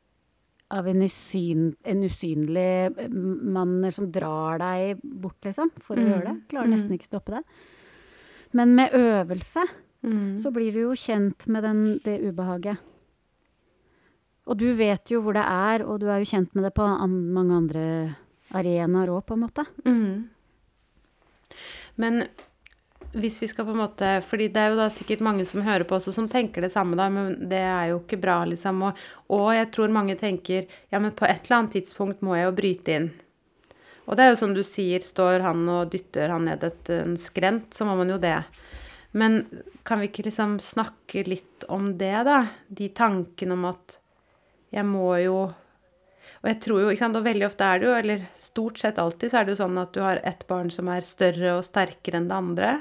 av 0.71 0.87
en, 0.87 1.01
usyn, 1.03 1.73
en 1.83 2.03
usynlig 2.07 2.97
eh, 2.97 3.09
mann 3.11 3.83
som 3.91 4.07
drar 4.11 4.61
deg 4.61 5.01
bort, 5.03 5.39
liksom, 5.43 5.71
for 5.83 5.99
å 5.99 6.05
gjøre 6.07 6.29
det. 6.29 6.35
Klarer 6.53 6.71
nesten 6.71 6.95
ikke 6.95 7.09
stoppe 7.09 7.35
det. 7.35 7.43
Men 8.55 8.75
med 8.75 8.93
øvelse 8.97 9.65
Mm. 10.01 10.33
så 10.37 10.49
blir 10.49 10.73
du 10.73 10.79
jo 10.79 10.93
kjent 10.97 11.45
med 11.47 11.61
den, 11.61 11.81
det 12.01 12.15
ubehaget. 12.25 12.79
Og 14.51 14.59
du 14.59 14.67
vet 14.75 15.07
jo 15.13 15.21
hvor 15.23 15.37
det 15.37 15.47
er, 15.47 15.85
og 15.87 16.01
du 16.01 16.09
er 16.11 16.19
jo 16.19 16.27
kjent 16.27 16.51
med 16.57 16.67
det 16.67 16.73
på 16.75 16.83
an 16.83 17.13
mange 17.31 17.55
andre 17.55 17.83
arenaer 18.51 19.11
òg, 19.13 19.23
på 19.23 19.37
en 19.37 19.45
måte. 19.45 19.63
Mm. 19.87 20.27
Men 22.03 22.25
hvis 23.15 23.41
vi 23.41 23.47
skal 23.47 23.67
på 23.67 23.73
en 23.75 23.81
måte 23.81 24.09
fordi 24.23 24.49
det 24.51 24.59
er 24.59 24.71
jo 24.71 24.79
da 24.79 24.87
sikkert 24.91 25.23
mange 25.23 25.45
som 25.47 25.63
hører 25.65 25.83
på 25.87 25.97
også 25.97 26.13
som 26.15 26.29
tenker 26.31 26.63
det 26.63 26.71
samme, 26.73 26.99
da, 26.99 27.07
men 27.11 27.47
det 27.51 27.63
er 27.63 27.91
jo 27.91 28.01
ikke 28.01 28.19
bra, 28.19 28.41
liksom. 28.47 28.83
Og, 28.87 29.01
og 29.31 29.49
jeg 29.55 29.71
tror 29.75 29.95
mange 29.95 30.17
tenker 30.19 30.67
ja, 30.91 30.99
men 30.99 31.15
på 31.15 31.27
et 31.27 31.45
eller 31.45 31.61
annet 31.61 31.77
tidspunkt 31.79 32.23
må 32.25 32.35
jeg 32.35 32.49
jo 32.49 32.57
bryte 32.59 32.97
inn. 32.97 33.09
Og 34.09 34.17
det 34.17 34.25
er 34.25 34.33
jo 34.33 34.41
som 34.41 34.55
du 34.55 34.63
sier, 34.67 35.03
står 35.05 35.45
han 35.45 35.63
og 35.71 35.91
dytter 35.93 36.33
han 36.33 36.47
ned 36.49 36.63
et, 36.67 36.91
en 36.91 37.15
skrent, 37.19 37.71
så 37.71 37.87
må 37.87 37.95
man 37.99 38.11
jo 38.11 38.19
det. 38.19 38.35
Men 39.15 39.45
kan 39.87 40.01
vi 40.01 40.09
ikke 40.09 40.25
liksom 40.27 40.57
snakke 40.63 41.23
litt 41.27 41.67
om 41.71 41.93
det, 41.99 42.15
da? 42.27 42.41
De 42.67 42.89
tankene 42.95 43.55
om 43.55 43.67
at 43.71 44.00
jeg 44.71 44.87
må 44.87 45.09
jo 45.21 45.39
Og 46.41 46.47
jeg 46.47 46.57
tror 46.63 46.79
jo, 46.81 46.89
ikke 46.89 47.03
sant, 47.03 47.17
og 47.19 47.25
veldig 47.25 47.45
ofte 47.45 47.65
er 47.67 47.81
det 47.81 47.85
jo, 47.85 47.93
eller 47.93 48.21
stort 48.39 48.79
sett 48.81 48.97
alltid, 49.01 49.29
så 49.29 49.37
er 49.37 49.45
det 49.45 49.53
jo 49.53 49.59
sånn 49.59 49.77
at 49.77 49.91
du 49.93 49.99
har 50.01 50.21
ett 50.25 50.47
barn 50.49 50.71
som 50.73 50.87
er 50.89 51.05
større 51.05 51.51
og 51.59 51.67
sterkere 51.67 52.17
enn 52.17 52.29
det 52.31 52.37
andre. 52.37 52.71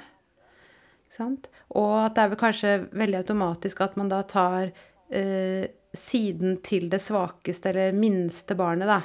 Ikke 1.04 1.18
sant? 1.18 1.50
Og 1.76 1.92
at 1.98 2.16
det 2.16 2.22
er 2.22 2.30
vel 2.32 2.40
kanskje 2.40 2.72
veldig 3.02 3.18
automatisk 3.20 3.82
at 3.84 3.98
man 4.00 4.08
da 4.08 4.22
tar 4.24 4.70
eh, 5.12 5.66
siden 5.92 6.56
til 6.64 6.88
det 6.88 7.02
svakeste 7.04 7.72
eller 7.72 7.96
minste 8.00 8.56
barnet, 8.56 8.88
da. 8.88 9.02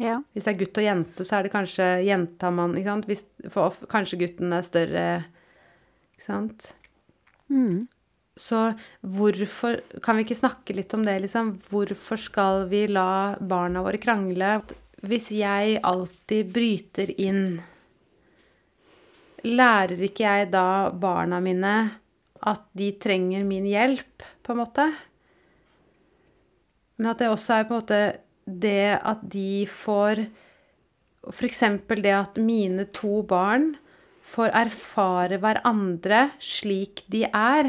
Ja. 0.00 0.16
Hvis 0.32 0.46
det 0.48 0.54
er 0.54 0.60
gutt 0.62 0.80
og 0.80 0.86
jente, 0.86 1.28
så 1.28 1.36
er 1.36 1.44
det 1.44 1.52
kanskje 1.52 1.88
jenta 2.06 2.50
man 2.54 2.74
ikke 2.78 2.88
sant? 2.88 3.08
Hvis, 3.10 3.24
for 3.52 3.76
kanskje 3.92 4.22
gutten 4.22 4.56
er 4.56 4.64
større 4.64 5.06
Ikke 6.16 6.24
sant? 6.24 6.70
Mm. 7.52 7.84
Så 8.40 8.60
hvorfor 9.04 9.80
Kan 10.00 10.16
vi 10.16 10.24
ikke 10.24 10.38
snakke 10.38 10.76
litt 10.76 10.94
om 10.96 11.04
det, 11.04 11.18
liksom? 11.26 11.58
Hvorfor 11.68 12.20
skal 12.20 12.64
vi 12.70 12.86
la 12.88 13.36
barna 13.36 13.82
våre 13.84 14.00
krangle? 14.00 14.60
Hvis 15.04 15.30
jeg 15.32 15.80
alltid 15.84 16.50
bryter 16.52 17.12
inn, 17.20 17.60
lærer 19.44 20.02
ikke 20.04 20.26
jeg 20.26 20.50
da 20.52 20.90
barna 20.92 21.38
mine 21.40 21.74
at 22.40 22.64
de 22.76 22.90
trenger 23.00 23.44
min 23.44 23.66
hjelp, 23.68 24.24
på 24.44 24.52
en 24.52 24.60
måte. 24.60 24.86
Men 26.96 27.12
at 27.12 27.20
det 27.20 27.30
også 27.32 27.58
er 27.58 27.68
på 27.68 27.76
en 27.76 27.80
måte 27.80 28.00
det 28.44 28.96
at 28.96 29.24
de 29.32 29.64
får 29.68 30.24
F.eks. 31.30 31.60
det 32.00 32.12
at 32.16 32.40
mine 32.40 32.86
to 32.96 33.20
barn 33.28 33.74
får 34.30 34.54
erfare 34.56 35.36
hverandre 35.42 36.30
slik 36.40 37.04
de 37.12 37.26
er, 37.28 37.68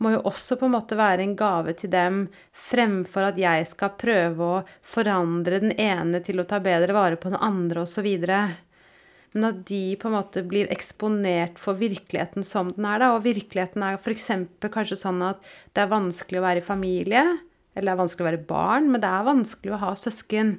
må 0.00 0.14
jo 0.14 0.22
også 0.28 0.56
på 0.56 0.66
en 0.66 0.74
måte 0.74 0.96
være 0.98 1.24
en 1.24 1.36
gave 1.36 1.74
til 1.76 1.92
dem, 1.92 2.22
fremfor 2.56 3.28
at 3.28 3.38
jeg 3.40 3.68
skal 3.68 3.94
prøve 4.00 4.46
å 4.46 4.62
forandre 4.86 5.60
den 5.62 5.74
ene 5.76 6.22
til 6.24 6.40
å 6.40 6.46
ta 6.48 6.60
bedre 6.64 6.96
vare 6.96 7.20
på 7.20 7.32
den 7.32 7.40
andre, 7.40 7.84
osv. 7.84 8.08
Men 9.30 9.46
at 9.46 9.60
de 9.68 9.82
på 10.00 10.08
en 10.08 10.16
måte 10.16 10.42
blir 10.48 10.70
eksponert 10.72 11.60
for 11.60 11.78
virkeligheten 11.78 12.46
som 12.46 12.72
den 12.74 12.88
er, 12.88 13.02
da. 13.02 13.12
Og 13.14 13.26
virkeligheten 13.28 13.84
er 13.86 14.00
f.eks. 14.00 14.32
kanskje 14.66 14.98
sånn 14.98 15.20
at 15.26 15.44
det 15.76 15.84
er 15.84 15.92
vanskelig 15.92 16.40
å 16.40 16.46
være 16.48 16.64
i 16.64 16.66
familie, 16.66 17.26
eller 17.76 17.92
det 17.92 17.94
er 17.94 18.00
vanskelig 18.00 18.24
å 18.24 18.30
være 18.30 18.48
barn, 18.48 18.88
men 18.90 19.04
det 19.04 19.10
er 19.10 19.28
vanskelig 19.28 19.76
å 19.76 19.82
ha 19.84 19.92
søsken. 19.98 20.56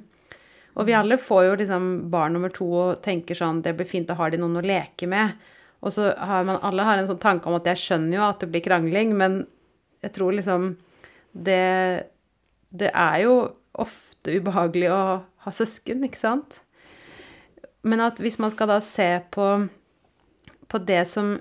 Og 0.72 0.86
vi 0.88 0.94
alle 0.96 1.18
får 1.20 1.42
jo 1.50 1.56
liksom 1.60 1.88
barn 2.12 2.32
nummer 2.32 2.52
to 2.54 2.64
og 2.64 3.02
tenker 3.04 3.36
sånn 3.36 3.60
Det 3.60 3.74
blir 3.76 3.88
fint, 3.88 4.08
da 4.08 4.16
har 4.16 4.32
de 4.32 4.38
noen 4.40 4.62
å 4.62 4.64
leke 4.64 5.04
med. 5.10 5.34
Og 5.82 5.92
så 5.94 6.12
har 6.14 6.46
man 6.46 6.60
Alle 6.62 6.86
har 6.86 7.00
en 7.00 7.10
sånn 7.10 7.22
tanke 7.22 7.50
om 7.50 7.58
at 7.58 7.66
jeg 7.72 7.80
skjønner 7.82 8.18
jo 8.18 8.24
at 8.28 8.42
det 8.42 8.50
blir 8.52 8.64
krangling, 8.64 9.16
men 9.18 9.42
jeg 10.02 10.14
tror 10.16 10.34
liksom 10.36 10.72
Det 11.32 11.62
Det 12.70 12.90
er 12.90 13.22
jo 13.26 13.36
ofte 13.72 14.34
ubehagelig 14.36 14.90
å 14.92 15.02
ha 15.42 15.50
søsken, 15.50 16.04
ikke 16.04 16.20
sant? 16.20 16.60
Men 17.82 18.02
at 18.04 18.20
hvis 18.20 18.36
man 18.38 18.52
skal 18.52 18.68
da 18.68 18.76
se 18.84 19.08
på, 19.32 19.46
på 20.68 20.80
det 20.86 21.02
som 21.08 21.38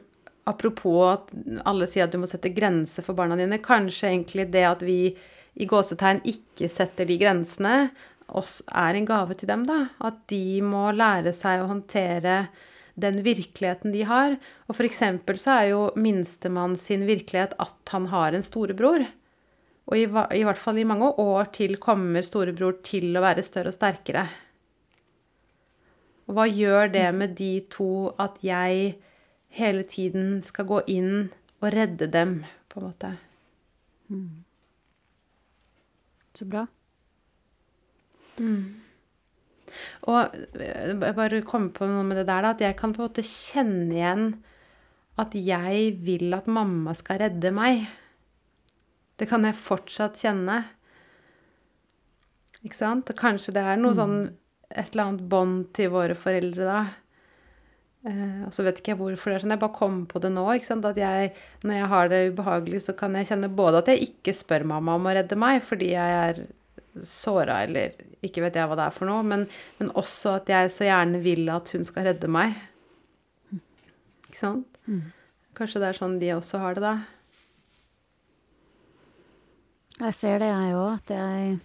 Apropos 0.49 1.03
at 1.05 1.33
alle 1.69 1.85
sier 1.85 2.07
at 2.07 2.13
du 2.15 2.17
må 2.17 2.27
sette 2.29 2.49
grenser 2.49 3.05
for 3.05 3.13
barna 3.13 3.35
dine, 3.37 3.59
kanskje 3.61 4.09
egentlig 4.09 4.47
det 4.49 4.63
at 4.65 4.81
vi 4.81 5.11
i 5.53 5.67
gåsetegn 5.69 6.23
ikke 6.25 6.69
setter 6.71 7.05
de 7.05 7.17
grensene, 7.21 7.91
oss 8.33 8.61
er 8.65 8.97
en 8.97 9.05
gave 9.05 9.35
til 9.37 9.51
dem, 9.51 9.67
da. 9.67 9.91
At 10.01 10.23
de 10.31 10.61
må 10.65 10.87
lære 10.95 11.33
seg 11.35 11.61
å 11.61 11.69
håndtere 11.69 12.35
den 12.99 13.21
virkeligheten 13.25 13.93
de 13.93 14.03
har. 14.07 14.37
Og 14.67 14.77
eksempel 14.87 15.39
så 15.41 15.57
er 15.57 15.71
jo 15.71 15.81
minstemann 15.95 16.77
sin 16.79 17.05
virkelighet 17.09 17.55
at 17.61 17.93
han 17.93 18.09
har 18.11 18.35
en 18.35 18.45
storebror. 18.45 19.05
Og 19.91 19.97
i, 19.97 20.05
i 20.05 20.43
hvert 20.45 20.61
fall 20.61 20.79
i 20.79 20.87
mange 20.87 21.09
år 21.19 21.51
til 21.55 21.77
kommer 21.81 22.23
storebror 22.25 22.79
til 22.85 23.11
å 23.15 23.23
være 23.23 23.43
større 23.45 23.73
og 23.73 23.77
sterkere. 23.77 24.25
Og 26.29 26.37
hva 26.37 26.45
gjør 26.47 26.93
det 26.93 27.07
med 27.17 27.35
de 27.35 27.53
to 27.71 28.11
at 28.21 28.37
jeg 28.45 28.95
hele 29.51 29.83
tiden 29.83 30.39
skal 30.47 30.69
gå 30.69 30.79
inn 30.93 31.27
og 31.59 31.73
redde 31.73 32.07
dem, 32.11 32.37
på 32.71 32.79
en 32.79 32.87
måte? 32.87 33.09
Mm. 34.07 34.43
Så 36.33 36.47
bra. 36.47 36.65
Mm. 38.39 38.80
Og 40.11 40.35
jeg 40.57 41.15
bare 41.17 41.41
kommer 41.47 41.73
på 41.75 41.89
noe 41.89 42.05
med 42.07 42.21
det 42.21 42.27
der, 42.29 42.45
da, 42.45 42.53
at 42.55 42.63
jeg 42.63 42.77
kan 42.79 42.95
på 42.95 43.03
en 43.03 43.09
måte 43.09 43.25
kjenne 43.25 43.97
igjen 43.97 44.25
at 45.21 45.35
jeg 45.35 45.95
vil 46.01 46.33
at 46.33 46.47
mamma 46.49 46.93
skal 46.97 47.19
redde 47.21 47.51
meg. 47.53 47.83
Det 49.19 49.27
kan 49.29 49.45
jeg 49.45 49.59
fortsatt 49.59 50.17
kjenne. 50.17 50.61
Ikke 52.61 52.77
sant? 52.77 53.11
Kanskje 53.17 53.53
det 53.57 53.65
er 53.65 53.81
noe 53.81 53.97
sånn 53.97 54.17
et 54.71 54.93
eller 54.93 55.09
annet 55.09 55.27
bånd 55.29 55.67
til 55.75 55.91
våre 55.93 56.15
foreldre 56.17 56.67
da. 56.67 56.81
Eh, 58.07 58.45
og 58.47 58.53
så 58.55 58.65
vet 58.65 58.79
ikke 58.79 58.93
jeg 58.93 58.99
hvorfor 59.01 59.29
det 59.29 59.37
er 59.37 59.43
sånn. 59.43 59.53
Jeg 59.55 59.61
bare 59.61 59.77
kommer 59.77 60.07
på 60.09 60.21
det 60.23 60.31
nå. 60.33 60.45
At 60.47 61.01
jeg, 61.01 61.33
når 61.65 61.77
jeg 61.77 61.91
har 61.93 62.11
det 62.11 62.21
ubehagelig, 62.31 62.81
så 62.87 62.95
kan 62.97 63.17
jeg 63.17 63.29
kjenne 63.29 63.51
både 63.61 63.83
at 63.83 63.91
jeg 63.91 64.09
ikke 64.09 64.35
spør 64.37 64.65
mamma 64.73 64.97
om 64.97 65.09
å 65.09 65.15
redde 65.17 65.37
meg 65.39 65.61
fordi 65.65 65.93
jeg 65.93 66.17
er 66.23 66.43
såra, 67.07 67.61
eller 67.65 67.95
ikke 68.25 68.43
vet 68.43 68.57
jeg 68.59 68.67
hva 68.67 68.77
det 68.77 68.85
er 68.89 68.95
for 68.95 69.09
noe, 69.09 69.23
men, 69.25 69.47
men, 69.79 69.93
også 69.97 70.35
at 70.41 70.51
jeg 70.51 70.71
så 70.73 70.87
gjerne 70.87 71.21
vil 71.23 71.49
at 71.53 71.71
hun 71.75 71.87
skal 71.87 72.09
redde 72.09 72.29
meg. 72.31 72.57
Ikke 74.27 74.39
sant? 74.39 74.79
Mm. 74.87 75.09
Kanskje 75.57 75.81
det 75.83 75.91
er 75.91 75.99
sånn 75.99 76.19
de 76.21 76.31
også 76.35 76.61
har 76.61 76.77
det, 76.77 76.83
da. 76.85 76.95
Jeg 80.01 80.17
ser 80.17 80.41
det, 80.41 80.49
jeg 80.49 80.77
òg. 80.79 80.97
At 80.97 81.13
jeg, 81.13 81.57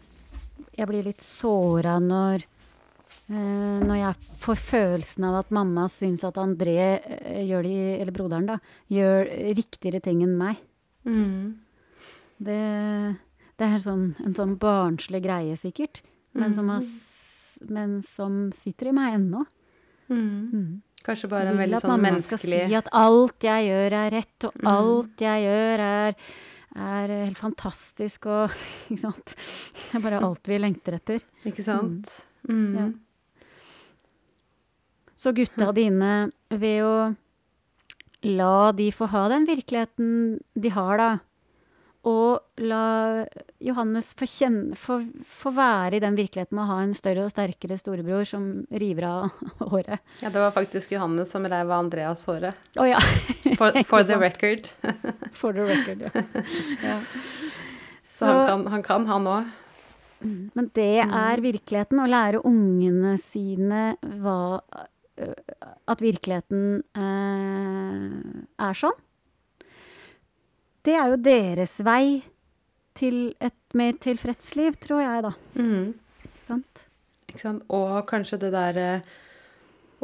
jeg, 0.76 0.88
blir 0.90 1.06
litt 1.06 1.24
såra 1.24 1.96
når 2.02 2.44
eh, 2.44 3.78
når 3.86 3.96
jeg 3.96 4.40
får 4.42 4.64
følelsen 4.70 5.28
av 5.28 5.40
at 5.40 5.54
mamma 5.54 5.86
syns 5.92 6.26
at 6.26 6.40
André 6.42 6.76
eh, 6.98 7.44
gjør 7.48 7.66
de, 7.66 7.76
eller 7.96 8.14
broderen, 8.14 8.50
da, 8.50 8.58
gjør 8.92 9.30
riktigere 9.56 10.02
ting 10.04 10.20
enn 10.26 10.36
meg. 10.38 10.60
Mm. 11.08 11.54
Det 12.46 12.60
det 13.60 13.68
er 13.68 13.82
sånn, 13.82 14.08
en 14.24 14.34
sånn 14.36 14.56
barnslig 14.60 15.22
greie, 15.24 15.56
sikkert, 15.58 16.02
men, 16.36 16.52
mm. 16.52 16.56
som, 16.58 16.72
har, 16.74 16.90
men 17.72 17.94
som, 18.04 18.42
sitter 18.56 18.90
i 18.90 18.96
meg 18.96 19.16
ennå. 19.16 19.46
Mm. 20.10 20.26
Mm. 20.52 20.66
Kanskje 21.06 21.30
bare 21.30 21.52
en 21.52 21.58
veldig 21.60 21.80
sånn 21.82 22.02
menneskelig 22.02 22.58
Vil 22.66 22.66
at 22.66 22.66
mamma 22.66 22.66
skal 22.66 22.70
si 22.70 22.76
at 22.78 22.90
alt 22.98 23.46
jeg 23.46 23.66
gjør, 23.70 23.96
er 24.00 24.12
rett, 24.14 24.36
og 24.48 24.60
mm. 24.60 24.68
alt 24.72 25.24
jeg 25.26 25.46
gjør, 25.46 25.82
er, 25.86 26.30
er 26.86 27.14
helt 27.14 27.40
fantastisk 27.40 28.28
og 28.30 28.54
Ikke 28.90 29.02
sant? 29.02 29.34
Det 29.34 29.98
er 29.98 30.04
bare 30.04 30.22
alt 30.26 30.50
vi 30.50 30.60
lengter 30.60 30.98
etter. 30.98 31.26
Ikke 31.46 31.64
sant? 31.66 32.12
Mm. 32.46 32.56
Mm. 32.56 32.72
Ja. 32.78 32.88
Så 35.16 35.32
gutta 35.32 35.70
dine, 35.72 36.28
ved 36.52 36.82
å 36.84 36.96
la 38.26 38.72
de 38.76 38.90
få 38.92 39.08
ha 39.10 39.26
den 39.32 39.46
virkeligheten 39.48 40.10
de 40.54 40.72
har, 40.74 41.00
da, 41.00 41.08
og 42.06 42.62
la 42.62 43.26
Johannes 43.62 44.12
få, 44.14 44.28
kjenne, 44.30 44.76
få, 44.78 45.00
få, 45.26 45.50
være 45.56 45.98
i 45.98 46.02
den 46.02 46.14
virkeligheten 46.18 46.54
med 46.54 46.62
å 46.62 46.68
ha 46.70 46.78
en 46.84 46.94
større 46.94 47.24
og 47.26 47.32
sterkere 47.32 47.78
storebror 47.80 48.26
som 48.30 48.46
river 48.70 49.08
av 49.08 49.42
håret. 49.72 50.02
Ja, 50.22 50.30
det 50.30 50.42
var 50.44 50.54
faktisk 50.54 50.94
Johannes 50.94 51.34
som 51.34 51.46
reiv 51.48 51.66
av 51.66 51.80
Andreas 51.80 52.22
håret. 52.30 52.58
Oh, 52.78 52.86
ja. 52.86 53.00
for, 53.58 53.74
for 53.90 54.06
the 54.06 54.18
record. 54.22 54.70
for 55.34 55.56
the 55.56 55.66
record, 55.66 56.06
ja. 56.06 56.26
ja. 56.84 56.98
Så, 58.06 58.22
Så, 58.22 58.26
han 58.30 58.46
kan, 58.46 58.66
han 58.70 58.84
kan, 58.86 59.06
han 59.10 59.26
òg. 59.26 59.54
Mm, 60.22 60.50
men 60.54 60.68
det 60.78 61.02
er 61.02 61.42
virkeligheten, 61.42 61.98
å 62.00 62.06
lære 62.08 62.44
ungene 62.48 63.18
sine 63.20 63.96
hva 64.22 64.38
At 65.88 66.00
virkeligheten 66.00 66.80
eh, 66.96 68.06
er 68.64 68.78
sånn 68.78 68.96
det 70.86 70.94
er 70.96 71.12
jo 71.12 71.20
deres 71.20 71.76
vei 71.84 72.22
til 72.96 73.34
et 73.42 73.76
mer 73.76 73.96
tilfreds 74.00 74.54
liv, 74.56 74.76
tror 74.80 75.02
jeg, 75.02 75.24
da. 75.26 75.32
Mm. 75.58 76.32
Sant? 76.46 76.86
Ikke 77.26 77.42
sant. 77.42 77.64
Og 77.74 77.98
kanskje 78.08 78.40
det 78.46 78.52
derre 78.54 78.90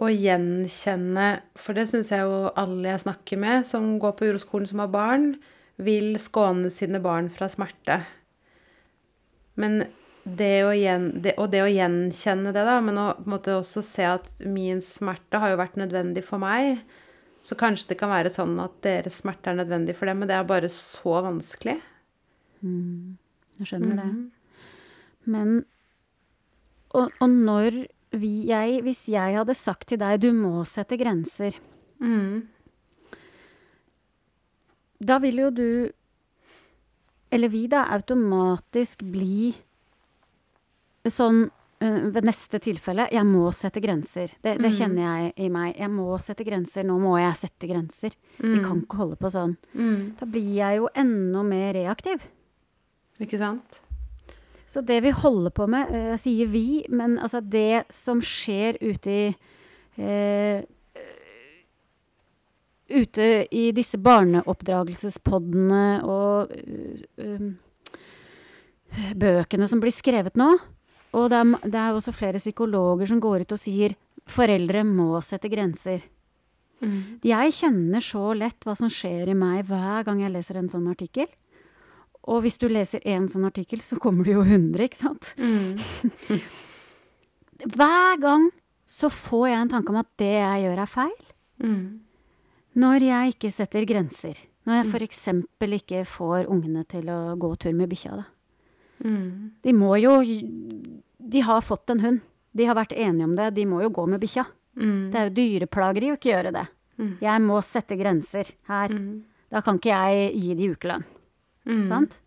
å 0.03 0.09
gjenkjenne 0.09 1.27
For 1.61 1.77
det 1.77 1.85
syns 1.91 2.09
jeg 2.13 2.25
jo 2.25 2.49
alle 2.59 2.95
jeg 2.95 3.03
snakker 3.05 3.41
med 3.41 3.67
som 3.69 3.99
går 4.01 4.15
på 4.17 4.31
uroskolen 4.31 4.69
som 4.69 4.81
har 4.83 4.93
barn, 4.93 5.35
vil 5.83 6.17
skåne 6.21 6.71
sine 6.73 7.01
barn 7.03 7.29
fra 7.33 7.49
smerte. 7.53 8.01
Men 9.61 9.83
det 10.23 10.55
å, 10.65 10.73
gjen, 10.77 11.09
det, 11.23 11.35
og 11.41 11.51
det 11.53 11.63
å 11.65 11.71
gjenkjenne 11.71 12.53
det, 12.55 12.65
da, 12.67 12.79
men 12.85 13.01
å 13.01 13.07
på 13.19 13.27
en 13.27 13.35
måte 13.35 13.57
også 13.59 13.83
se 13.85 14.07
at 14.07 14.45
min 14.47 14.81
smerte 14.85 15.41
har 15.43 15.53
jo 15.53 15.61
vært 15.61 15.81
nødvendig 15.81 16.23
for 16.25 16.43
meg, 16.43 16.85
så 17.43 17.59
kanskje 17.59 17.93
det 17.93 17.99
kan 17.99 18.13
være 18.13 18.31
sånn 18.31 18.55
at 18.63 18.75
deres 18.87 19.19
smerte 19.23 19.51
er 19.51 19.59
nødvendig 19.59 19.97
for 19.99 20.07
dem, 20.07 20.23
men 20.23 20.31
det 20.31 20.37
er 20.39 20.47
bare 20.47 20.71
så 20.71 21.19
vanskelig. 21.27 21.81
Mm, 22.63 23.19
jeg 23.59 23.71
skjønner 23.73 23.97
mm. 23.97 24.03
det. 24.03 25.33
Men 25.33 25.51
og, 26.93 27.11
og, 27.19 27.29
når 27.31 27.85
vi, 28.13 28.33
jeg 28.51 28.83
Hvis 28.85 29.07
jeg 29.09 29.37
hadde 29.39 29.55
sagt 29.57 29.89
til 29.89 29.99
deg 30.03 30.21
'du 30.21 30.33
må 30.37 30.65
sette 30.69 30.99
grenser', 31.01 31.57
mm. 31.99 32.47
da 35.01 35.19
vil 35.19 35.39
jo 35.47 35.51
du 35.51 35.91
Eller 37.33 37.49
vi, 37.49 37.67
da, 37.67 37.87
automatisk 37.89 39.03
bli 39.03 39.55
sånn 41.09 41.49
ved 41.83 42.27
neste 42.27 42.61
tilfelle 42.63 43.09
Jeg 43.11 43.27
må 43.27 43.49
sette 43.57 43.81
grenser. 43.83 44.35
Det, 44.43 44.57
det 44.61 44.71
mm. 44.71 44.77
kjenner 44.77 45.03
jeg 45.03 45.33
i 45.47 45.49
meg. 45.53 45.73
Jeg 45.79 45.91
må 45.93 46.19
sette 46.23 46.47
grenser. 46.47 46.87
Nå 46.87 46.99
må 47.03 47.17
jeg 47.19 47.39
sette 47.41 47.71
grenser. 47.71 48.15
Mm. 48.39 48.53
De 48.53 48.59
kan 48.65 48.83
ikke 48.83 49.01
holde 49.01 49.19
på 49.21 49.31
sånn. 49.33 49.57
Mm. 49.75 50.13
Da 50.21 50.29
blir 50.31 50.53
jeg 50.59 50.83
jo 50.83 50.91
enda 51.03 51.43
mer 51.47 51.73
reaktiv. 51.77 52.23
Ikke 53.23 53.41
sant? 53.41 53.83
Så 54.73 54.81
det 54.81 55.03
vi 55.05 55.11
holder 55.13 55.53
på 55.53 55.67
med, 55.69 55.91
jeg 55.93 56.15
uh, 56.15 56.21
sier 56.21 56.49
vi, 56.49 56.85
men 56.89 57.19
altså 57.21 57.43
det 57.45 57.85
som 57.93 58.23
skjer 58.25 58.79
ute 58.81 59.11
i 59.11 59.27
uh, 59.99 60.63
Ute 62.93 63.27
i 63.57 63.71
disse 63.73 63.97
barneoppdragelsespoddene 64.05 66.03
og 66.05 66.51
uh, 66.53 67.47
bøkene 69.17 69.69
som 69.71 69.81
blir 69.81 69.95
skrevet 69.97 70.37
nå, 70.37 70.51
og 71.13 71.29
det 71.29 71.39
er, 71.39 71.53
det 71.69 71.79
er, 71.79 71.93
også 71.93 72.15
flere 72.17 72.41
psykologer 72.41 73.09
som 73.11 73.21
går 73.21 73.45
ut 73.45 73.55
og 73.55 73.61
sier 73.61 73.95
foreldre 74.29 74.85
må 74.87 75.21
sette 75.25 75.51
grenser. 75.53 76.05
Mm. 76.83 77.21
Jeg 77.27 77.55
kjenner 77.55 78.03
så 78.03 78.33
lett 78.35 78.65
hva 78.67 78.75
som 78.79 78.91
skjer 78.91 79.31
i 79.31 79.39
meg 79.39 79.67
hver 79.69 80.07
gang 80.07 80.23
jeg 80.25 80.33
leser 80.35 80.59
en 80.59 80.71
sånn 80.73 80.89
artikkel. 80.91 81.29
og 82.23 82.43
hvis 82.43 82.59
du 82.59 82.69
leser 82.71 83.03
én 83.03 83.29
sånn 83.29 83.45
artikkel, 83.45 83.81
så 83.83 83.99
kommer 83.99 84.25
det 84.25 84.37
jo 84.37 84.45
100, 84.47 84.85
ikke 84.87 85.01
sant? 85.01 85.35
Mm. 85.39 86.41
Hver 87.77 88.19
gang 88.23 88.49
så 88.87 89.11
får 89.11 89.49
jeg 89.49 89.59
en 89.59 89.73
tanke 89.73 89.93
om 89.93 89.99
at 90.01 90.09
det 90.19 90.33
jeg 90.35 90.63
gjør, 90.65 90.81
er 90.83 90.91
feil. 90.91 91.19
Mm. 91.63 91.85
Når 92.83 93.07
jeg 93.07 93.35
ikke 93.35 93.51
setter 93.55 93.87
grenser. 93.89 94.39
Når 94.67 94.79
jeg 94.79 94.89
f.eks. 94.93 95.25
ikke 95.83 96.05
får 96.07 96.47
ungene 96.51 96.85
til 96.87 97.11
å 97.11 97.35
gå 97.35 97.51
tur 97.59 97.75
med 97.75 97.91
bikkja, 97.91 98.21
da. 98.23 98.27
Mm. 99.03 99.51
De 99.63 99.73
må 99.75 99.97
jo 99.99 100.21
De 100.23 101.41
har 101.43 101.61
fått 101.65 101.91
en 101.91 102.01
hund. 102.03 102.21
De 102.53 102.67
har 102.69 102.77
vært 102.77 102.93
enige 102.93 103.25
om 103.25 103.37
det. 103.37 103.51
De 103.57 103.67
må 103.67 103.81
jo 103.83 103.91
gå 103.95 104.07
med 104.07 104.21
bikkja. 104.23 104.45
Mm. 104.77 105.11
Det 105.13 105.19
er 105.19 105.29
jo 105.29 105.37
dyreplageri 105.37 106.11
å 106.13 106.17
ikke 106.19 106.33
gjøre 106.33 106.53
det. 106.55 106.65
Mm. 107.01 107.13
Jeg 107.23 107.45
må 107.45 107.61
sette 107.65 107.97
grenser 107.97 108.51
her. 108.69 108.93
Mm. 108.93 109.23
Da 109.53 109.63
kan 109.65 109.79
ikke 109.81 109.93
jeg 109.93 110.35
gi 110.43 110.59
de 110.59 110.69
ukelønn. 110.75 111.07
Mm. 111.69 111.85
Sant? 111.89 112.19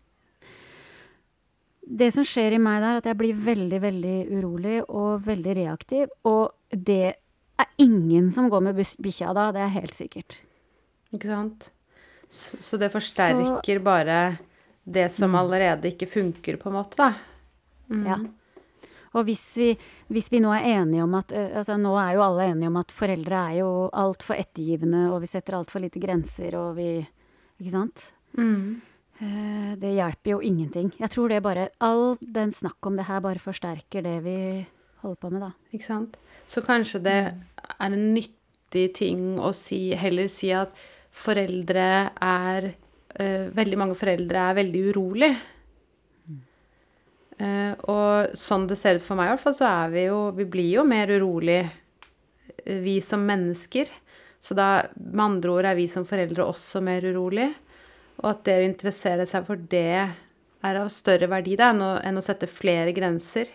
Det 1.86 2.08
som 2.14 2.26
skjer 2.26 2.56
i 2.56 2.62
meg 2.62 2.80
der, 2.82 2.96
er 2.96 3.02
at 3.02 3.06
jeg 3.06 3.18
blir 3.20 3.38
veldig, 3.46 3.78
veldig 3.82 4.16
urolig 4.34 4.80
og 4.88 5.22
veldig 5.26 5.54
reaktiv. 5.60 6.10
Og 6.26 6.50
det 6.70 7.14
er 7.14 7.72
ingen 7.82 8.32
som 8.34 8.50
går 8.50 8.64
med 8.68 8.80
bikkja 8.80 9.34
da, 9.36 9.52
det 9.54 9.62
er 9.62 9.74
helt 9.76 9.94
sikkert. 9.94 10.40
Ikke 11.14 11.30
sant? 11.30 11.70
Så, 12.26 12.58
så 12.58 12.78
det 12.80 12.90
forsterker 12.90 13.78
bare 13.86 14.18
det 14.86 15.08
som 15.10 15.34
allerede 15.34 15.90
ikke 15.90 16.06
funker, 16.06 16.58
på 16.60 16.70
en 16.70 16.76
måte, 16.78 16.98
da. 17.00 17.10
Mm. 17.90 18.04
Ja. 18.06 18.18
Og 19.16 19.24
hvis 19.26 19.44
vi, 19.58 19.70
hvis 20.12 20.28
vi 20.30 20.40
nå 20.44 20.50
er 20.54 20.66
enige 20.76 21.04
om 21.04 21.14
at 21.16 21.30
altså 21.32 21.78
Nå 21.80 21.94
er 21.96 22.16
jo 22.16 22.24
alle 22.24 22.50
enige 22.50 22.68
om 22.68 22.76
at 22.80 22.92
foreldre 22.92 23.38
er 23.50 23.54
jo 23.62 23.70
altfor 23.96 24.36
ettergivende, 24.36 25.06
og 25.12 25.22
vi 25.22 25.30
setter 25.30 25.56
altfor 25.56 25.80
lite 25.82 26.02
grenser, 26.02 26.56
og 26.60 26.76
vi 26.76 27.00
Ikke 27.56 27.72
sant? 27.72 28.10
Mm. 28.36 28.82
Det 29.80 29.94
hjelper 29.96 30.34
jo 30.34 30.40
ingenting. 30.44 30.90
Jeg 31.00 31.08
tror 31.08 31.32
det 31.32 31.42
bare 31.42 31.70
All 31.80 32.18
den 32.20 32.52
snakk 32.52 32.84
om 32.84 32.98
det 32.98 33.06
her 33.08 33.22
bare 33.24 33.40
forsterker 33.40 34.04
det 34.04 34.18
vi 34.26 34.38
holder 35.00 35.20
på 35.22 35.30
med, 35.32 35.46
da. 35.46 35.52
Ikke 35.72 35.88
sant? 35.88 36.18
Så 36.46 36.60
kanskje 36.60 37.00
det 37.00 37.20
er 37.32 37.86
en 37.86 38.12
nyttig 38.12 38.90
ting 38.98 39.38
å 39.40 39.54
si, 39.56 39.94
heller 39.96 40.28
si 40.28 40.52
at 40.52 40.76
foreldre 41.16 42.12
er 42.12 42.74
eh, 43.18 43.48
Veldig 43.56 43.78
mange 43.80 43.96
foreldre 43.98 44.48
er 44.50 44.58
veldig 44.60 44.82
urolig. 44.92 45.32
Eh, 47.36 47.72
og 47.92 48.36
sånn 48.38 48.64
det 48.68 48.78
ser 48.80 48.96
ut 48.96 49.04
for 49.04 49.18
meg, 49.18 49.28
i 49.28 49.34
hvert 49.34 49.44
fall, 49.44 49.56
så 49.58 49.66
er 49.68 49.90
vi 49.92 50.06
jo 50.06 50.20
Vi 50.36 50.46
blir 50.48 50.70
jo 50.78 50.86
mer 50.88 51.10
urolig, 51.12 51.60
eh, 52.64 52.80
vi 52.80 53.00
som 53.00 53.26
mennesker. 53.26 53.90
Så 54.40 54.54
da, 54.54 54.86
med 54.94 55.24
andre 55.24 55.50
ord, 55.50 55.64
er 55.64 55.76
vi 55.76 55.88
som 55.88 56.06
foreldre 56.06 56.44
også 56.44 56.82
mer 56.84 57.02
urolig. 57.02 57.50
Og 58.22 58.30
at 58.30 58.44
det 58.44 58.56
å 58.60 58.68
interessere 58.68 59.26
seg 59.28 59.44
for 59.44 59.56
det 59.56 60.08
er 60.66 60.80
av 60.80 60.88
større 60.88 61.28
verdi 61.28 61.56
da, 61.56 61.70
enn 61.72 61.82
å, 61.84 61.92
enn 62.00 62.16
å 62.16 62.24
sette 62.24 62.48
flere 62.48 62.94
grenser. 62.96 63.50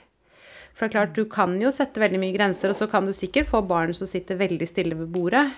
For 0.73 0.85
det 0.85 0.91
er 0.91 0.95
klart, 0.95 1.15
du 1.15 1.25
kan 1.29 1.57
jo 1.59 1.71
sette 1.73 2.01
veldig 2.01 2.19
mye 2.21 2.35
grenser, 2.35 2.71
og 2.71 2.77
så 2.77 2.87
kan 2.91 3.07
du 3.07 3.13
sikkert 3.13 3.49
få 3.49 3.63
barn 3.67 3.93
som 3.97 4.07
sitter 4.07 4.39
veldig 4.39 4.67
stille 4.69 4.97
ved 4.99 5.11
bordet 5.13 5.49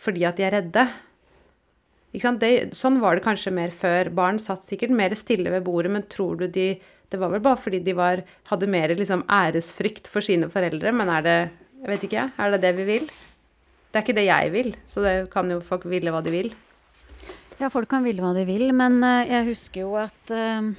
fordi 0.00 0.24
at 0.24 0.38
de 0.38 0.46
er 0.46 0.54
redde. 0.56 0.86
Ikke? 2.10 2.32
Det, 2.42 2.50
sånn 2.74 2.98
var 3.02 3.16
det 3.16 3.24
kanskje 3.24 3.52
mer 3.54 3.74
før. 3.74 4.10
Barn 4.14 4.40
satt 4.42 4.64
sikkert 4.66 4.94
mer 4.94 5.14
stille 5.18 5.52
ved 5.52 5.64
bordet, 5.66 5.92
men 5.94 6.08
tror 6.10 6.40
du 6.40 6.48
de 6.48 6.72
Det 7.10 7.18
var 7.18 7.32
vel 7.32 7.40
bare 7.42 7.58
fordi 7.58 7.80
de 7.82 7.92
var, 7.98 8.20
hadde 8.46 8.68
mer 8.70 8.92
liksom, 8.94 9.24
æresfrykt 9.26 10.06
for 10.06 10.22
sine 10.22 10.46
foreldre, 10.46 10.92
men 10.94 11.08
er 11.10 11.22
det 11.22 11.38
Jeg 11.80 11.88
vet 11.88 12.04
ikke, 12.06 12.32
er 12.38 12.50
det 12.50 12.60
det 12.62 12.76
vi 12.76 12.84
vil? 12.84 13.06
Det 13.90 13.98
er 13.98 14.04
ikke 14.04 14.14
det 14.14 14.26
jeg 14.28 14.50
vil, 14.52 14.76
så 14.86 15.02
det 15.02 15.14
kan 15.32 15.50
jo 15.50 15.58
folk 15.64 15.86
ville 15.90 16.12
hva 16.12 16.20
de 16.22 16.30
vil. 16.30 16.52
Ja, 17.58 17.68
folk 17.68 17.88
kan 17.90 18.04
ville 18.04 18.22
hva 18.22 18.30
de 18.36 18.44
vil, 18.46 18.70
men 18.72 19.02
eh, 19.02 19.26
jeg 19.26 19.48
husker 19.48 19.82
jo 19.82 19.96
at 19.98 20.30
eh, 20.30 20.70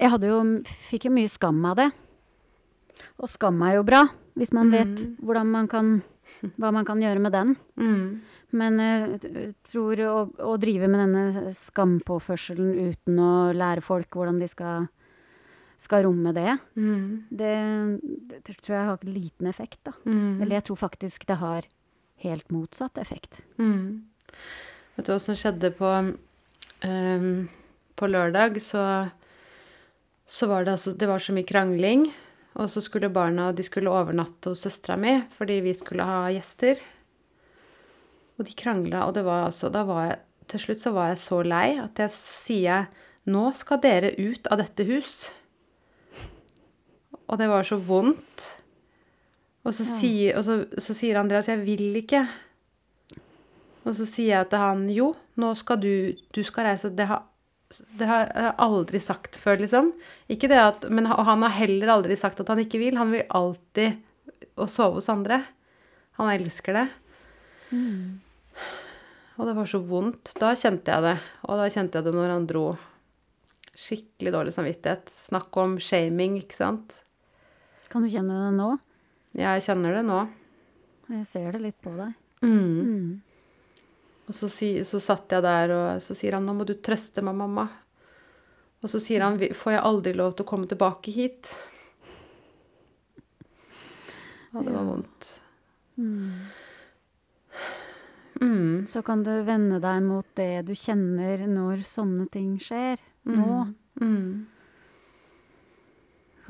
Jeg 0.00 0.10
hadde 0.14 0.30
jo 0.30 0.38
Fikk 0.64 1.06
jo 1.06 1.12
mye 1.12 1.28
skam 1.28 1.60
av 1.68 1.76
det. 1.78 1.90
Og 3.20 3.28
skam 3.28 3.60
er 3.66 3.76
jo 3.76 3.84
bra, 3.86 4.06
hvis 4.38 4.54
man 4.56 4.72
vet 4.72 5.04
hvordan 5.20 5.52
man 5.52 5.68
kan 5.68 5.92
Hva 6.58 6.70
man 6.74 6.84
kan 6.88 7.00
gjøre 7.02 7.20
med 7.22 7.32
den. 7.32 7.52
Mm. 7.78 8.06
Men 8.52 8.78
jeg 8.82 9.54
tror 9.64 10.00
å, 10.04 10.14
å 10.44 10.56
drive 10.60 10.88
med 10.90 11.00
denne 11.00 11.52
skampåførselen 11.56 12.74
uten 12.90 13.20
å 13.22 13.30
lære 13.56 13.80
folk 13.84 14.12
hvordan 14.18 14.40
de 14.42 14.48
skal, 14.50 14.88
skal 15.80 16.04
romme 16.04 16.34
det, 16.36 16.58
Mm. 16.76 17.24
det, 17.30 17.54
det 18.44 18.56
tror 18.60 18.76
jeg 18.76 18.88
har 18.90 19.06
liten 19.08 19.48
effekt, 19.48 19.80
da. 19.88 19.94
Mm. 20.04 20.42
Eller 20.42 20.58
jeg 20.58 20.66
tror 20.68 20.76
faktisk 20.82 21.26
det 21.30 21.38
har 21.40 21.68
helt 22.26 22.50
motsatt 22.54 22.98
effekt. 22.98 23.40
Mm. 23.58 24.04
Vet 24.96 25.06
du 25.08 25.12
hva 25.14 25.20
som 25.20 25.34
skjedde 25.38 25.72
på 25.76 25.88
um, 26.84 27.48
På 27.96 28.08
lørdag 28.08 28.58
så, 28.60 28.82
så 30.26 30.48
var 30.48 30.64
det 30.64 30.72
altså 30.76 30.92
Det 30.96 31.08
var 31.08 31.20
så 31.22 31.32
mye 31.36 31.46
krangling. 31.48 32.06
Og 32.60 32.68
så 32.68 32.82
skulle 32.84 33.12
barna 33.12 33.50
de 33.56 33.64
skulle 33.64 33.92
overnatte 33.92 34.52
hos 34.52 34.64
søstera 34.66 34.98
mi 35.00 35.14
fordi 35.38 35.60
vi 35.64 35.72
skulle 35.76 36.04
ha 36.04 36.26
gjester. 36.34 36.80
Og 38.38 38.46
de 38.48 38.56
krangla, 38.56 39.06
og 39.06 39.14
det 39.16 39.24
var 39.26 39.46
altså 39.46 39.68
Da 39.72 39.84
var 39.86 40.06
jeg 40.06 40.20
Til 40.50 40.60
slutt 40.60 40.80
så 40.82 40.90
var 40.96 41.10
jeg 41.12 41.20
så 41.22 41.42
lei 41.46 41.66
at 41.80 42.00
jeg 42.00 42.12
sier 42.14 42.88
Nå 43.30 43.44
skal 43.54 43.78
dere 43.84 44.10
ut 44.18 44.48
av 44.50 44.58
dette 44.58 44.82
hus. 44.88 45.30
Og 47.30 47.38
det 47.38 47.46
var 47.46 47.62
så 47.62 47.76
vondt. 47.78 48.48
Og 49.62 49.70
så, 49.70 49.86
sier, 49.86 50.34
og 50.34 50.42
så, 50.42 50.56
så 50.74 50.96
sier 50.98 51.20
Andreas 51.20 51.46
'jeg 51.46 51.62
vil 51.62 51.94
ikke'. 52.02 52.26
Og 53.86 53.94
så 53.94 54.06
sier 54.06 54.36
jeg 54.40 54.48
til 54.50 54.58
han 54.58 54.88
'jo, 54.90 55.14
nå 55.36 55.54
skal 55.54 55.78
du 55.78 56.12
Du 56.34 56.42
skal 56.42 56.66
reise'. 56.66 56.90
Det 56.96 57.06
har, 57.06 57.22
det 57.98 58.08
har 58.08 58.26
jeg 58.28 58.54
aldri 58.66 59.00
sagt 59.02 59.38
før, 59.40 59.60
liksom. 59.62 59.92
Ikke 60.32 60.50
det 60.50 60.60
at, 60.60 60.86
men, 60.92 61.08
han 61.08 61.44
har 61.44 61.54
heller 61.56 61.94
aldri 61.96 62.16
sagt 62.18 62.42
at 62.42 62.50
han 62.52 62.60
ikke 62.62 62.80
vil. 62.82 62.98
Han 63.00 63.14
vil 63.14 63.26
alltid 63.28 64.00
å 64.60 64.68
sove 64.70 65.00
hos 65.00 65.10
andre. 65.12 65.42
Han 66.20 66.30
elsker 66.32 66.76
det. 66.76 66.86
Og 69.38 69.48
det 69.48 69.56
var 69.56 69.68
så 69.70 69.80
vondt. 69.80 70.34
Da 70.40 70.52
kjente 70.58 70.92
jeg 70.92 71.06
det. 71.06 71.16
Og 71.48 71.60
da 71.60 71.68
kjente 71.72 71.98
jeg 71.98 72.08
det 72.08 72.14
når 72.16 72.34
han 72.34 72.48
dro. 72.50 72.66
Skikkelig 73.72 74.34
dårlig 74.34 74.54
samvittighet. 74.54 75.08
Snakk 75.10 75.56
om 75.62 75.78
shaming, 75.80 76.36
ikke 76.42 76.58
sant. 76.58 77.00
Kan 77.92 78.04
du 78.04 78.12
kjenne 78.12 78.36
det 78.36 78.52
nå? 78.56 78.70
Jeg 79.36 79.64
kjenner 79.64 79.96
det 79.96 80.04
nå. 80.06 80.20
Jeg 81.12 81.28
ser 81.28 81.52
det 81.56 81.62
litt 81.64 81.78
på 81.82 81.92
deg. 81.96 82.12
Mm. 82.44 82.52
Mm. 82.52 83.10
Og 84.28 84.34
så, 84.34 84.48
si, 84.48 84.74
så 84.86 85.00
satt 85.02 85.32
jeg 85.34 85.42
der, 85.42 85.74
og 85.74 86.02
så 86.02 86.14
sier 86.14 86.36
han 86.38 86.46
'nå 86.46 86.54
må 86.54 86.64
du 86.66 86.74
trøste 86.74 87.22
meg, 87.22 87.34
mamma'. 87.34 87.68
Og 88.82 88.90
så 88.90 89.00
sier 89.02 89.22
han 89.22 89.38
'får 89.38 89.72
jeg 89.72 89.82
aldri 89.82 90.12
lov 90.14 90.34
til 90.34 90.44
å 90.44 90.48
komme 90.48 90.66
tilbake 90.66 91.12
hit'? 91.12 91.54
Ja, 94.52 94.60
det 94.62 94.72
var 94.72 94.84
vondt. 94.84 95.40
Mm. 95.96 96.46
Så 98.86 99.02
kan 99.02 99.22
du 99.22 99.30
vende 99.46 99.78
deg 99.80 100.02
mot 100.02 100.26
det 100.34 100.66
du 100.66 100.74
kjenner 100.74 101.46
når 101.46 101.84
sånne 101.86 102.26
ting 102.32 102.56
skjer. 102.60 103.00
Nå. 103.28 103.72
Mm. 104.00 104.46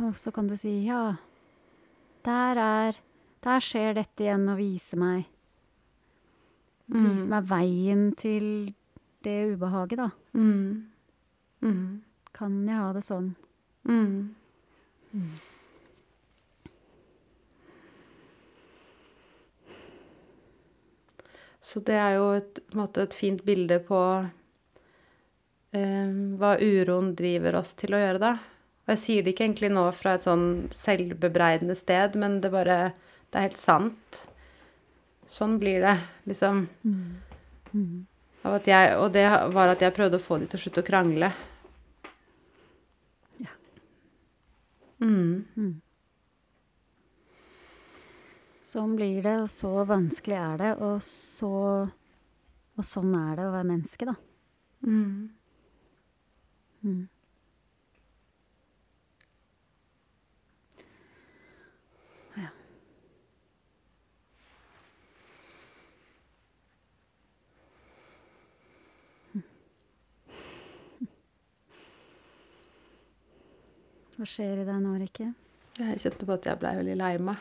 Og 0.07 0.17
så 0.19 0.33
kan 0.33 0.49
du 0.49 0.57
si 0.57 0.87
ja, 0.87 1.17
der 2.25 2.57
er 2.57 3.01
Der 3.43 3.59
skjer 3.59 3.97
dette 3.97 4.23
igjen 4.23 4.47
og 4.47 4.61
vise 4.61 4.95
meg 4.95 5.25
Vise 6.93 7.29
meg 7.33 7.49
veien 7.49 8.09
til 8.19 8.75
det 9.25 9.39
ubehaget, 9.55 9.99
da. 10.03 10.11
Mm. 10.37 10.85
Mm. 11.63 12.03
Kan 12.37 12.59
jeg 12.69 12.77
ha 12.77 12.93
det 12.93 13.05
sånn? 13.07 13.33
Mm. 13.89 14.35
Så 21.63 21.81
det 21.87 21.97
er 21.97 22.17
jo 22.19 22.31
et, 22.37 22.61
på 22.67 22.77
en 22.77 22.83
måte 22.83 23.05
et 23.07 23.15
fint 23.17 23.43
bilde 23.47 23.79
på 23.87 24.01
eh, 25.73 26.11
hva 26.41 26.57
uroen 26.59 27.13
driver 27.17 27.61
oss 27.63 27.77
til 27.79 27.95
å 27.95 28.03
gjøre, 28.03 28.21
da. 28.23 28.33
Og 28.83 28.93
jeg 28.97 29.03
sier 29.05 29.23
det 29.23 29.33
ikke 29.33 29.47
egentlig 29.47 29.71
nå 29.73 29.87
fra 29.95 30.17
et 30.17 30.27
sånn 30.27 30.67
selvbebreidende 30.75 31.77
sted, 31.79 32.19
men 32.19 32.41
det 32.43 32.51
bare 32.53 32.83
Det 33.33 33.39
er 33.39 33.47
helt 33.47 33.57
sant. 33.57 34.19
Sånn 35.29 35.59
blir 35.59 35.81
det, 35.81 35.95
liksom. 36.29 36.67
Av 38.43 38.55
at 38.59 38.67
jeg, 38.67 38.97
og 38.99 39.13
det 39.15 39.25
var 39.55 39.71
at 39.73 39.81
jeg 39.85 39.95
prøvde 39.97 40.19
å 40.19 40.23
få 40.23 40.39
de 40.43 40.49
til 40.51 40.59
å 40.59 40.63
slutte 40.65 40.83
å 40.83 40.87
krangle. 40.87 41.29
Ja. 43.41 43.53
Mm. 45.01 45.81
Sånn 48.73 48.97
blir 48.97 49.23
det, 49.23 49.37
og 49.45 49.49
så 49.53 49.85
vanskelig 49.85 50.39
er 50.41 50.57
det, 50.63 50.73
og 50.83 51.03
så 51.07 51.53
Og 52.81 52.85
sånn 52.89 53.13
er 53.13 53.35
det 53.37 53.45
å 53.45 53.53
være 53.53 53.69
menneske, 53.69 54.07
da. 54.09 54.15
Mm. 54.89 55.29
Hva 74.23 74.29
skjer 74.31 74.61
i 74.63 74.65
deg 74.69 74.77
nå, 74.79 74.91
Rikke? 75.01 75.25
Jeg 75.83 75.99
kjente 75.99 76.27
på 76.29 76.35
at 76.37 76.45
jeg 76.47 76.59
blei 76.61 76.71
veldig 76.79 76.93
lei 76.95 77.09
meg. 77.27 77.41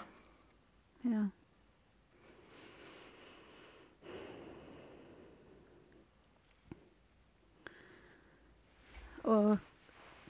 Ja. 1.05 1.19
Og 9.29 9.51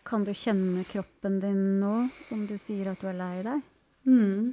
kan 0.04 0.28
du 0.28 0.34
kjenne 0.36 0.84
kroppen 0.92 1.40
din 1.40 1.64
nå, 1.80 1.94
som 2.20 2.44
du 2.52 2.58
sier 2.60 2.92
at 2.92 3.00
du 3.00 3.08
er 3.14 3.16
lei 3.22 3.38
deg? 3.48 3.72
Mm. 4.12 4.52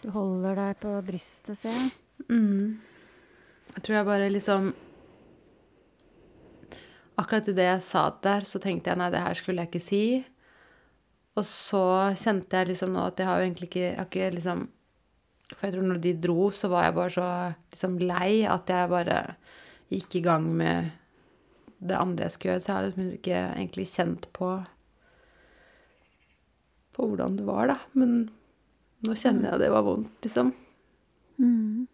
Du 0.00 0.08
holder 0.14 0.56
deg 0.56 0.78
på 0.80 0.92
brystet, 1.04 1.58
ser 1.60 1.74
jeg. 1.76 1.90
Mm. 2.30 2.78
Jeg 3.74 3.82
tror 3.84 3.96
jeg 3.96 4.08
bare 4.08 4.30
liksom 4.32 4.72
Akkurat 7.20 7.48
idet 7.52 7.66
jeg 7.66 7.82
sa 7.84 8.06
det 8.08 8.22
der, 8.24 8.46
så 8.48 8.60
tenkte 8.62 8.88
jeg 8.88 8.96
nei, 8.96 9.10
det 9.12 9.20
her 9.20 9.36
skulle 9.36 9.60
jeg 9.60 9.68
ikke 9.68 9.82
si. 9.84 10.04
Og 11.36 11.44
så 11.44 11.82
kjente 12.16 12.56
jeg 12.56 12.70
liksom 12.70 12.94
nå 12.94 13.02
at 13.10 13.20
jeg 13.20 13.28
har 13.28 13.40
jo 13.40 13.44
egentlig 13.44 13.68
ikke, 13.68 13.82
jeg 13.84 13.98
har 13.98 14.08
ikke 14.08 14.30
liksom 14.38 14.62
For 15.50 15.66
jeg 15.66 15.74
tror 15.74 15.86
når 15.90 16.00
de 16.00 16.14
dro, 16.24 16.48
så 16.54 16.70
var 16.72 16.86
jeg 16.86 16.96
bare 16.96 17.12
så 17.18 17.28
liksom 17.74 18.00
lei 18.00 18.32
at 18.48 18.72
jeg 18.72 18.92
bare 18.94 19.20
gikk 19.90 20.16
i 20.16 20.24
gang 20.24 20.46
med 20.46 20.90
det 21.80 21.96
andre 21.98 22.28
jeg 22.28 22.36
skulle 22.36 22.54
gjøre. 22.54 22.62
Så 22.64 22.70
jeg 22.70 22.76
har 22.78 22.88
liksom 22.88 23.08
ikke 23.18 23.40
egentlig 23.44 23.88
kjent 23.90 24.28
på 24.36 24.50
på 26.96 27.06
hvordan 27.06 27.36
det 27.38 27.46
var, 27.46 27.70
da. 27.70 27.76
Men 27.98 28.30
nå 29.06 29.16
kjenner 29.16 29.54
jeg 29.54 29.62
det 29.62 29.70
var 29.72 29.86
vondt, 29.86 30.12
liksom. 30.24 30.52
Mm. 31.40 31.86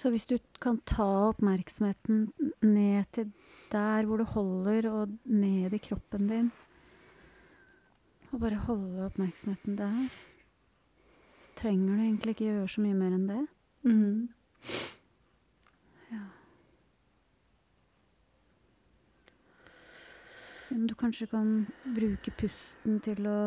Så 0.00 0.08
hvis 0.08 0.24
du 0.24 0.38
kan 0.62 0.78
ta 0.88 1.06
oppmerksomheten 1.28 2.30
ned 2.64 3.04
til 3.12 3.32
der 3.72 4.08
hvor 4.08 4.22
du 4.22 4.24
holder, 4.24 4.88
og 4.88 5.12
ned 5.24 5.74
i 5.76 5.82
kroppen 5.82 6.28
din 6.30 6.50
Og 8.32 8.40
bare 8.40 8.62
holde 8.64 9.04
oppmerksomheten 9.04 9.76
der, 9.76 10.08
så 11.42 11.52
trenger 11.58 11.96
du 11.96 12.02
egentlig 12.02 12.36
ikke 12.36 12.44
gjøre 12.44 12.68
så 12.68 12.84
mye 12.84 12.96
mer 12.96 13.16
enn 13.16 13.28
det. 13.28 13.40
Mm. 13.82 14.28
Om 20.70 20.86
du 20.86 20.94
kanskje 20.94 21.26
kan 21.26 21.66
bruke 21.96 22.30
pusten 22.38 23.00
til 23.02 23.26
å 23.26 23.38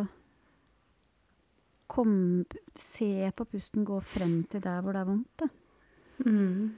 komme, 1.87 2.43
Se 2.75 3.31
på 3.37 3.45
pusten 3.45 3.85
gå 3.85 3.99
frem 4.01 4.43
til 4.49 4.63
der 4.63 4.81
hvor 4.81 4.91
det 4.91 5.01
er 5.01 5.05
vondt. 5.05 5.39
Da. 5.39 5.47
Mm. 6.25 6.73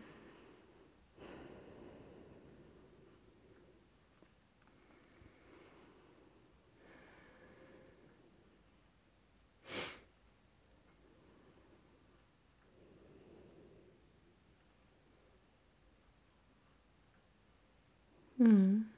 Mm. 18.37 18.94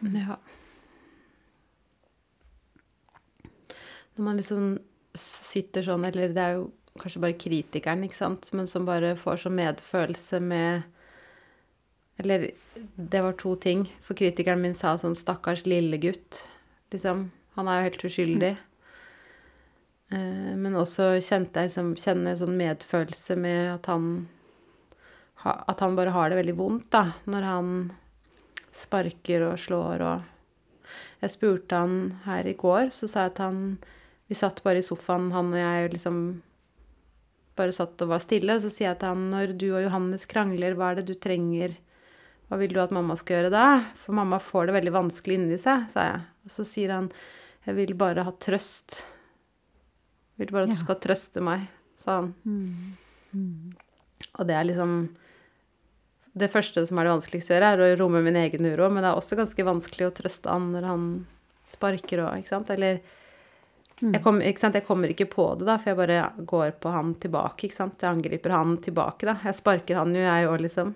Ja. 0.00 0.36
Når 4.16 4.24
man 4.24 4.38
liksom 4.40 4.78
sitter 5.16 5.84
sånn, 5.84 6.04
eller 6.08 6.32
det 6.32 6.44
er 6.44 6.56
jo 6.58 6.70
kanskje 7.00 7.22
bare 7.22 7.38
kritikeren, 7.40 8.04
ikke 8.04 8.18
sant, 8.18 8.50
men 8.56 8.68
som 8.70 8.88
bare 8.88 9.14
får 9.18 9.44
sånn 9.44 9.58
medfølelse 9.60 10.40
med 10.44 10.88
Eller 12.20 12.50
det 12.96 13.20
var 13.24 13.32
to 13.40 13.54
ting. 13.56 13.86
For 14.04 14.12
kritikeren 14.12 14.60
min 14.60 14.74
sa 14.76 14.92
sånn 15.00 15.16
'stakkars 15.16 15.64
lille 15.64 15.96
gutt', 15.96 16.48
liksom. 16.92 17.30
Han 17.56 17.68
er 17.68 17.78
jo 17.78 17.86
helt 17.88 18.04
uskyldig. 18.04 18.56
Eh, 20.12 20.52
men 20.58 20.74
også 20.74 21.14
kjente 21.22 21.62
jeg 21.62 21.70
liksom 21.70 21.94
Kjenne 21.96 22.36
sånn 22.36 22.56
medfølelse 22.58 23.36
med 23.38 23.74
at 23.76 23.86
han 23.86 24.28
At 25.44 25.80
han 25.80 25.96
bare 25.96 26.10
har 26.10 26.28
det 26.28 26.36
veldig 26.36 26.56
vondt, 26.58 26.90
da, 26.90 27.14
når 27.24 27.42
han 27.42 27.68
sparker 28.80 29.46
og 29.48 29.58
slår 29.60 30.04
og 30.06 30.28
Jeg 31.20 31.30
spurte 31.34 31.76
han 31.76 31.96
her 32.24 32.46
i 32.48 32.56
går, 32.58 32.90
så 32.90 33.08
sa 33.08 33.26
jeg 33.26 33.34
at 33.34 33.42
han 33.44 33.58
Vi 34.30 34.38
satt 34.38 34.62
bare 34.64 34.80
i 34.80 34.86
sofaen, 34.86 35.30
han 35.34 35.52
og 35.52 35.58
jeg 35.58 35.92
liksom 35.96 36.20
bare 37.58 37.74
satt 37.74 38.00
og 38.04 38.12
var 38.12 38.22
stille. 38.22 38.56
Og 38.56 38.62
så 38.62 38.70
sier 38.72 38.92
jeg 38.92 39.00
til 39.00 39.12
han 39.12 39.24
når 39.32 39.54
du 39.58 39.68
og 39.72 39.82
Johannes 39.84 40.26
krangler, 40.30 40.76
hva 40.78 40.92
er 40.92 41.00
det 41.00 41.10
du 41.10 41.16
trenger? 41.18 41.74
Hva 42.48 42.58
vil 42.60 42.72
du 42.74 42.80
at 42.82 42.94
mamma 42.94 43.16
skal 43.18 43.36
gjøre 43.36 43.52
da? 43.54 43.66
For 44.04 44.16
mamma 44.16 44.40
får 44.42 44.70
det 44.70 44.76
veldig 44.78 44.94
vanskelig 44.94 45.38
inni 45.38 45.58
seg, 45.60 45.86
sa 45.92 46.06
jeg. 46.08 46.22
Og 46.46 46.54
så 46.54 46.66
sier 46.66 46.94
han 46.94 47.10
jeg 47.66 47.76
vil 47.76 47.92
bare 47.98 48.24
ha 48.24 48.32
trøst. 48.40 49.02
Jeg 50.34 50.46
vil 50.46 50.54
bare 50.56 50.66
at 50.66 50.72
du 50.72 50.80
skal 50.80 50.98
trøste 51.02 51.42
meg, 51.44 51.66
sa 52.00 52.22
han. 52.22 52.30
Mm. 52.48 52.94
Mm. 53.36 53.74
Og 54.38 54.46
det 54.48 54.56
er 54.56 54.66
liksom 54.66 54.94
Det 56.32 56.50
første 56.52 56.84
som 56.86 56.98
er 56.98 57.08
det 57.08 57.14
vanskeligste 57.16 57.54
å 57.54 57.56
gjøre, 57.56 57.70
er 57.74 57.80
å 57.84 57.98
romme 57.98 58.20
min 58.22 58.38
egen 58.38 58.68
uro, 58.70 58.90
men 58.90 59.02
det 59.02 59.10
er 59.10 59.18
også 59.18 59.38
ganske 59.38 59.66
vanskelig 59.66 60.06
å 60.06 60.14
trøste 60.14 60.52
han 60.52 60.68
når 60.70 60.86
han 60.86 61.08
sparker 61.70 62.22
og 62.24 62.38
Ikke 62.38 62.54
sant? 62.54 62.70
Eller 62.70 63.00
Mm. 64.00 64.14
jeg, 64.14 64.22
kom, 64.24 64.38
ikke 64.40 64.62
sant? 64.62 64.76
jeg 64.78 64.86
kommer 64.86 65.12
ikke 65.12 65.26
på 65.28 65.44
det, 65.60 65.66
da, 65.68 65.74
for 65.76 65.90
jeg 65.90 65.98
bare 65.98 66.20
går 66.48 66.70
på 66.80 66.92
han 66.94 67.12
tilbake, 67.20 67.66
ikke 67.66 67.76
sant. 67.76 68.00
Jeg 68.00 68.16
angriper 68.16 68.54
han 68.54 68.78
tilbake, 68.80 69.26
da. 69.28 69.34
Jeg 69.44 69.58
sparker 69.58 69.98
han 70.00 70.14
jo, 70.16 70.22
jeg 70.24 70.46
òg, 70.48 70.56
liksom. 70.64 70.94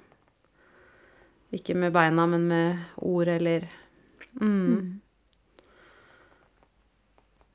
Ikke 1.55 1.77
med 1.77 1.93
beina, 1.93 2.25
men 2.27 2.47
med 2.49 2.81
ord 3.05 3.29
eller 3.29 3.67
mm. 4.41 4.49
Mm. 4.49 4.89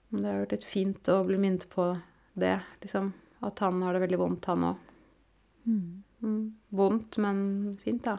Det 0.09 0.25
har 0.25 0.39
vært 0.43 0.53
litt 0.53 0.69
fint 0.69 1.09
å 1.09 1.17
bli 1.25 1.39
minnet 1.41 1.65
på 1.73 1.87
det, 2.39 2.59
liksom. 2.83 3.09
At 3.45 3.65
han 3.65 3.81
har 3.81 3.97
det 3.97 4.03
veldig 4.05 4.21
vondt, 4.21 4.51
han 4.51 4.67
òg. 4.69 4.85
Mm. 5.65 6.03
Mm. 6.19 6.55
Vondt, 6.69 7.17
men 7.17 7.77
fint, 7.83 8.03
da. 8.03 8.17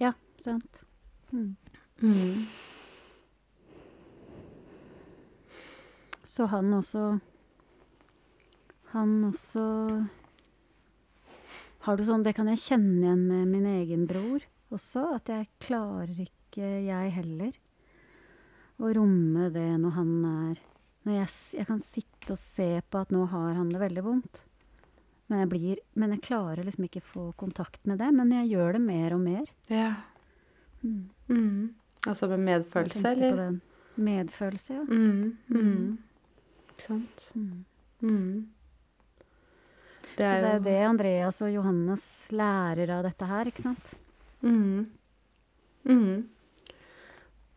Ja, 0.00 0.12
sant. 0.40 0.84
Mm. 1.30 1.56
Mm. 2.00 2.46
Så 6.34 6.44
han 6.50 6.72
også 6.74 7.18
Han 8.94 9.12
også 9.28 9.64
Har 11.86 11.96
du 11.96 12.04
sånn 12.06 12.24
Det 12.26 12.34
kan 12.34 12.50
jeg 12.50 12.62
kjenne 12.64 13.04
igjen 13.04 13.26
med 13.28 13.52
min 13.52 13.68
egen 13.76 14.06
bror 14.10 14.42
også. 14.74 15.04
At 15.20 15.30
jeg 15.30 15.50
klarer 15.62 16.16
ikke, 16.24 16.66
jeg 16.88 17.12
heller, 17.14 17.52
å 18.82 18.90
romme 18.96 19.50
det 19.54 19.68
når 19.78 19.94
han 20.00 20.12
er 20.30 20.62
Når 21.06 21.18
jeg, 21.20 21.30
jeg 21.60 21.68
kan 21.68 21.82
sitte 21.84 22.34
og 22.34 22.40
se 22.40 22.68
på 22.90 23.04
at 23.04 23.14
nå 23.14 23.26
har 23.30 23.54
han 23.60 23.70
det 23.70 23.82
veldig 23.82 24.04
vondt. 24.06 24.42
Men 25.26 25.40
jeg, 25.40 25.48
blir, 25.48 25.78
men 25.96 26.12
jeg 26.12 26.24
klarer 26.26 26.66
liksom 26.66 26.84
ikke 26.84 27.00
få 27.00 27.30
kontakt 27.40 27.80
med 27.88 27.98
det. 28.02 28.10
Men 28.12 28.32
jeg 28.32 28.50
gjør 28.54 28.76
det 28.76 28.82
mer 28.84 29.14
og 29.16 29.22
mer. 29.24 29.46
Ja. 29.72 29.92
Mm. 30.82 31.06
Mm. 31.28 31.62
Altså 32.04 32.28
med 32.28 32.44
medfølelse, 32.44 33.14
eller? 33.14 33.38
den. 33.40 33.60
Medfølelse, 33.96 34.74
ja. 34.74 34.82
Mm. 34.82 35.36
Mm. 35.48 35.98
Ikke 36.74 36.86
sant? 36.88 37.30
Mm. 37.34 37.64
Mm. 38.00 38.48
Det 40.14 40.28
Så 40.28 40.34
er 40.34 40.42
det 40.42 40.50
er 40.50 40.58
jo 40.58 40.64
det 40.64 40.76
Andreas 40.86 41.40
og 41.42 41.50
Johannes 41.54 42.04
lærer 42.30 42.92
av 42.98 43.02
dette 43.08 43.26
her, 43.26 43.48
ikke 43.50 43.64
sant? 43.64 43.94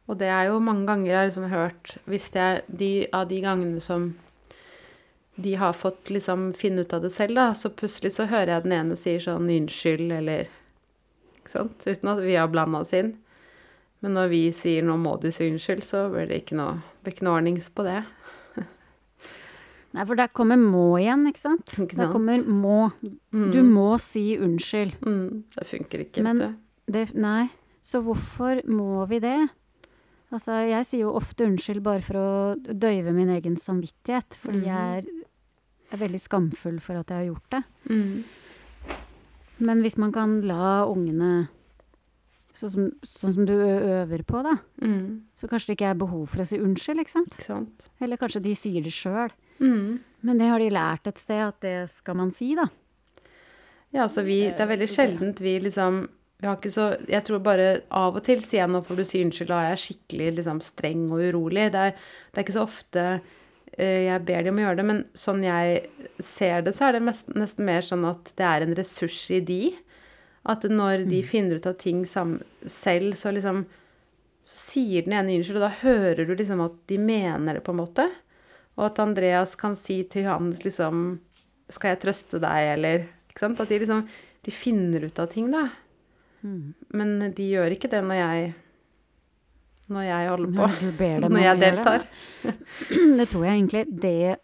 Og 0.08 0.16
det 0.20 0.30
er 0.32 0.48
jo 0.50 0.60
mange 0.64 0.88
ganger 0.88 1.10
jeg 1.10 1.18
har 1.20 1.28
liksom 1.30 1.50
hørt 1.52 1.98
Hvis 2.08 2.30
jeg 2.36 2.64
de, 2.68 2.92
Av 3.14 3.28
de 3.28 3.42
gangene 3.44 3.84
som 3.84 4.14
de 5.40 5.54
har 5.56 5.74
fått 5.74 6.10
liksom 6.10 6.52
finne 6.58 6.82
ut 6.82 6.94
av 6.94 7.02
det 7.04 7.12
selv, 7.14 7.36
da, 7.36 7.52
så 7.54 7.70
plutselig 7.70 8.12
så 8.16 8.26
hører 8.28 8.48
jeg 8.56 8.64
den 8.64 8.72
ene 8.74 8.96
sier 8.98 9.20
sånn 9.20 9.48
'unnskyld', 9.50 10.12
eller 10.18 10.48
Ikke 11.40 11.50
sant? 11.54 11.86
Uten 11.88 12.10
at 12.10 12.20
vi 12.24 12.36
har 12.36 12.48
blanda 12.52 12.80
oss 12.80 12.92
inn. 12.94 13.14
Men 14.02 14.14
når 14.14 14.30
vi 14.30 14.52
sier 14.52 14.82
'nå 14.84 14.98
må 14.98 15.20
de 15.22 15.32
si 15.32 15.50
unnskyld', 15.50 15.84
så 15.84 16.10
blir 16.12 16.28
det 16.28 16.44
ikke 16.46 16.56
noe, 16.58 16.82
ikke 17.06 17.24
noe 17.24 17.38
ordnings 17.40 17.70
på 17.70 17.84
det. 17.86 18.04
Nei, 19.96 20.04
for 20.06 20.16
der 20.20 20.28
kommer 20.36 20.58
må 20.60 21.00
igjen, 21.00 21.24
ikke 21.30 21.40
sant? 21.42 21.72
Ikke 21.80 21.96
Der 21.98 22.12
kommer 22.12 22.44
må. 22.46 22.92
Mm. 23.34 23.52
Du 23.54 23.62
må 23.64 23.98
si 24.00 24.38
unnskyld. 24.38 24.98
Mm. 25.02 25.44
Det 25.56 25.66
funker 25.68 26.00
ikke, 26.04 26.22
Men- 26.24 26.38
vet 26.38 26.48
du. 26.48 26.56
Det, 26.92 27.16
nei, 27.16 27.50
så 27.84 28.02
hvorfor 28.04 28.62
må 28.68 29.06
vi 29.08 29.20
det? 29.20 29.50
Altså, 30.32 30.52
jeg 30.68 30.86
sier 30.86 31.00
jo 31.06 31.14
ofte 31.16 31.46
unnskyld 31.48 31.82
bare 31.84 32.02
for 32.02 32.14
å 32.20 32.56
døyve 32.60 33.14
min 33.14 33.30
egen 33.30 33.56
samvittighet, 33.56 34.36
fordi 34.44 34.60
Mhm. 34.60 34.66
jeg 34.66 35.06
er, 35.06 35.17
er 35.92 36.02
veldig 36.02 36.22
skamfull 36.22 36.80
for 36.84 37.00
at 37.00 37.12
jeg 37.12 37.22
har 37.22 37.30
gjort 37.30 37.54
det. 37.56 37.62
Mm. 37.92 38.98
Men 39.68 39.84
hvis 39.86 39.98
man 39.98 40.14
kan 40.16 40.42
la 40.48 40.88
ungene 40.88 41.48
Sånn 42.58 42.72
som, 42.74 42.86
sånn 43.06 43.34
som 43.36 43.46
du 43.46 43.54
øver 43.54 44.24
på, 44.26 44.40
da. 44.42 44.56
Mm. 44.82 45.28
Så 45.38 45.46
kanskje 45.46 45.70
det 45.70 45.74
ikke 45.76 45.92
er 45.92 46.00
behov 46.02 46.24
for 46.32 46.42
å 46.42 46.46
si 46.50 46.58
unnskyld, 46.58 47.04
ikke 47.04 47.14
sant? 47.14 47.36
Ikke 47.36 47.46
sant? 47.52 47.86
Eller 48.02 48.18
kanskje 48.18 48.42
de 48.48 48.56
sier 48.58 48.82
det 48.82 48.94
sjøl. 48.96 49.30
Mm. 49.62 50.00
Men 50.26 50.42
det 50.42 50.48
har 50.50 50.64
de 50.64 50.72
lært 50.74 51.06
et 51.06 51.22
sted 51.22 51.44
at 51.44 51.60
det 51.62 51.76
skal 51.92 52.18
man 52.18 52.32
si, 52.34 52.56
da. 52.58 52.66
Ja, 53.94 54.08
så 54.10 54.24
vi, 54.26 54.40
det 54.50 54.66
er 54.66 54.72
veldig 54.72 54.90
sjeldent 54.90 55.44
vi 55.46 55.54
liksom 55.68 56.08
vi 56.38 56.46
har 56.46 56.58
ikke 56.60 56.70
så, 56.74 56.92
Jeg 57.10 57.26
tror 57.26 57.40
bare 57.42 57.70
av 57.94 58.18
og 58.18 58.26
til 58.26 58.44
sier 58.46 58.64
jeg 58.64 58.70
nå 58.70 58.84
får 58.86 59.00
du 59.00 59.06
si 59.10 59.22
unnskyld, 59.26 59.50
da 59.50 59.62
er 59.62 59.72
jeg 59.74 59.84
skikkelig 59.86 60.28
liksom 60.38 60.62
streng 60.66 61.08
og 61.10 61.24
urolig. 61.30 61.70
Det 61.74 61.86
er, 61.90 61.96
det 62.30 62.42
er 62.42 62.46
ikke 62.46 62.58
så 62.58 62.66
ofte 62.68 63.06
jeg 63.78 64.24
ber 64.26 64.44
de 64.44 64.52
om 64.52 64.60
å 64.60 64.64
gjøre 64.64 64.80
det, 64.80 64.86
men 64.90 65.02
sånn 65.18 65.44
jeg 65.46 65.82
ser 66.24 66.64
det, 66.66 66.74
så 66.74 66.88
er 66.88 66.98
det 66.98 67.04
mest, 67.06 67.28
nesten 67.38 67.68
mer 67.68 67.84
sånn 67.86 68.06
at 68.10 68.32
det 68.40 68.46
er 68.48 68.66
en 68.66 68.78
ressurs 68.78 69.20
i 69.34 69.42
de. 69.46 69.62
At 70.50 70.66
når 70.72 71.06
de 71.10 71.20
finner 71.28 71.60
ut 71.60 71.68
av 71.70 71.76
ting 71.78 72.06
sam, 72.10 72.38
selv, 72.66 73.18
så 73.20 73.34
liksom 73.36 73.66
så 74.48 74.60
sier 74.72 75.04
den 75.04 75.18
ene 75.18 75.36
unnskyld, 75.36 75.60
og 75.60 75.66
da 75.66 75.74
hører 75.82 76.24
du 76.24 76.32
liksom 76.32 76.62
at 76.64 76.76
de 76.88 76.98
mener 77.04 77.58
det, 77.58 77.64
på 77.66 77.74
en 77.74 77.82
måte. 77.82 78.06
Og 78.78 78.86
at 78.86 79.02
Andreas 79.04 79.58
kan 79.60 79.76
si 79.76 80.04
til 80.08 80.28
Johannes 80.28 80.62
liksom 80.64 81.18
Skal 81.74 81.96
jeg 81.96 82.00
trøste 82.04 82.40
deg, 82.40 82.68
eller 82.78 83.08
Ikke 83.28 83.42
sant? 83.42 83.60
At 83.60 83.72
de 83.74 83.80
liksom 83.82 84.04
De 84.46 84.54
finner 84.54 85.08
ut 85.10 85.20
av 85.20 85.28
ting, 85.34 85.50
da. 85.52 85.66
Men 86.94 87.34
de 87.36 87.48
gjør 87.50 87.74
ikke 87.76 87.90
det 87.92 88.04
når 88.06 88.22
jeg 88.22 88.54
Når 89.90 90.04
jeg 90.04 90.28
holder 90.30 90.52
på. 90.58 90.68
Når 91.22 91.30
Når 91.30 91.40
jeg 91.46 91.60
det. 91.60 91.72
deltar. 91.72 92.04
Det 93.18 93.28
tror 93.32 93.46
jeg 93.48 93.54
egentlig 93.62 93.86
det, 94.02 94.38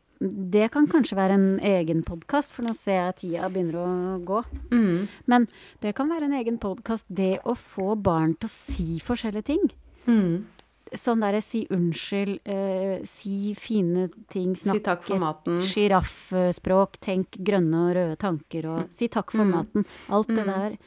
det 0.53 0.69
kan 0.71 0.87
kanskje 0.87 1.17
være 1.19 1.35
en 1.35 1.59
egen 1.59 2.03
podkast, 2.07 2.53
for 2.55 2.63
nå 2.63 2.71
ser 2.77 2.93
jeg 2.95 3.09
at 3.11 3.17
tida 3.19 3.49
begynner 3.51 3.75
å 3.81 4.23
gå. 4.23 4.43
Mm. 4.71 5.07
Men 5.27 5.47
det 5.83 5.91
kan 5.97 6.07
være 6.07 6.29
en 6.29 6.37
egen 6.39 6.57
podkast, 6.63 7.05
det 7.09 7.41
å 7.43 7.55
få 7.59 7.95
barn 7.99 8.35
til 8.39 8.47
å 8.47 8.53
si 8.53 8.99
forskjellige 9.03 9.43
ting. 9.51 9.65
Mm. 10.07 10.45
Sånn 10.93 11.19
derre 11.25 11.41
si 11.41 11.63
unnskyld, 11.73 12.39
eh, 12.45 13.01
si 13.03 13.53
fine 13.57 14.07
ting, 14.29 14.53
Si 14.55 14.69
snakke 14.69 15.17
maten. 15.19 15.57
Sjiraffspråk, 15.59 16.99
tenk 17.01 17.39
grønne 17.43 17.79
og 17.89 17.95
røde 17.97 18.17
tanker 18.21 18.67
og 18.69 18.93
si 18.93 19.07
takk 19.09 19.31
for 19.33 19.43
Mm. 19.43 19.51
maten. 19.57 19.85
Alt 20.09 20.27
det 20.27 20.45
Mm. 20.45 20.53
der. 20.53 20.77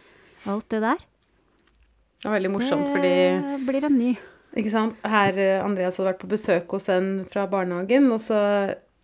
Alt 0.46 0.68
det 0.68 0.80
der. 0.80 0.96
Det 2.22 2.24
var 2.30 2.38
veldig 2.38 2.50
morsomt, 2.52 2.86
det 2.86 2.94
fordi 2.94 3.66
blir 3.66 3.84
en 3.84 3.98
ny. 3.98 4.16
Ikke 4.56 4.72
sant? 4.72 4.96
Her, 5.04 5.36
eh, 5.38 5.60
Andreas 5.60 5.98
hadde 5.98 6.14
vært 6.14 6.22
på 6.24 6.32
besøk 6.32 6.72
hos 6.72 6.88
en 6.92 7.10
fra 7.28 7.44
barnehagen, 7.50 8.08
og 8.14 8.20
så, 8.24 8.40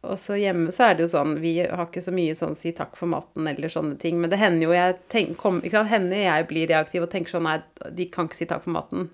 og 0.00 0.16
så 0.20 0.38
hjemme 0.40 0.72
så 0.72 0.88
er 0.88 0.96
det 0.96 1.05
jo 1.05 1.12
sånn 1.12 1.34
Vi 1.42 1.59
har 1.61 1.84
ikke 1.84 2.03
så 2.05 2.14
mye 2.14 2.36
sånn 2.38 2.57
si 2.59 2.72
takk 2.76 2.96
for 2.98 3.11
maten 3.12 3.50
eller 3.50 3.72
sånne 3.72 3.98
ting, 4.00 4.16
men 4.20 4.32
det 4.32 4.40
hender 4.40 4.70
jo 4.70 4.76
jeg 4.76 4.96
tenk, 5.12 5.36
kom, 5.40 5.61
hender 5.62 6.24
jeg 6.24 6.48
blir 6.48 6.70
reaktiv 6.72 7.05
og 7.05 7.12
tenker 7.12 7.36
sånn 7.36 7.46
Nei, 7.48 7.59
de 7.92 8.09
kan 8.12 8.30
ikke 8.30 8.40
si 8.40 8.48
takk 8.48 8.64
for 8.64 8.78
maten. 8.78 9.11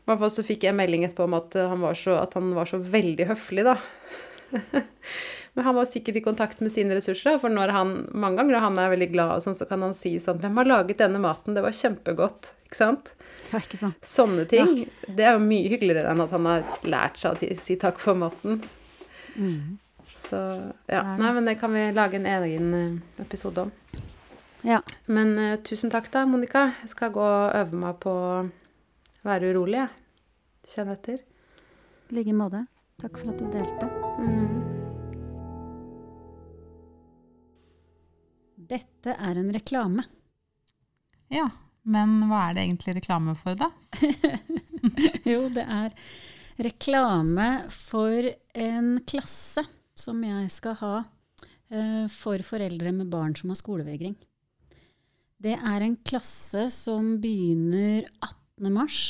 I 0.00 0.10
hvert 0.10 0.24
fall 0.24 0.34
så 0.34 0.46
fikk 0.46 0.66
jeg 0.66 0.74
melding 0.74 1.06
etterpå 1.06 1.28
om 1.28 1.38
at 1.38 1.54
eh, 1.54 1.70
han 1.70 1.86
var 1.86 1.98
så, 1.98 2.18
han 2.34 2.54
var 2.56 2.66
så 2.66 2.82
veldig 2.82 3.30
høflig, 3.30 3.68
da. 3.68 3.76
Men 5.54 5.66
han 5.66 5.76
var 5.76 5.86
sikkert 5.86 6.18
i 6.18 6.22
kontakt 6.24 6.62
med 6.62 6.72
sine 6.74 6.94
ressurser, 6.98 7.38
for 7.42 7.52
når 7.52 7.74
han, 7.74 7.92
mange 8.10 8.40
ganger 8.40 8.64
han 8.64 8.78
er 8.78 8.90
veldig 8.90 9.10
glad, 9.12 9.36
og 9.36 9.44
sånn, 9.44 9.58
så 9.58 9.66
kan 9.70 9.82
han 9.86 9.94
si 9.94 10.16
sånn 10.22 10.42
'Hvem 10.42 10.58
har 10.58 10.66
laget 10.66 11.02
denne 11.02 11.22
maten? 11.22 11.54
Det 11.54 11.62
var 11.62 11.74
kjempegodt.' 11.74 12.56
Ikke 12.70 12.78
sant? 12.78 13.08
Ja, 13.50 13.58
ikke 13.58 13.78
sant. 13.80 13.96
Sånne 14.06 14.44
ting. 14.46 14.84
Det 15.10 15.24
er 15.26 15.34
jo 15.34 15.42
mye 15.42 15.66
hyggeligere 15.72 16.12
enn 16.12 16.22
at 16.22 16.30
han 16.30 16.44
har 16.46 16.66
lært 16.86 17.16
seg 17.18 17.34
å 17.34 17.54
si 17.58 17.74
takk 17.82 17.98
for 17.98 18.14
maten. 18.14 18.60
Mm. 19.34 19.80
Så 20.14 20.38
ja. 20.86 21.00
Nei, 21.18 21.32
men 21.34 21.48
det 21.48 21.56
kan 21.58 21.72
vi 21.74 21.82
lage 21.90 22.20
en 22.20 22.28
egen 22.30 22.68
eh, 22.78 23.24
episode 23.24 23.64
om. 23.64 23.72
Ja. 24.62 24.78
Men 25.10 25.32
uh, 25.34 25.56
tusen 25.66 25.90
takk, 25.90 26.12
da, 26.14 26.22
Monica. 26.30 26.68
Jeg 26.84 26.92
skal 26.92 27.10
gå 27.16 27.24
og 27.24 27.56
øve 27.58 27.80
meg 27.80 27.98
på 28.04 28.12
å 28.14 28.36
være 29.26 29.50
urolig, 29.50 29.80
jeg. 29.80 29.90
Kjenne 30.70 30.94
etter. 30.94 31.24
I 32.12 32.18
like 32.20 32.36
måte. 32.36 32.60
Takk 33.02 33.18
for 33.18 33.32
at 33.32 33.42
du 33.42 33.50
delte. 33.50 33.88
Mm. 34.22 34.60
Dette 38.70 39.18
er 39.18 39.42
en 39.42 39.50
reklame. 39.58 40.06
Ja, 41.34 41.48
men 41.82 42.16
hva 42.28 42.48
er 42.48 42.56
det 42.56 42.64
egentlig 42.66 42.96
reklame 42.98 43.34
for, 43.38 43.56
da? 43.58 43.70
jo, 45.32 45.46
det 45.52 45.64
er 45.64 45.94
reklame 46.60 47.48
for 47.72 48.26
en 48.52 48.98
klasse 49.08 49.64
som 49.96 50.20
jeg 50.24 50.50
skal 50.52 50.76
ha 50.80 50.94
eh, 51.72 52.04
for 52.12 52.42
foreldre 52.44 52.92
med 52.96 53.10
barn 53.12 53.34
som 53.36 53.52
har 53.52 53.60
skolevegring. 53.60 54.16
Det 55.40 55.56
er 55.56 55.84
en 55.84 55.96
klasse 56.04 56.66
som 56.74 57.16
begynner 57.20 58.04
18. 58.20 58.72
mars. 58.74 59.02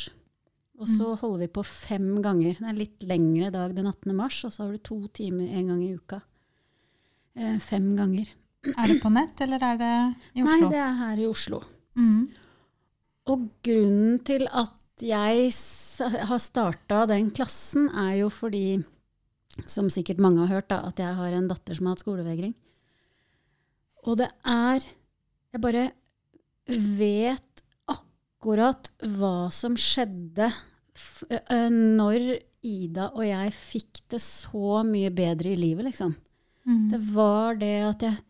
Og 0.81 0.89
så 0.89 1.11
holder 1.21 1.43
vi 1.43 1.55
på 1.59 1.64
fem 1.66 2.07
ganger. 2.25 2.57
Det 2.57 2.68
er 2.71 2.79
litt 2.79 3.03
lengre 3.05 3.51
dag 3.53 3.75
den 3.77 3.91
18. 3.91 4.14
mars, 4.16 4.39
og 4.47 4.55
så 4.55 4.64
har 4.64 4.73
du 4.73 4.85
to 4.87 5.01
timer 5.12 5.51
en 5.51 5.73
gang 5.75 5.83
i 5.85 5.91
uka. 5.93 6.21
Eh, 7.37 7.59
fem 7.61 7.91
ganger. 7.99 8.31
Er 8.71 8.89
det 8.89 9.01
på 9.03 9.11
nett, 9.12 9.41
eller 9.45 9.61
er 9.64 9.81
det 9.81 9.91
i 10.39 10.45
Oslo? 10.45 10.55
Nei, 10.55 10.71
det 10.73 10.81
er 10.81 10.97
her 11.03 11.21
i 11.21 11.27
Oslo. 11.29 11.61
Mm. 11.99 12.31
Og 13.31 13.47
grunnen 13.64 14.18
til 14.26 14.47
at 14.51 15.05
jeg 15.05 15.51
har 16.28 16.41
starta 16.43 17.05
den 17.09 17.31
klassen, 17.37 17.89
er 17.95 18.18
jo 18.22 18.31
fordi, 18.33 18.81
som 19.70 19.91
sikkert 19.93 20.20
mange 20.22 20.45
har 20.45 20.59
hørt, 20.59 20.70
da, 20.72 20.83
at 20.89 21.01
jeg 21.01 21.16
har 21.16 21.37
en 21.37 21.49
datter 21.51 21.76
som 21.76 21.89
har 21.89 21.97
hatt 21.97 22.05
skolevegring. 22.05 22.55
Og 24.07 24.16
det 24.20 24.31
er 24.49 24.87
Jeg 25.51 25.61
bare 25.61 25.89
vet 26.70 27.62
akkurat 27.91 28.87
hva 29.03 29.51
som 29.51 29.74
skjedde 29.74 30.47
når 31.74 32.26
Ida 32.62 33.09
og 33.16 33.24
jeg 33.24 33.51
fikk 33.57 34.03
det 34.12 34.20
så 34.22 34.85
mye 34.87 35.11
bedre 35.11 35.51
i 35.51 35.59
livet, 35.59 35.89
liksom. 35.89 36.14
Mm. 36.68 36.87
Det 36.93 37.01
var 37.16 37.59
det 37.59 37.74
at 37.89 38.05
jeg 38.07 38.30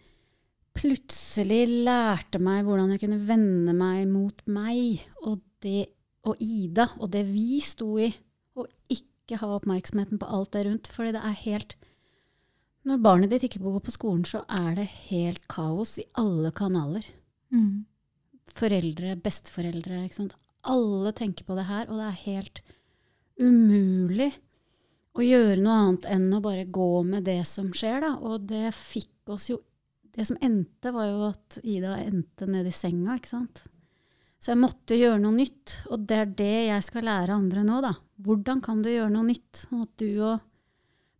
plutselig 0.80 1.64
lærte 1.84 2.40
meg 2.42 2.64
hvordan 2.64 2.94
jeg 2.94 3.02
kunne 3.04 3.20
vende 3.28 3.74
meg 3.76 4.06
mot 4.08 4.40
meg 4.50 5.02
og, 5.26 5.40
det, 5.64 5.90
og 6.24 6.40
Ida 6.40 6.90
og 6.98 7.12
det 7.12 7.26
vi 7.28 7.60
sto 7.64 7.92
i, 8.00 8.08
og 8.56 8.68
ikke 8.92 9.40
ha 9.42 9.52
oppmerksomheten 9.58 10.20
på 10.20 10.28
alt 10.28 10.52
det 10.56 10.64
rundt. 10.66 10.90
Fordi 10.90 11.14
det 11.16 11.22
er 11.24 11.38
helt 11.44 11.76
Når 12.88 13.02
barnet 13.04 13.30
ditt 13.30 13.44
ikke 13.44 13.60
går 13.60 13.80
på 13.84 13.92
skolen, 13.92 14.24
så 14.24 14.40
er 14.48 14.72
det 14.78 14.86
helt 15.10 15.44
kaos 15.52 15.98
i 16.00 16.06
alle 16.16 16.48
kanaler. 16.56 17.04
Mm. 17.52 17.84
Foreldre, 18.56 19.18
besteforeldre, 19.20 20.06
ikke 20.06 20.16
sant. 20.16 20.36
Alle 20.64 21.12
tenker 21.12 21.44
på 21.44 21.58
det 21.58 21.66
her, 21.68 21.90
og 21.90 22.00
det 22.00 22.06
er 22.06 22.22
helt 22.24 22.62
umulig 23.36 24.30
å 25.12 25.24
gjøre 25.24 25.60
noe 25.60 25.76
annet 25.76 26.08
enn 26.08 26.26
å 26.32 26.40
bare 26.40 26.64
gå 26.72 27.02
med 27.04 27.28
det 27.28 27.42
som 27.48 27.68
skjer, 27.76 28.00
da. 28.00 28.14
Og 28.24 28.48
det 28.48 28.72
fikk 28.76 29.34
oss 29.36 29.50
jo 29.52 29.60
Det 30.14 30.26
som 30.26 30.38
endte, 30.42 30.92
var 30.94 31.06
jo 31.06 31.28
at 31.28 31.60
Ida 31.62 31.96
endte 32.02 32.48
nede 32.50 32.72
i 32.72 32.74
senga, 32.74 33.16
ikke 33.16 33.34
sant. 33.34 33.62
Så 34.40 34.54
jeg 34.54 34.60
måtte 34.62 34.96
gjøre 34.96 35.20
noe 35.20 35.36
nytt, 35.36 35.74
og 35.92 36.06
det 36.08 36.16
er 36.16 36.30
det 36.38 36.54
jeg 36.70 36.84
skal 36.86 37.04
lære 37.06 37.36
andre 37.36 37.64
nå, 37.66 37.80
da. 37.84 37.92
Hvordan 38.24 38.62
kan 38.64 38.80
du 38.82 38.88
gjøre 38.88 39.12
noe 39.12 39.28
nytt, 39.28 39.66
sånn 39.66 39.84
at 39.84 39.92
du 40.00 40.08
og 40.24 40.40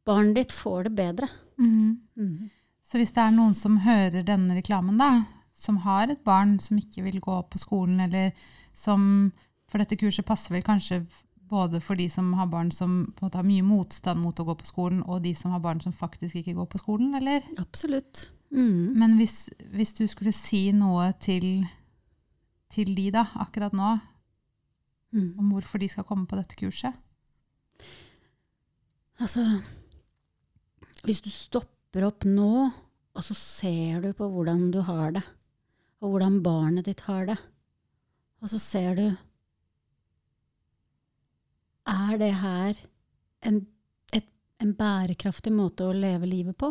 barnet 0.09 0.41
ditt 0.41 0.55
får 0.57 0.89
det 0.89 0.95
bedre? 0.97 1.29
Mm. 1.61 2.49
Så 2.81 2.99
hvis 2.99 3.13
det 3.15 3.23
er 3.23 3.37
noen 3.37 3.55
som 3.55 3.77
hører 3.85 4.25
denne 4.27 4.57
reklamen, 4.57 4.97
da, 4.99 5.27
som 5.53 5.83
har 5.85 6.09
et 6.09 6.25
barn 6.25 6.57
som 6.65 6.81
ikke 6.81 7.05
vil 7.05 7.21
gå 7.23 7.37
på 7.53 7.61
skolen, 7.61 8.01
eller 8.09 8.33
som 8.75 9.33
For 9.71 9.79
dette 9.79 9.95
kurset 9.95 10.27
passer 10.27 10.51
vel 10.51 10.65
kanskje 10.67 11.05
både 11.47 11.79
for 11.79 11.95
de 11.95 12.09
som 12.11 12.33
har 12.35 12.49
barn 12.51 12.73
som 12.75 13.13
måte 13.21 13.39
har 13.39 13.47
mye 13.47 13.63
motstand 13.63 14.19
mot 14.19 14.35
å 14.35 14.47
gå 14.49 14.57
på 14.59 14.67
skolen, 14.67 15.05
og 15.07 15.23
de 15.23 15.31
som 15.39 15.53
har 15.55 15.63
barn 15.63 15.79
som 15.83 15.95
faktisk 15.95 16.41
ikke 16.41 16.57
går 16.57 16.67
på 16.73 16.81
skolen, 16.83 17.13
eller? 17.15 17.45
Absolutt. 17.63 18.25
Mm. 18.51 18.99
Men 18.99 19.17
hvis, 19.19 19.49
hvis 19.71 19.93
du 19.95 20.07
skulle 20.11 20.33
si 20.35 20.71
noe 20.75 21.13
til, 21.23 21.65
til 22.73 22.95
de 22.97 23.11
da, 23.15 23.27
akkurat 23.43 23.77
nå, 23.77 23.99
Mm. 25.11 25.35
om 25.43 25.49
hvorfor 25.51 25.81
de 25.83 25.89
skal 25.91 26.05
komme 26.07 26.23
på 26.31 26.37
dette 26.39 26.55
kurset? 26.55 26.95
Altså 29.19 29.43
Hvis 31.03 31.19
du 31.25 31.31
stopper 31.35 32.05
opp 32.07 32.23
nå, 32.29 32.71
og 33.11 33.25
så 33.27 33.35
ser 33.35 34.05
du 34.05 34.13
på 34.15 34.29
hvordan 34.31 34.69
du 34.71 34.79
har 34.87 35.11
det, 35.17 35.25
og 35.99 36.13
hvordan 36.13 36.39
barnet 36.45 36.87
ditt 36.87 37.01
har 37.09 37.27
det, 37.27 37.37
og 38.41 38.53
så 38.53 38.61
ser 38.63 38.95
du 38.95 39.17
Er 41.91 42.17
det 42.21 42.35
her 42.39 42.79
en, 43.43 43.67
et, 44.15 44.29
en 44.61 44.75
bærekraftig 44.79 45.51
måte 45.53 45.89
å 45.89 45.97
leve 45.97 46.29
livet 46.31 46.57
på? 46.57 46.71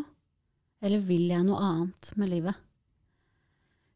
Eller 0.82 1.04
vil 1.04 1.28
jeg 1.32 1.46
noe 1.46 1.60
annet 1.64 2.12
med 2.20 2.32
livet? 2.32 2.66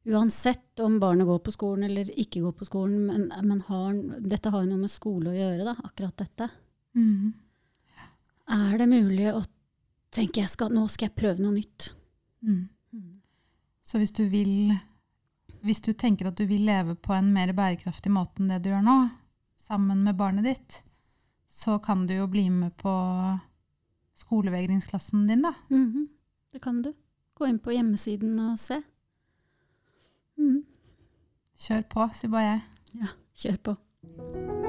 Uansett 0.04 0.80
om 0.84 0.98
barnet 1.00 1.28
går 1.28 1.40
på 1.46 1.54
skolen 1.56 1.88
eller 1.88 2.10
ikke 2.20 2.42
går 2.44 2.56
på 2.60 2.68
skolen, 2.68 3.06
men, 3.08 3.30
men 3.48 3.62
har, 3.70 3.94
dette 4.20 4.52
har 4.52 4.66
jo 4.66 4.72
noe 4.74 4.82
med 4.82 4.92
skole 4.92 5.32
å 5.32 5.38
gjøre, 5.38 5.64
da, 5.70 5.78
akkurat 5.80 6.18
dette. 6.20 6.50
Mm. 7.00 7.32
Er 8.52 8.74
det 8.82 8.90
mulig 8.92 9.30
å 9.32 9.46
tenke 10.14 10.44
at 10.44 10.76
nå 10.76 10.84
skal 10.92 11.08
jeg 11.08 11.16
prøve 11.22 11.40
noe 11.40 11.56
nytt? 11.56 11.94
Mm. 12.44 12.68
Så 13.88 14.02
hvis 14.02 14.12
du 14.16 14.26
vil 14.32 14.74
hvis 15.64 15.82
du 15.84 15.94
tenker 15.96 16.28
at 16.28 16.40
du 16.40 16.44
vil 16.48 16.66
leve 16.68 16.96
på 17.00 17.14
en 17.16 17.30
mer 17.36 17.54
bærekraftig 17.56 18.12
måte 18.12 18.42
enn 18.42 18.52
det 18.52 18.64
du 18.66 18.74
gjør 18.74 18.84
nå, 18.84 18.98
sammen 19.60 20.04
med 20.04 20.18
barnet 20.20 20.48
ditt, 20.50 20.82
så 21.48 21.78
kan 21.84 22.04
du 22.08 22.18
jo 22.18 22.28
bli 22.28 22.50
med 22.52 22.74
på 22.80 22.92
skolevegringsklassen 24.20 25.28
din, 25.30 25.46
da. 25.48 25.54
Mhm. 25.72 26.10
Det 26.54 26.62
kan 26.62 26.82
du. 26.82 26.94
Gå 27.34 27.48
inn 27.50 27.60
på 27.60 27.74
hjemmesiden 27.74 28.38
og 28.40 28.60
se. 28.62 28.82
Mm. 30.38 30.62
Kjør 31.66 31.88
på, 31.90 32.10
sier 32.14 32.34
bare 32.34 32.50
jeg. 32.52 32.62
Ja, 33.02 33.16
Kjør 33.44 33.58
på. 33.70 34.62